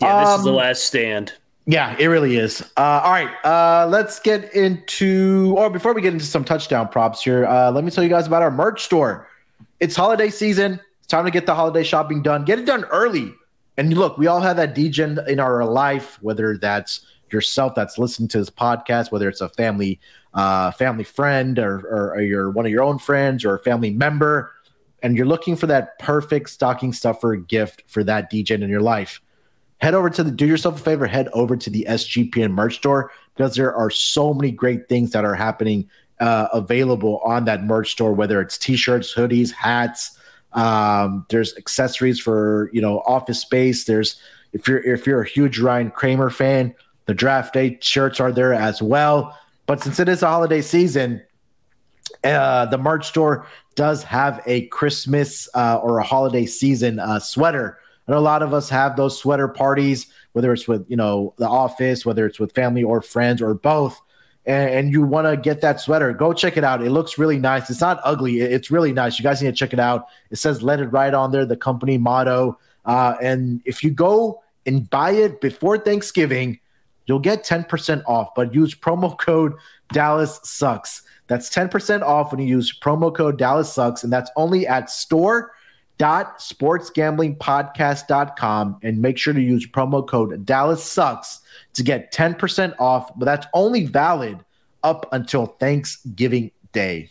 Yeah, 0.00 0.20
this 0.20 0.28
um, 0.28 0.38
is 0.38 0.44
the 0.44 0.50
um, 0.50 0.56
last 0.56 0.84
stand. 0.84 1.32
Yeah, 1.70 1.94
it 1.98 2.06
really 2.06 2.38
is. 2.38 2.62
Uh, 2.78 3.02
all 3.04 3.12
right, 3.12 3.28
uh, 3.44 3.86
let's 3.86 4.20
get 4.20 4.54
into. 4.54 5.54
Or 5.58 5.68
before 5.68 5.92
we 5.92 6.00
get 6.00 6.14
into 6.14 6.24
some 6.24 6.42
touchdown 6.42 6.88
props 6.88 7.22
here, 7.22 7.44
uh, 7.44 7.70
let 7.70 7.84
me 7.84 7.90
tell 7.90 8.02
you 8.02 8.08
guys 8.08 8.26
about 8.26 8.40
our 8.40 8.50
merch 8.50 8.84
store. 8.84 9.28
It's 9.78 9.94
holiday 9.94 10.30
season. 10.30 10.80
It's 11.00 11.08
time 11.08 11.26
to 11.26 11.30
get 11.30 11.44
the 11.44 11.54
holiday 11.54 11.82
shopping 11.82 12.22
done. 12.22 12.46
Get 12.46 12.58
it 12.58 12.64
done 12.64 12.84
early. 12.86 13.34
And 13.76 13.92
look, 13.92 14.16
we 14.16 14.26
all 14.26 14.40
have 14.40 14.56
that 14.56 14.74
degen 14.74 15.20
in 15.28 15.38
our 15.38 15.62
life, 15.62 16.16
whether 16.22 16.56
that's 16.56 17.04
yourself 17.30 17.74
that's 17.74 17.98
listening 17.98 18.28
to 18.30 18.38
this 18.38 18.48
podcast, 18.48 19.12
whether 19.12 19.28
it's 19.28 19.42
a 19.42 19.50
family 19.50 20.00
uh, 20.32 20.70
family 20.70 21.04
friend 21.04 21.58
or, 21.58 21.80
or, 21.80 22.14
or 22.14 22.22
you're 22.22 22.50
one 22.50 22.64
of 22.64 22.72
your 22.72 22.82
own 22.82 22.98
friends 22.98 23.44
or 23.44 23.56
a 23.56 23.58
family 23.58 23.90
member, 23.90 24.52
and 25.02 25.18
you're 25.18 25.26
looking 25.26 25.54
for 25.54 25.66
that 25.66 25.98
perfect 25.98 26.48
stocking 26.48 26.94
stuffer 26.94 27.36
gift 27.36 27.82
for 27.88 28.02
that 28.04 28.30
degen 28.30 28.62
in 28.62 28.70
your 28.70 28.80
life. 28.80 29.20
Head 29.78 29.94
over 29.94 30.10
to 30.10 30.24
the 30.24 30.30
do 30.30 30.46
yourself 30.46 30.80
a 30.80 30.82
favor, 30.82 31.06
head 31.06 31.28
over 31.32 31.56
to 31.56 31.70
the 31.70 31.86
SGPN 31.88 32.52
merch 32.52 32.76
store 32.76 33.12
because 33.34 33.54
there 33.54 33.74
are 33.74 33.90
so 33.90 34.34
many 34.34 34.50
great 34.50 34.88
things 34.88 35.12
that 35.12 35.24
are 35.24 35.34
happening 35.34 35.88
uh, 36.18 36.48
available 36.52 37.18
on 37.18 37.44
that 37.44 37.62
merch 37.62 37.92
store, 37.92 38.12
whether 38.12 38.40
it's 38.40 38.58
t-shirts, 38.58 39.14
hoodies, 39.14 39.52
hats, 39.52 40.18
um, 40.52 41.26
there's 41.28 41.56
accessories 41.56 42.18
for 42.18 42.70
you 42.72 42.80
know 42.80 43.00
office 43.00 43.40
space. 43.40 43.84
There's 43.84 44.20
if 44.52 44.66
you're 44.66 44.80
if 44.80 45.06
you're 45.06 45.22
a 45.22 45.28
huge 45.28 45.58
Ryan 45.58 45.90
Kramer 45.90 46.30
fan, 46.30 46.74
the 47.06 47.14
draft 47.14 47.54
day 47.54 47.78
shirts 47.80 48.20
are 48.20 48.32
there 48.32 48.54
as 48.54 48.82
well. 48.82 49.36
But 49.66 49.82
since 49.82 50.00
it 50.00 50.08
is 50.08 50.22
a 50.22 50.28
holiday 50.28 50.62
season, 50.62 51.22
uh, 52.24 52.66
the 52.66 52.78
merch 52.78 53.06
store 53.06 53.46
does 53.74 54.02
have 54.02 54.42
a 54.46 54.66
Christmas 54.68 55.48
uh, 55.54 55.78
or 55.82 55.98
a 55.98 56.04
holiday 56.04 56.46
season 56.46 56.98
uh, 56.98 57.20
sweater. 57.20 57.78
A 58.08 58.20
lot 58.20 58.42
of 58.42 58.54
us 58.54 58.68
have 58.70 58.96
those 58.96 59.18
sweater 59.18 59.48
parties, 59.48 60.06
whether 60.32 60.52
it's 60.52 60.66
with 60.66 60.86
you 60.88 60.96
know 60.96 61.34
the 61.36 61.48
office, 61.48 62.06
whether 62.06 62.26
it's 62.26 62.38
with 62.38 62.54
family 62.54 62.82
or 62.82 63.02
friends 63.02 63.42
or 63.42 63.54
both. 63.54 64.00
And, 64.46 64.70
and 64.70 64.92
you 64.92 65.02
want 65.02 65.26
to 65.26 65.36
get 65.36 65.60
that 65.60 65.78
sweater, 65.78 66.12
go 66.14 66.32
check 66.32 66.56
it 66.56 66.64
out. 66.64 66.82
It 66.82 66.90
looks 66.90 67.18
really 67.18 67.38
nice. 67.38 67.68
It's 67.68 67.82
not 67.82 68.00
ugly. 68.04 68.40
It's 68.40 68.70
really 68.70 68.92
nice. 68.92 69.18
You 69.18 69.22
guys 69.22 69.42
need 69.42 69.50
to 69.50 69.56
check 69.56 69.74
it 69.74 69.80
out. 69.80 70.06
It 70.30 70.36
says 70.36 70.62
"Let 70.62 70.80
It 70.80 70.86
Ride" 70.86 71.14
on 71.14 71.32
there, 71.32 71.44
the 71.44 71.56
company 71.56 71.98
motto. 71.98 72.58
Uh, 72.86 73.16
and 73.20 73.60
if 73.66 73.84
you 73.84 73.90
go 73.90 74.42
and 74.64 74.88
buy 74.88 75.10
it 75.10 75.42
before 75.42 75.76
Thanksgiving, 75.78 76.58
you'll 77.06 77.18
get 77.18 77.44
10% 77.44 78.02
off, 78.06 78.34
but 78.34 78.54
use 78.54 78.74
promo 78.74 79.18
code 79.18 79.54
Dallas 79.92 80.40
Sucks. 80.44 81.02
That's 81.26 81.50
10% 81.50 82.02
off 82.02 82.32
when 82.32 82.40
you 82.40 82.46
use 82.46 82.78
promo 82.78 83.14
code 83.14 83.38
Dallas 83.38 83.72
Sucks, 83.72 84.04
and 84.04 84.12
that's 84.12 84.30
only 84.36 84.66
at 84.66 84.90
store.sportsgamblingpodcast.com. 85.98 88.78
And 88.82 89.02
make 89.02 89.18
sure 89.18 89.34
to 89.34 89.40
use 89.40 89.66
promo 89.66 90.06
code 90.06 90.46
Dallas 90.46 90.84
Sucks 90.84 91.40
to 91.74 91.82
get 91.82 92.12
10% 92.12 92.76
off, 92.78 93.10
but 93.18 93.24
that's 93.24 93.48
only 93.52 93.86
valid 93.86 94.44
up 94.82 95.08
until 95.12 95.46
Thanksgiving 95.46 96.50
Day. 96.72 97.10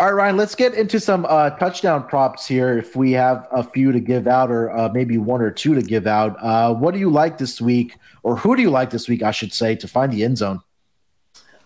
All 0.00 0.06
right, 0.08 0.24
Ryan, 0.24 0.36
let's 0.36 0.56
get 0.56 0.74
into 0.74 0.98
some 0.98 1.24
uh, 1.28 1.50
touchdown 1.50 2.08
props 2.08 2.46
here. 2.46 2.76
If 2.76 2.96
we 2.96 3.12
have 3.12 3.46
a 3.52 3.62
few 3.62 3.92
to 3.92 4.00
give 4.00 4.26
out, 4.26 4.50
or 4.50 4.76
uh, 4.76 4.88
maybe 4.92 5.16
one 5.16 5.40
or 5.40 5.52
two 5.52 5.76
to 5.76 5.82
give 5.82 6.08
out, 6.08 6.36
uh, 6.42 6.74
what 6.74 6.92
do 6.92 6.98
you 6.98 7.08
like 7.08 7.38
this 7.38 7.60
week, 7.60 7.96
or 8.24 8.34
who 8.36 8.56
do 8.56 8.62
you 8.62 8.70
like 8.70 8.90
this 8.90 9.08
week, 9.08 9.22
I 9.22 9.30
should 9.30 9.52
say, 9.52 9.76
to 9.76 9.86
find 9.86 10.12
the 10.12 10.24
end 10.24 10.38
zone? 10.38 10.60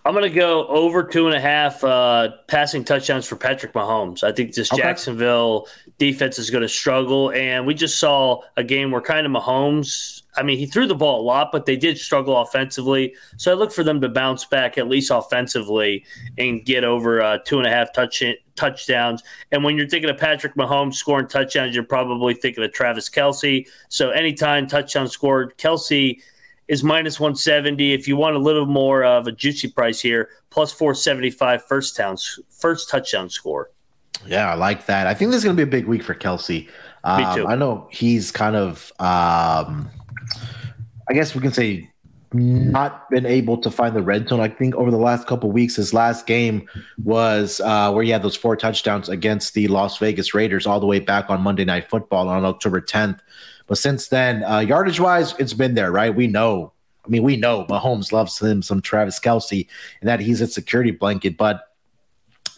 I'm 0.06 0.12
going 0.12 0.22
to 0.22 0.30
go 0.30 0.66
over 0.68 1.02
two 1.02 1.26
and 1.26 1.34
a 1.34 1.40
half 1.40 1.82
uh, 1.82 2.28
passing 2.46 2.84
touchdowns 2.84 3.26
for 3.26 3.34
Patrick 3.34 3.72
Mahomes. 3.72 4.22
I 4.22 4.30
think 4.30 4.54
this 4.54 4.72
okay. 4.72 4.80
Jacksonville 4.80 5.66
defense 5.98 6.38
is 6.38 6.48
going 6.48 6.62
to 6.62 6.68
struggle, 6.68 7.32
and 7.32 7.66
we 7.66 7.74
just 7.74 7.98
saw 7.98 8.40
a 8.56 8.62
game 8.62 8.92
where 8.92 9.00
kind 9.00 9.26
of 9.26 9.32
Mahomes 9.32 10.22
I 10.36 10.42
mean, 10.42 10.58
he 10.58 10.66
threw 10.66 10.86
the 10.86 10.94
ball 10.94 11.20
a 11.20 11.24
lot, 11.24 11.50
but 11.50 11.66
they 11.66 11.76
did 11.76 11.98
struggle 11.98 12.36
offensively. 12.36 13.14
So 13.36 13.50
I 13.50 13.54
look 13.54 13.72
for 13.72 13.82
them 13.82 14.00
to 14.02 14.08
bounce 14.08 14.44
back 14.44 14.76
at 14.76 14.86
least 14.86 15.10
offensively 15.10 16.04
and 16.36 16.64
get 16.64 16.84
over 16.84 17.22
uh, 17.22 17.38
two 17.44 17.58
and 17.58 17.66
a 17.66 17.70
half 17.70 17.92
touch 17.92 18.22
touchdowns. 18.54 19.22
And 19.52 19.64
when 19.64 19.76
you're 19.76 19.88
thinking 19.88 20.10
of 20.10 20.18
Patrick 20.18 20.54
Mahomes 20.54 20.94
scoring 20.94 21.28
touchdowns, 21.28 21.74
you're 21.74 21.84
probably 21.84 22.34
thinking 22.34 22.64
of 22.64 22.72
Travis 22.72 23.08
Kelce. 23.08 23.66
So 23.88 24.10
anytime 24.10 24.66
touchdown 24.66 25.08
scored, 25.08 25.56
Kelce 25.58 26.20
is 26.68 26.82
minus 26.82 27.20
170. 27.20 27.92
If 27.92 28.08
you 28.08 28.16
want 28.16 28.36
a 28.36 28.38
little 28.38 28.66
more 28.66 29.04
of 29.04 29.26
a 29.26 29.32
juicy 29.32 29.68
price 29.68 30.00
here, 30.00 30.30
plus 30.50 30.72
475 30.72 31.64
first 31.64 31.96
towns, 31.96 32.38
first 32.50 32.88
touchdown 32.88 33.30
score. 33.30 33.70
Yeah, 34.26 34.50
I 34.50 34.54
like 34.54 34.86
that. 34.86 35.06
I 35.06 35.14
think 35.14 35.30
this 35.30 35.38
is 35.38 35.44
going 35.44 35.56
to 35.56 35.64
be 35.64 35.68
a 35.68 35.70
big 35.70 35.86
week 35.86 36.02
for 36.02 36.14
Kelce. 36.14 36.68
Um, 37.04 37.22
Me 37.22 37.34
too. 37.34 37.46
I 37.46 37.54
know 37.54 37.86
he's 37.90 38.32
kind 38.32 38.56
of 38.56 38.92
um, 38.98 39.88
I 41.08 41.14
guess 41.14 41.34
we 41.34 41.40
can 41.40 41.52
say 41.52 41.90
not 42.32 43.08
been 43.10 43.24
able 43.24 43.56
to 43.58 43.70
find 43.70 43.94
the 43.94 44.02
red 44.02 44.28
zone. 44.28 44.40
I 44.40 44.48
think 44.48 44.74
over 44.74 44.90
the 44.90 44.96
last 44.96 45.26
couple 45.26 45.50
weeks, 45.52 45.76
his 45.76 45.94
last 45.94 46.26
game 46.26 46.68
was 47.02 47.60
uh, 47.60 47.92
where 47.92 48.02
he 48.02 48.10
had 48.10 48.22
those 48.22 48.36
four 48.36 48.56
touchdowns 48.56 49.08
against 49.08 49.54
the 49.54 49.68
Las 49.68 49.98
Vegas 49.98 50.34
Raiders 50.34 50.66
all 50.66 50.80
the 50.80 50.86
way 50.86 50.98
back 50.98 51.30
on 51.30 51.40
Monday 51.40 51.64
Night 51.64 51.88
Football 51.88 52.28
on 52.28 52.44
October 52.44 52.80
10th. 52.80 53.20
But 53.66 53.78
since 53.78 54.08
then, 54.08 54.44
uh, 54.44 54.60
yardage 54.60 55.00
wise, 55.00 55.34
it's 55.38 55.52
been 55.52 55.74
there, 55.74 55.90
right? 55.90 56.14
We 56.14 56.26
know. 56.26 56.72
I 57.04 57.08
mean, 57.08 57.22
we 57.22 57.36
know 57.36 57.64
Mahomes 57.66 58.12
loves 58.12 58.40
him 58.40 58.62
some 58.62 58.80
Travis 58.80 59.20
Kelce 59.20 59.66
and 60.00 60.08
that 60.08 60.20
he's 60.20 60.40
a 60.40 60.46
security 60.46 60.90
blanket, 60.90 61.36
but 61.36 61.72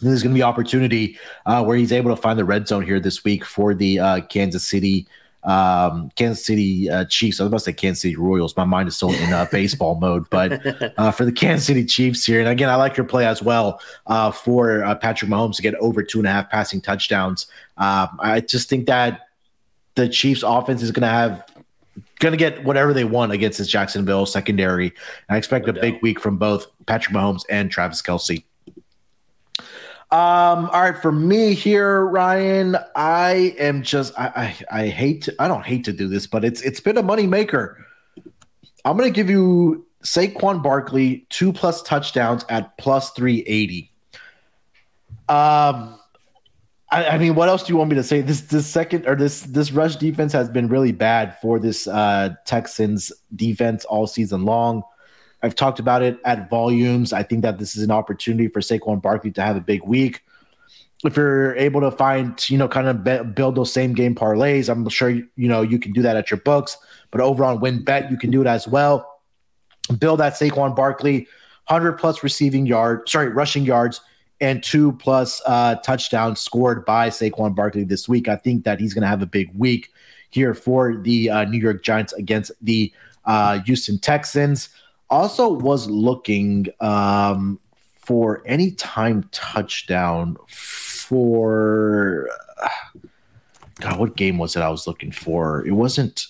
there's 0.01 0.23
going 0.23 0.33
to 0.33 0.37
be 0.37 0.43
opportunity 0.43 1.17
uh, 1.45 1.63
where 1.63 1.77
he's 1.77 1.91
able 1.91 2.15
to 2.15 2.21
find 2.21 2.39
the 2.39 2.45
red 2.45 2.67
zone 2.67 2.83
here 2.83 2.99
this 2.99 3.23
week 3.23 3.45
for 3.45 3.73
the 3.73 3.99
uh, 3.99 4.21
Kansas 4.21 4.67
City 4.67 5.07
um, 5.43 6.11
Kansas 6.15 6.45
City 6.45 6.89
uh, 6.89 7.05
Chiefs. 7.05 7.39
I 7.39 7.43
was 7.43 7.47
about 7.47 7.57
to 7.59 7.63
say 7.65 7.73
Kansas 7.73 8.01
City 8.01 8.15
Royals. 8.15 8.55
My 8.57 8.65
mind 8.65 8.89
is 8.89 8.97
still 8.97 9.13
in 9.13 9.31
uh, 9.31 9.45
baseball 9.51 9.95
mode, 9.95 10.29
but 10.29 10.61
uh, 10.97 11.11
for 11.11 11.25
the 11.25 11.31
Kansas 11.31 11.65
City 11.65 11.85
Chiefs 11.85 12.25
here, 12.25 12.39
and 12.39 12.49
again, 12.49 12.69
I 12.69 12.75
like 12.75 12.97
your 12.97 13.05
play 13.05 13.25
as 13.25 13.41
well 13.41 13.81
uh, 14.07 14.31
for 14.31 14.83
uh, 14.83 14.95
Patrick 14.95 15.31
Mahomes 15.31 15.55
to 15.55 15.61
get 15.61 15.75
over 15.75 16.03
two 16.03 16.19
and 16.19 16.27
a 16.27 16.31
half 16.31 16.49
passing 16.49 16.81
touchdowns. 16.81 17.47
Um, 17.77 18.17
I 18.19 18.41
just 18.41 18.69
think 18.69 18.87
that 18.87 19.28
the 19.95 20.07
Chiefs' 20.09 20.43
offense 20.43 20.81
is 20.81 20.91
going 20.91 21.01
to 21.01 21.07
have 21.07 21.43
going 22.19 22.33
to 22.33 22.37
get 22.37 22.63
whatever 22.63 22.93
they 22.93 23.05
want 23.05 23.31
against 23.31 23.57
this 23.57 23.67
Jacksonville 23.67 24.25
secondary. 24.25 24.87
And 24.87 25.35
I 25.35 25.37
expect 25.37 25.65
no 25.65 25.71
a 25.71 25.73
doubt. 25.73 25.81
big 25.81 26.01
week 26.01 26.19
from 26.19 26.37
both 26.37 26.67
Patrick 26.85 27.15
Mahomes 27.15 27.43
and 27.49 27.71
Travis 27.71 28.01
Kelce. 28.01 28.43
Um, 30.11 30.71
all 30.71 30.81
right, 30.81 30.97
for 30.97 31.11
me 31.11 31.53
here, 31.53 32.03
Ryan, 32.05 32.77
I 32.95 33.55
am 33.59 33.83
just 33.83 34.17
I, 34.19 34.55
I 34.71 34.81
I 34.83 34.87
hate 34.87 35.21
to 35.23 35.35
I 35.37 35.47
don't 35.47 35.63
hate 35.63 35.85
to 35.85 35.93
do 35.93 36.07
this, 36.07 36.25
but 36.25 36.43
it's 36.43 36.61
it's 36.61 36.79
been 36.79 36.97
a 36.97 37.03
money 37.03 37.27
maker. 37.27 37.85
I'm 38.85 38.97
gonna 38.97 39.11
give 39.11 39.29
you 39.29 39.85
Saquon 40.03 40.63
Barkley 40.63 41.27
two 41.29 41.53
plus 41.53 41.83
touchdowns 41.83 42.43
at 42.49 42.75
plus 42.79 43.11
three 43.11 43.41
eighty. 43.41 43.91
Um 45.27 45.98
I, 46.91 47.05
I, 47.05 47.17
mean, 47.17 47.35
what 47.35 47.49
else 47.49 47.63
do 47.63 47.71
you 47.71 47.77
want 47.77 47.89
me 47.91 47.95
to 47.97 48.03
say? 48.03 48.21
This 48.21 48.41
this 48.41 48.65
second 48.65 49.07
or 49.07 49.15
this 49.15 49.41
this 49.41 49.71
rush 49.71 49.95
defense 49.97 50.33
has 50.33 50.49
been 50.49 50.67
really 50.67 50.91
bad 50.91 51.37
for 51.39 51.59
this 51.59 51.87
uh 51.87 52.33
Texans 52.45 53.11
defense 53.35 53.85
all 53.85 54.07
season 54.07 54.43
long. 54.43 54.83
I've 55.41 55.55
talked 55.55 55.79
about 55.79 56.01
it 56.01 56.19
at 56.25 56.49
volumes. 56.49 57.13
I 57.13 57.23
think 57.23 57.43
that 57.43 57.59
this 57.59 57.75
is 57.75 57.83
an 57.83 57.91
opportunity 57.91 58.47
for 58.47 58.59
Saquon 58.59 59.01
Barkley 59.01 59.31
to 59.31 59.41
have 59.41 59.55
a 59.55 59.61
big 59.61 59.83
week. 59.83 60.21
If 61.05 61.15
you're 61.15 61.55
able 61.55 61.79
to 61.79 61.91
find, 61.91 62.37
you 62.49 62.57
know, 62.57 62.67
kind 62.67 62.87
of 62.87 63.05
be, 63.05 63.23
build 63.23 63.55
those 63.55 63.71
same 63.71 63.93
game 63.93 64.15
parlays, 64.15 64.67
I'm 64.67 64.87
sure 64.89 65.09
you 65.09 65.27
know 65.35 65.61
you 65.61 65.79
can 65.79 65.93
do 65.93 66.01
that 66.01 66.17
at 66.17 66.31
your 66.31 66.39
books. 66.41 66.77
But 67.11 67.21
over 67.21 67.45
on 67.45 67.59
WynnBET, 67.59 68.11
you 68.11 68.17
can 68.17 68.31
do 68.31 68.41
it 68.41 68.47
as 68.47 68.67
well. 68.67 69.21
Build 69.97 70.19
that 70.19 70.33
Saquon 70.33 70.75
Barkley, 70.75 71.27
100 71.67 71.93
plus 71.93 72.23
receiving 72.23 72.65
yard, 72.65 73.07
sorry, 73.07 73.29
rushing 73.29 73.63
yards, 73.63 74.01
and 74.41 74.63
two 74.63 74.93
plus 74.93 75.41
uh, 75.45 75.75
touchdowns 75.75 76.39
scored 76.39 76.85
by 76.85 77.09
Saquon 77.09 77.55
Barkley 77.55 77.83
this 77.83 78.07
week. 78.07 78.27
I 78.27 78.35
think 78.35 78.63
that 78.63 78.79
he's 78.79 78.93
going 78.93 79.01
to 79.01 79.07
have 79.07 79.21
a 79.21 79.27
big 79.27 79.51
week 79.53 79.91
here 80.29 80.53
for 80.53 80.95
the 80.95 81.29
uh, 81.29 81.45
New 81.45 81.59
York 81.59 81.83
Giants 81.83 82.13
against 82.13 82.51
the 82.61 82.91
uh, 83.25 83.59
Houston 83.61 83.99
Texans. 83.99 84.69
Also, 85.09 85.49
was 85.49 85.89
looking 85.89 86.67
um, 86.79 87.59
for 87.95 88.43
any 88.45 88.71
time 88.71 89.27
touchdown 89.31 90.37
for. 90.47 92.29
God, 93.81 93.97
what 93.97 94.17
game 94.17 94.37
was 94.37 94.55
it 94.55 94.59
I 94.61 94.69
was 94.69 94.87
looking 94.87 95.11
for? 95.11 95.65
It 95.65 95.71
wasn't. 95.71 96.27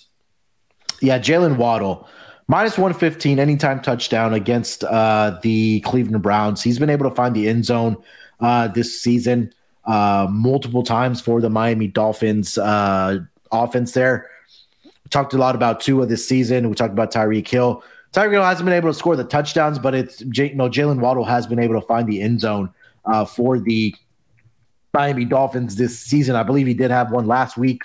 Yeah, 1.02 1.18
Jaylen 1.18 1.56
Waddle 1.56 2.08
minus 2.50 2.76
115 2.76 3.38
anytime 3.38 3.80
touchdown 3.80 4.34
against 4.34 4.82
uh, 4.82 5.38
the 5.40 5.78
Cleveland 5.82 6.20
Browns. 6.20 6.60
He's 6.60 6.80
been 6.80 6.90
able 6.90 7.08
to 7.08 7.14
find 7.14 7.34
the 7.34 7.48
end 7.48 7.64
zone 7.64 7.96
uh, 8.40 8.66
this 8.66 9.00
season 9.00 9.54
uh, 9.84 10.26
multiple 10.28 10.82
times 10.82 11.20
for 11.20 11.40
the 11.40 11.48
Miami 11.48 11.86
Dolphins 11.86 12.58
uh, 12.58 13.20
offense 13.52 13.92
there. 13.92 14.28
We 14.84 15.08
talked 15.10 15.32
a 15.32 15.38
lot 15.38 15.54
about 15.54 15.78
Tua 15.78 16.06
this 16.06 16.26
season. 16.26 16.68
We 16.68 16.74
talked 16.74 16.92
about 16.92 17.12
Tyreek 17.12 17.46
Hill. 17.46 17.84
Tyreek 18.12 18.32
Hill 18.32 18.42
hasn't 18.42 18.64
been 18.64 18.74
able 18.74 18.90
to 18.90 18.98
score 18.98 19.14
the 19.14 19.22
touchdowns, 19.22 19.78
but 19.78 19.94
it's 19.94 20.20
you 20.20 20.28
Jaylen 20.28 20.98
Waddle 20.98 21.24
has 21.24 21.46
been 21.46 21.60
able 21.60 21.80
to 21.80 21.86
find 21.86 22.08
the 22.08 22.20
end 22.20 22.40
zone 22.40 22.74
uh, 23.04 23.24
for 23.24 23.60
the 23.60 23.94
Miami 24.92 25.24
Dolphins 25.24 25.76
this 25.76 25.96
season. 26.00 26.34
I 26.34 26.42
believe 26.42 26.66
he 26.66 26.74
did 26.74 26.90
have 26.90 27.12
one 27.12 27.28
last 27.28 27.56
week 27.56 27.82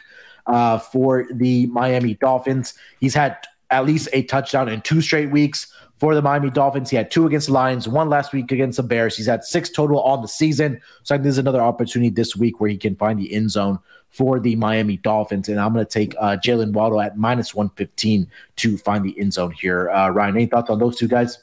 uh, 0.48 0.80
for 0.80 1.28
the 1.32 1.68
Miami 1.68 2.16
Dolphins. 2.16 2.74
He's 3.00 3.14
had 3.14 3.38
at 3.76 3.86
least 3.86 4.08
a 4.14 4.24
touchdown 4.24 4.70
in 4.70 4.82
two 4.82 5.02
straight 5.02 5.32
weeks 5.32 5.68
for 5.98 6.16
the 6.16 6.22
Miami 6.22 6.50
Dolphins. 6.50 6.90
He 6.90 6.96
had 6.96 7.12
two 7.12 7.26
against 7.26 7.48
the 7.48 7.54
Lions, 7.54 7.88
one 7.88 8.10
last 8.10 8.34
week 8.34 8.52
against 8.52 8.78
the 8.78 8.84
Bears. 8.84 9.18
He's 9.18 9.26
had 9.26 9.44
six 9.44 9.70
total 9.70 10.02
on 10.02 10.22
the 10.22 10.28
season. 10.28 10.82
So 11.04 11.14
I 11.14 11.18
think 11.18 11.24
there's 11.24 11.38
another 11.38 11.62
opportunity 11.62 12.10
this 12.10 12.36
week 12.36 12.60
where 12.60 12.70
he 12.70 12.78
can 12.78 12.96
find 12.96 13.20
the 13.20 13.34
end 13.34 13.52
zone 13.52 13.80
for 14.10 14.40
the 14.40 14.56
Miami 14.56 14.98
Dolphins. 14.98 15.50
And 15.50 15.60
I'm 15.60 15.74
going 15.74 15.86
to 15.86 15.92
take 15.92 16.16
uh, 16.18 16.38
Jaylen 16.38 16.72
Waddle 16.72 17.02
at 17.02 17.18
minus 17.18 17.54
115 17.54 18.28
to 18.58 18.78
find 18.78 19.04
the 19.04 19.20
end 19.20 19.34
zone 19.34 19.52
here. 19.52 19.90
Uh, 19.90 20.10
Ryan, 20.10 20.36
any 20.36 20.46
thoughts 20.46 20.70
on 20.70 20.80
those 20.80 20.98
two 20.98 21.10
guys? 21.10 21.40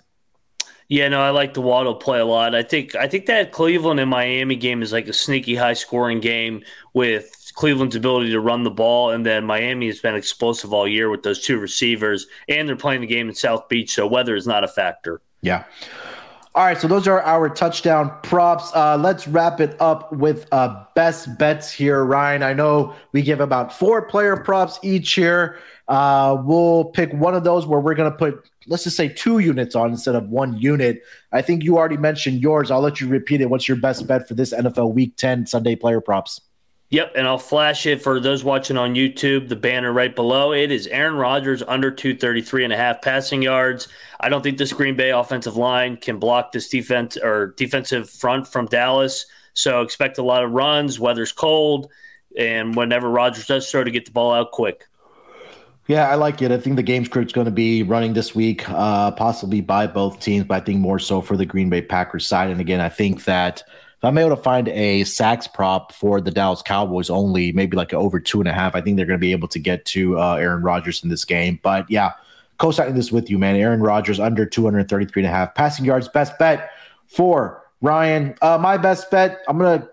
Yeah, 0.88 1.08
no, 1.08 1.22
I 1.22 1.30
like 1.30 1.54
the 1.54 1.62
Waddle 1.62 1.94
play 1.94 2.20
a 2.20 2.24
lot. 2.24 2.54
I 2.54 2.62
think 2.62 2.94
I 2.94 3.08
think 3.08 3.24
that 3.26 3.50
Cleveland 3.52 3.98
and 4.00 4.10
Miami 4.10 4.56
game 4.56 4.82
is 4.82 4.92
like 4.92 5.08
a 5.08 5.12
sneaky 5.12 5.54
high 5.54 5.72
scoring 5.72 6.20
game 6.20 6.64
with 6.92 7.34
Cleveland's 7.54 7.96
ability 7.96 8.30
to 8.32 8.40
run 8.40 8.64
the 8.64 8.70
ball, 8.70 9.10
and 9.10 9.24
then 9.24 9.44
Miami 9.44 9.86
has 9.86 10.00
been 10.00 10.14
explosive 10.14 10.72
all 10.72 10.88
year 10.88 11.10
with 11.10 11.22
those 11.22 11.40
two 11.40 11.58
receivers, 11.58 12.26
and 12.48 12.68
they're 12.68 12.76
playing 12.76 13.00
the 13.00 13.06
game 13.06 13.28
in 13.28 13.34
South 13.34 13.68
Beach, 13.68 13.92
so 13.92 14.06
weather 14.06 14.34
is 14.34 14.46
not 14.46 14.64
a 14.64 14.68
factor. 14.68 15.20
Yeah. 15.42 15.64
All 16.54 16.66
right, 16.66 16.78
so 16.78 16.86
those 16.86 17.08
are 17.08 17.22
our 17.22 17.48
touchdown 17.48 18.12
props. 18.22 18.70
Uh, 18.74 18.98
let's 18.98 19.26
wrap 19.26 19.58
it 19.58 19.74
up 19.80 20.12
with 20.12 20.46
uh, 20.52 20.84
best 20.94 21.38
bets 21.38 21.72
here, 21.72 22.04
Ryan. 22.04 22.42
I 22.42 22.52
know 22.52 22.94
we 23.12 23.22
give 23.22 23.40
about 23.40 23.72
four 23.72 24.02
player 24.02 24.36
props 24.36 24.78
each 24.82 25.14
here. 25.14 25.58
Uh, 25.88 26.36
we'll 26.44 26.86
pick 26.86 27.10
one 27.14 27.34
of 27.34 27.44
those 27.44 27.66
where 27.66 27.80
we're 27.80 27.94
going 27.94 28.10
to 28.10 28.16
put, 28.16 28.50
let's 28.66 28.84
just 28.84 28.98
say, 28.98 29.08
two 29.08 29.38
units 29.38 29.74
on 29.74 29.90
instead 29.92 30.14
of 30.14 30.28
one 30.28 30.58
unit. 30.58 31.02
I 31.32 31.40
think 31.40 31.64
you 31.64 31.78
already 31.78 31.96
mentioned 31.96 32.42
yours. 32.42 32.70
I'll 32.70 32.82
let 32.82 33.00
you 33.00 33.08
repeat 33.08 33.40
it. 33.40 33.48
What's 33.48 33.66
your 33.66 33.78
best 33.78 34.06
bet 34.06 34.28
for 34.28 34.34
this 34.34 34.52
NFL 34.52 34.92
Week 34.92 35.16
10 35.16 35.46
Sunday 35.46 35.74
player 35.74 36.02
props? 36.02 36.42
Yep, 36.92 37.12
and 37.16 37.26
I'll 37.26 37.38
flash 37.38 37.86
it 37.86 38.02
for 38.02 38.20
those 38.20 38.44
watching 38.44 38.76
on 38.76 38.94
YouTube, 38.94 39.48
the 39.48 39.56
banner 39.56 39.90
right 39.94 40.14
below. 40.14 40.52
It 40.52 40.70
is 40.70 40.86
Aaron 40.88 41.14
Rodgers 41.14 41.62
under 41.66 41.90
233 41.90 42.64
and 42.64 42.72
a 42.72 42.76
half 42.76 43.00
passing 43.00 43.40
yards. 43.40 43.88
I 44.20 44.28
don't 44.28 44.42
think 44.42 44.58
this 44.58 44.74
Green 44.74 44.94
Bay 44.94 45.08
offensive 45.08 45.56
line 45.56 45.96
can 45.96 46.18
block 46.18 46.52
this 46.52 46.68
defense 46.68 47.16
or 47.16 47.54
defensive 47.56 48.10
front 48.10 48.46
from 48.46 48.66
Dallas. 48.66 49.24
So 49.54 49.80
expect 49.80 50.18
a 50.18 50.22
lot 50.22 50.44
of 50.44 50.50
runs, 50.50 51.00
weather's 51.00 51.32
cold, 51.32 51.90
and 52.36 52.76
whenever 52.76 53.08
Rodgers 53.08 53.46
does 53.46 53.70
throw 53.70 53.82
to 53.82 53.90
get 53.90 54.04
the 54.04 54.12
ball 54.12 54.34
out 54.34 54.52
quick. 54.52 54.86
Yeah, 55.86 56.10
I 56.10 56.16
like 56.16 56.42
it. 56.42 56.52
I 56.52 56.58
think 56.58 56.76
the 56.76 56.82
game 56.82 57.06
script's 57.06 57.32
going 57.32 57.46
to 57.46 57.50
be 57.50 57.82
running 57.82 58.12
this 58.12 58.34
week, 58.34 58.68
uh, 58.68 59.12
possibly 59.12 59.62
by 59.62 59.86
both 59.86 60.20
teams, 60.20 60.44
but 60.44 60.60
I 60.60 60.64
think 60.64 60.80
more 60.80 60.98
so 60.98 61.22
for 61.22 61.38
the 61.38 61.46
Green 61.46 61.70
Bay 61.70 61.80
Packers 61.80 62.26
side. 62.26 62.50
And 62.50 62.60
again, 62.60 62.82
I 62.82 62.90
think 62.90 63.24
that– 63.24 63.62
if 64.02 64.06
I'm 64.06 64.18
able 64.18 64.34
to 64.34 64.42
find 64.42 64.66
a 64.66 65.04
sacks 65.04 65.46
prop 65.46 65.92
for 65.92 66.20
the 66.20 66.32
Dallas 66.32 66.60
Cowboys 66.60 67.08
only, 67.08 67.52
maybe 67.52 67.76
like 67.76 67.94
over 67.94 68.18
two 68.18 68.40
and 68.40 68.48
a 68.48 68.52
half, 68.52 68.74
I 68.74 68.80
think 68.80 68.96
they're 68.96 69.06
going 69.06 69.16
to 69.16 69.20
be 69.20 69.30
able 69.30 69.46
to 69.46 69.60
get 69.60 69.84
to 69.86 70.18
uh, 70.18 70.34
Aaron 70.34 70.60
Rodgers 70.60 71.04
in 71.04 71.08
this 71.08 71.24
game. 71.24 71.60
But 71.62 71.88
yeah, 71.88 72.10
co-signing 72.58 72.96
this 72.96 73.12
with 73.12 73.30
you, 73.30 73.38
man. 73.38 73.54
Aaron 73.54 73.80
Rodgers 73.80 74.18
under 74.18 74.44
233 74.44 75.22
and 75.22 75.32
a 75.32 75.32
half 75.32 75.54
passing 75.54 75.84
yards. 75.84 76.08
Best 76.08 76.36
bet 76.36 76.70
for 77.06 77.62
Ryan. 77.80 78.34
Uh, 78.42 78.58
my 78.58 78.76
best 78.76 79.08
bet, 79.08 79.38
I'm 79.46 79.56
going 79.56 79.82
to, 79.82 79.88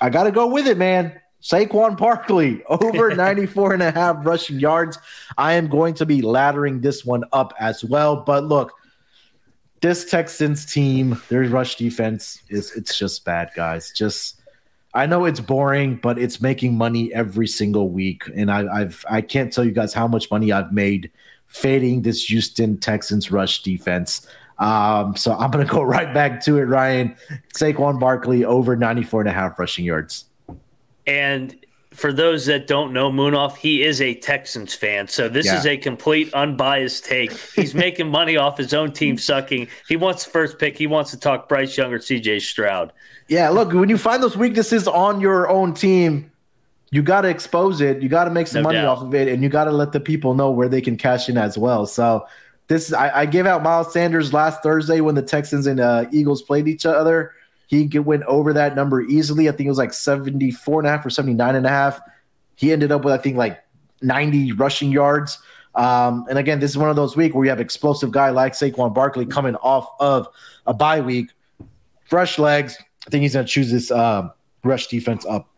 I 0.00 0.10
got 0.10 0.24
to 0.24 0.32
go 0.32 0.48
with 0.48 0.66
it, 0.66 0.76
man. 0.76 1.12
Saquon 1.40 1.96
Barkley 1.96 2.64
over 2.68 3.10
94 3.14 3.74
and 3.74 3.84
a 3.84 3.92
half 3.92 4.16
rushing 4.26 4.58
yards. 4.58 4.98
I 5.38 5.52
am 5.52 5.68
going 5.68 5.94
to 5.94 6.06
be 6.06 6.22
laddering 6.22 6.82
this 6.82 7.04
one 7.04 7.22
up 7.32 7.54
as 7.60 7.84
well. 7.84 8.16
But 8.16 8.46
look, 8.46 8.72
this 9.80 10.04
Texans 10.04 10.66
team, 10.66 11.20
their 11.28 11.42
rush 11.44 11.76
defense 11.76 12.42
is 12.48 12.72
it's 12.76 12.98
just 12.98 13.24
bad, 13.24 13.50
guys. 13.54 13.92
Just 13.92 14.40
I 14.92 15.06
know 15.06 15.24
it's 15.24 15.40
boring, 15.40 15.96
but 15.96 16.18
it's 16.18 16.40
making 16.40 16.76
money 16.76 17.12
every 17.14 17.46
single 17.46 17.90
week, 17.90 18.24
and 18.34 18.50
I, 18.50 18.66
I've 18.72 19.04
I 19.08 19.20
can't 19.20 19.52
tell 19.52 19.64
you 19.64 19.72
guys 19.72 19.94
how 19.94 20.06
much 20.06 20.30
money 20.30 20.52
I've 20.52 20.72
made 20.72 21.10
fading 21.46 22.02
this 22.02 22.24
Houston 22.26 22.76
Texans 22.78 23.30
rush 23.30 23.62
defense. 23.62 24.26
Um, 24.58 25.16
so 25.16 25.34
I'm 25.34 25.50
gonna 25.50 25.64
go 25.78 25.82
right 25.82 26.12
back 26.12 26.42
to 26.44 26.58
it, 26.58 26.64
Ryan. 26.64 27.16
Saquon 27.54 27.98
Barkley 27.98 28.44
over 28.44 28.76
94 28.76 29.22
and 29.22 29.30
a 29.30 29.32
half 29.32 29.58
rushing 29.58 29.84
yards. 29.84 30.26
And 31.06 31.56
for 31.92 32.12
those 32.12 32.46
that 32.46 32.66
don't 32.66 32.92
know 32.92 33.10
Munaf, 33.10 33.56
he 33.56 33.82
is 33.82 34.00
a 34.00 34.14
Texans 34.14 34.74
fan. 34.74 35.08
So 35.08 35.28
this 35.28 35.46
yeah. 35.46 35.58
is 35.58 35.66
a 35.66 35.76
complete 35.76 36.32
unbiased 36.34 37.04
take. 37.04 37.32
He's 37.32 37.74
making 37.86 38.08
money 38.08 38.36
off 38.36 38.58
his 38.58 38.72
own 38.72 38.92
team 38.92 39.18
sucking. 39.18 39.68
He 39.88 39.96
wants 39.96 40.24
the 40.24 40.30
first 40.30 40.58
pick. 40.58 40.76
He 40.78 40.86
wants 40.86 41.10
to 41.10 41.18
talk 41.18 41.48
Bryce 41.48 41.76
Young 41.76 41.92
or 41.92 41.98
CJ 41.98 42.42
Stroud. 42.42 42.92
Yeah, 43.28 43.48
look, 43.48 43.72
when 43.72 43.88
you 43.88 43.98
find 43.98 44.22
those 44.22 44.36
weaknesses 44.36 44.86
on 44.86 45.20
your 45.20 45.48
own 45.48 45.74
team, 45.74 46.30
you 46.90 47.02
got 47.02 47.22
to 47.22 47.28
expose 47.28 47.80
it. 47.80 48.02
You 48.02 48.08
got 48.08 48.24
to 48.24 48.30
make 48.30 48.46
some 48.46 48.62
no 48.62 48.68
money 48.68 48.78
doubt. 48.78 48.98
off 48.98 49.02
of 49.02 49.14
it, 49.14 49.28
and 49.28 49.42
you 49.42 49.48
got 49.48 49.64
to 49.64 49.72
let 49.72 49.92
the 49.92 50.00
people 50.00 50.34
know 50.34 50.50
where 50.50 50.68
they 50.68 50.80
can 50.80 50.96
cash 50.96 51.28
in 51.28 51.38
as 51.38 51.56
well. 51.56 51.86
So 51.86 52.26
this, 52.68 52.92
I, 52.92 53.20
I 53.20 53.26
gave 53.26 53.46
out 53.46 53.62
Miles 53.62 53.92
Sanders 53.92 54.32
last 54.32 54.62
Thursday 54.62 55.00
when 55.00 55.14
the 55.14 55.22
Texans 55.22 55.66
and 55.66 55.80
uh, 55.80 56.06
Eagles 56.12 56.42
played 56.42 56.68
each 56.68 56.86
other. 56.86 57.32
He 57.70 57.86
went 58.00 58.24
over 58.24 58.52
that 58.52 58.74
number 58.74 59.00
easily. 59.02 59.48
I 59.48 59.52
think 59.52 59.66
it 59.66 59.68
was 59.68 59.78
like 59.78 59.92
74 59.92 60.80
and 60.80 60.88
a 60.88 60.90
half 60.90 61.06
or 61.06 61.10
79 61.10 61.54
and 61.54 61.64
a 61.64 61.68
half. 61.68 62.00
He 62.56 62.72
ended 62.72 62.90
up 62.90 63.04
with, 63.04 63.14
I 63.14 63.18
think, 63.18 63.36
like 63.36 63.62
90 64.02 64.52
rushing 64.52 64.90
yards. 64.90 65.38
Um, 65.76 66.26
and 66.28 66.36
again, 66.36 66.58
this 66.58 66.72
is 66.72 66.76
one 66.76 66.90
of 66.90 66.96
those 66.96 67.16
weeks 67.16 67.32
where 67.32 67.44
you 67.44 67.50
have 67.50 67.60
explosive 67.60 68.10
guy 68.10 68.30
like 68.30 68.54
Saquon 68.54 68.92
Barkley 68.92 69.24
coming 69.24 69.54
off 69.54 69.88
of 70.00 70.26
a 70.66 70.74
bye 70.74 71.00
week, 71.00 71.30
fresh 72.06 72.40
legs. 72.40 72.76
I 73.06 73.10
think 73.10 73.22
he's 73.22 73.34
going 73.34 73.46
to 73.46 73.52
choose 73.52 73.70
this 73.70 73.92
uh, 73.92 74.30
rush 74.64 74.88
defense 74.88 75.24
up. 75.24 75.48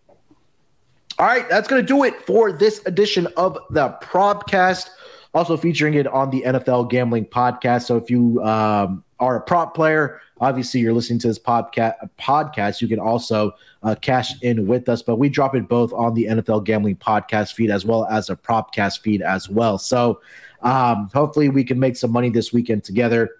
All 1.19 1.25
right, 1.25 1.49
that's 1.49 1.67
going 1.67 1.81
to 1.81 1.87
do 1.87 2.05
it 2.05 2.15
for 2.27 2.53
this 2.53 2.85
edition 2.85 3.27
of 3.39 3.57
the 3.71 3.89
Propcast. 4.03 4.91
Also 5.33 5.57
featuring 5.57 5.95
it 5.95 6.07
on 6.07 6.29
the 6.29 6.43
NFL 6.43 6.91
Gambling 6.91 7.25
Podcast. 7.25 7.85
So 7.85 7.97
if 7.97 8.11
you 8.11 8.43
um, 8.45 9.03
are 9.23 9.37
a 9.37 9.41
prop 9.41 9.73
player, 9.73 10.20
obviously 10.41 10.81
you're 10.81 10.93
listening 10.93 11.20
to 11.20 11.29
this 11.29 11.39
podcast 11.39 11.95
podcast. 12.18 12.83
You 12.83 12.89
can 12.89 12.99
also 12.99 13.53
uh, 13.85 13.95
cash 13.95 14.35
in 14.43 14.66
with 14.66 14.89
us 14.89 15.01
but 15.01 15.16
we 15.16 15.29
drop 15.29 15.55
it 15.55 15.68
both 15.68 15.93
on 15.93 16.14
the 16.14 16.25
nfl 16.25 16.62
gambling 16.62 16.97
podcast 16.97 17.55
feed 17.55 17.70
as 17.70 17.85
well 17.85 18.05
as 18.07 18.29
a 18.29 18.37
propcast 18.37 19.01
feed 19.01 19.23
as 19.23 19.49
well. 19.49 19.79
So 19.79 20.20
um, 20.62 21.09
hopefully 21.14 21.49
we 21.49 21.62
can 21.64 21.79
make 21.79 21.97
some 21.97 22.11
money 22.11 22.31
this 22.31 22.53
weekend 22.53 22.83
together 22.85 23.31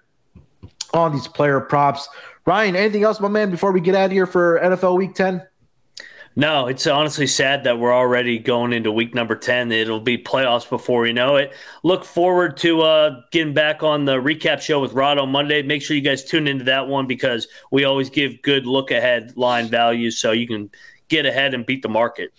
on 0.93 1.11
these 1.11 1.27
player 1.27 1.59
props. 1.59 2.07
Ryan 2.45 2.75
anything 2.77 3.03
else 3.03 3.19
my 3.19 3.27
man 3.27 3.51
before 3.51 3.73
we 3.73 3.81
get 3.81 3.95
out 3.95 4.05
of 4.05 4.11
here 4.11 4.25
for 4.25 4.59
nfl 4.63 4.97
week 4.97 5.15
10 5.15 5.45
no, 6.35 6.67
it's 6.67 6.87
honestly 6.87 7.27
sad 7.27 7.63
that 7.65 7.79
we're 7.79 7.93
already 7.93 8.39
going 8.39 8.73
into 8.73 8.91
week 8.91 9.13
number 9.13 9.35
10. 9.35 9.71
It'll 9.71 9.99
be 9.99 10.17
playoffs 10.17 10.67
before 10.67 11.01
we 11.01 11.13
know 11.13 11.35
it. 11.35 11.53
Look 11.83 12.03
forward 12.03 12.57
to 12.57 12.81
uh, 12.81 13.21
getting 13.31 13.53
back 13.53 13.83
on 13.83 14.05
the 14.05 14.15
recap 14.15 14.61
show 14.61 14.81
with 14.81 14.93
Rod 14.93 15.17
on 15.17 15.29
Monday. 15.29 15.61
Make 15.61 15.81
sure 15.81 15.95
you 15.95 16.01
guys 16.01 16.23
tune 16.23 16.47
into 16.47 16.63
that 16.65 16.87
one 16.87 17.05
because 17.05 17.47
we 17.71 17.83
always 17.83 18.09
give 18.09 18.41
good 18.41 18.65
look 18.65 18.89
ahead 18.89 19.37
line 19.37 19.67
values 19.67 20.17
so 20.17 20.31
you 20.31 20.47
can 20.47 20.71
get 21.07 21.25
ahead 21.25 21.53
and 21.53 21.65
beat 21.65 21.83
the 21.83 21.89
market. 21.89 22.31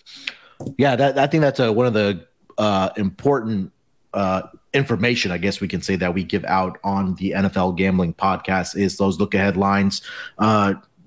Yeah, 0.77 0.95
that, 0.95 1.17
I 1.17 1.27
think 1.27 1.41
that's 1.41 1.59
a, 1.59 1.71
one 1.71 1.85
of 1.85 1.93
the 1.93 2.25
uh, 2.57 2.89
important 2.97 3.71
uh, 4.13 4.43
information, 4.73 5.31
I 5.31 5.37
guess 5.37 5.61
we 5.61 5.67
can 5.67 5.81
say 5.81 5.95
that 5.95 6.13
we 6.13 6.23
give 6.23 6.45
out 6.45 6.77
on 6.83 7.15
the 7.15 7.31
NFL 7.31 7.77
gambling 7.77 8.13
podcast 8.13 8.77
is 8.77 8.97
those 8.97 9.19
look 9.19 9.33
ahead 9.33 9.57
lines. 9.57 10.01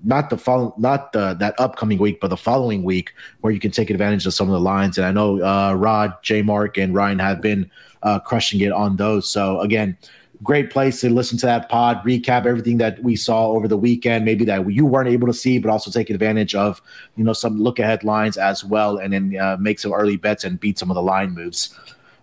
Not 0.03 0.29
the 0.29 0.37
follow, 0.37 0.73
not 0.77 1.11
the, 1.11 1.33
that 1.35 1.59
upcoming 1.59 1.97
week, 1.97 2.19
but 2.21 2.29
the 2.29 2.37
following 2.37 2.83
week, 2.83 3.13
where 3.41 3.51
you 3.51 3.59
can 3.59 3.71
take 3.71 3.89
advantage 3.89 4.25
of 4.25 4.33
some 4.33 4.47
of 4.47 4.53
the 4.53 4.59
lines. 4.59 4.97
And 4.97 5.05
I 5.05 5.11
know 5.11 5.43
uh, 5.43 5.73
Rod, 5.73 6.13
J. 6.23 6.41
Mark, 6.41 6.77
and 6.77 6.93
Ryan 6.93 7.19
have 7.19 7.41
been 7.41 7.69
uh, 8.03 8.19
crushing 8.19 8.61
it 8.61 8.71
on 8.71 8.95
those. 8.95 9.29
So 9.29 9.59
again, 9.59 9.97
great 10.43 10.69
place 10.71 11.01
to 11.01 11.09
listen 11.09 11.37
to 11.39 11.45
that 11.45 11.69
pod, 11.69 12.01
recap 12.03 12.45
everything 12.45 12.77
that 12.77 13.01
we 13.03 13.15
saw 13.15 13.47
over 13.47 13.67
the 13.67 13.77
weekend, 13.77 14.25
maybe 14.25 14.45
that 14.45 14.71
you 14.71 14.85
weren't 14.85 15.09
able 15.09 15.27
to 15.27 15.33
see, 15.33 15.59
but 15.59 15.69
also 15.69 15.91
take 15.91 16.09
advantage 16.09 16.55
of 16.55 16.81
you 17.15 17.23
know 17.23 17.33
some 17.33 17.61
look 17.61 17.79
ahead 17.79 18.03
lines 18.03 18.37
as 18.37 18.63
well, 18.63 18.97
and 18.97 19.13
then 19.13 19.37
uh, 19.37 19.57
make 19.59 19.79
some 19.79 19.93
early 19.93 20.17
bets 20.17 20.43
and 20.43 20.59
beat 20.59 20.79
some 20.79 20.89
of 20.89 20.95
the 20.95 21.01
line 21.01 21.31
moves. 21.31 21.77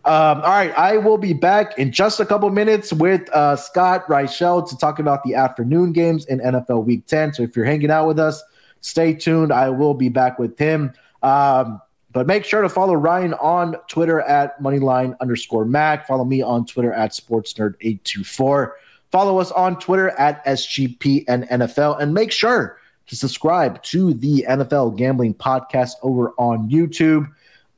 Um, 0.07 0.41
all 0.43 0.51
right, 0.51 0.73
I 0.79 0.99
will 0.99 1.19
be 1.19 1.33
back 1.33 1.77
in 1.79 1.91
just 1.91 2.21
a 2.21 2.25
couple 2.25 2.49
minutes 2.51 2.93
with 2.93 3.29
uh, 3.31 3.57
Scott 3.57 4.07
Reichel 4.07 4.67
to 4.69 4.77
talk 4.79 5.01
about 5.01 5.25
the 5.25 5.35
afternoon 5.35 5.93
games 5.93 6.27
in 6.27 6.39
NFL 6.39 6.85
Week 6.85 7.05
10. 7.07 7.35
So 7.35 7.43
if 7.43 7.57
you're 7.57 7.65
hanging 7.65 7.91
out 7.91 8.07
with 8.07 8.21
us, 8.21 8.41
stay 8.83 9.15
tuned. 9.15 9.53
I 9.53 9.69
will 9.69 9.95
be 9.95 10.09
back 10.09 10.39
with 10.39 10.57
him. 10.59 10.93
Um, 11.25 11.81
But 12.13 12.29
make 12.29 12.45
sure 12.45 12.63
to 12.63 12.69
follow 12.69 12.95
Ryan 12.95 13.35
on 13.35 13.75
Twitter 13.89 14.21
at 14.21 14.63
moneyline 14.63 15.19
underscore 15.21 15.65
Mac. 15.65 16.07
Follow 16.07 16.25
me 16.25 16.41
on 16.41 16.65
Twitter 16.65 16.93
at 16.93 17.11
sportsnerd824. 17.11 18.71
Follow 19.11 19.39
us 19.39 19.51
on 19.51 19.79
Twitter 19.79 20.11
at 20.11 20.43
SGP 20.47 21.25
and 21.29 21.49
NFL. 21.49 22.01
And 22.01 22.15
make 22.15 22.31
sure 22.31 22.79
to 23.09 23.17
subscribe 23.17 23.83
to 23.83 24.15
the 24.15 24.47
NFL 24.49 24.97
Gambling 24.97 25.35
Podcast 25.35 25.95
over 26.03 26.33
on 26.39 26.71
YouTube. 26.71 27.29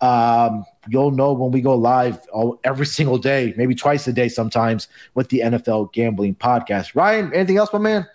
Um, 0.01 0.65
you'll 0.89 1.11
know 1.11 1.33
when 1.33 1.51
we 1.51 1.61
go 1.61 1.75
live 1.75 2.19
all, 2.33 2.59
every 2.65 2.87
single 2.87 3.19
day, 3.19 3.55
maybe 3.57 3.75
twice 3.75 4.07
a 4.07 4.13
day 4.13 4.29
sometimes 4.29 4.89
with 5.15 5.29
the 5.29 5.41
NFL 5.41 5.93
Gambling 5.93 6.35
Podcast. 6.35 6.95
Ryan, 6.95 7.33
anything 7.33 7.57
else, 7.57 7.73
my 7.73 7.79
man? 7.79 8.07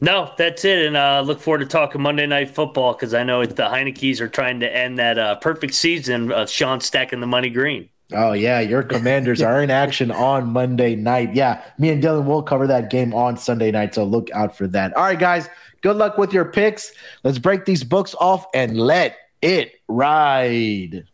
No, 0.00 0.32
that's 0.38 0.64
it. 0.64 0.86
And 0.86 0.96
uh, 0.96 1.22
look 1.26 1.40
forward 1.40 1.58
to 1.58 1.66
talking 1.66 2.00
Monday 2.00 2.26
Night 2.26 2.50
Football 2.50 2.92
because 2.92 3.12
I 3.12 3.24
know 3.24 3.44
the 3.44 3.54
Heinicke's 3.54 4.20
are 4.20 4.28
trying 4.28 4.60
to 4.60 4.76
end 4.76 4.98
that 4.98 5.18
uh, 5.18 5.36
perfect 5.36 5.74
season 5.74 6.30
of 6.30 6.48
Sean 6.48 6.80
stacking 6.80 7.20
the 7.20 7.26
money 7.26 7.50
green. 7.50 7.88
Oh 8.12 8.32
yeah, 8.32 8.60
your 8.60 8.82
Commanders 8.82 9.40
are 9.40 9.62
in 9.62 9.70
action 9.70 10.10
on 10.10 10.48
Monday 10.48 10.96
night. 10.96 11.34
Yeah, 11.34 11.62
me 11.78 11.90
and 11.90 12.02
Dylan 12.02 12.24
will 12.24 12.42
cover 12.42 12.66
that 12.66 12.90
game 12.90 13.14
on 13.14 13.36
Sunday 13.36 13.70
night, 13.70 13.94
so 13.94 14.04
look 14.04 14.30
out 14.32 14.56
for 14.56 14.66
that. 14.68 14.96
All 14.96 15.04
right, 15.04 15.18
guys, 15.18 15.48
good 15.80 15.96
luck 15.96 16.18
with 16.18 16.32
your 16.32 16.44
picks. 16.44 16.92
Let's 17.24 17.38
break 17.38 17.64
these 17.64 17.84
books 17.84 18.14
off 18.18 18.46
and 18.54 18.78
let 18.78 19.16
it 19.42 19.72
ride. 19.88 21.04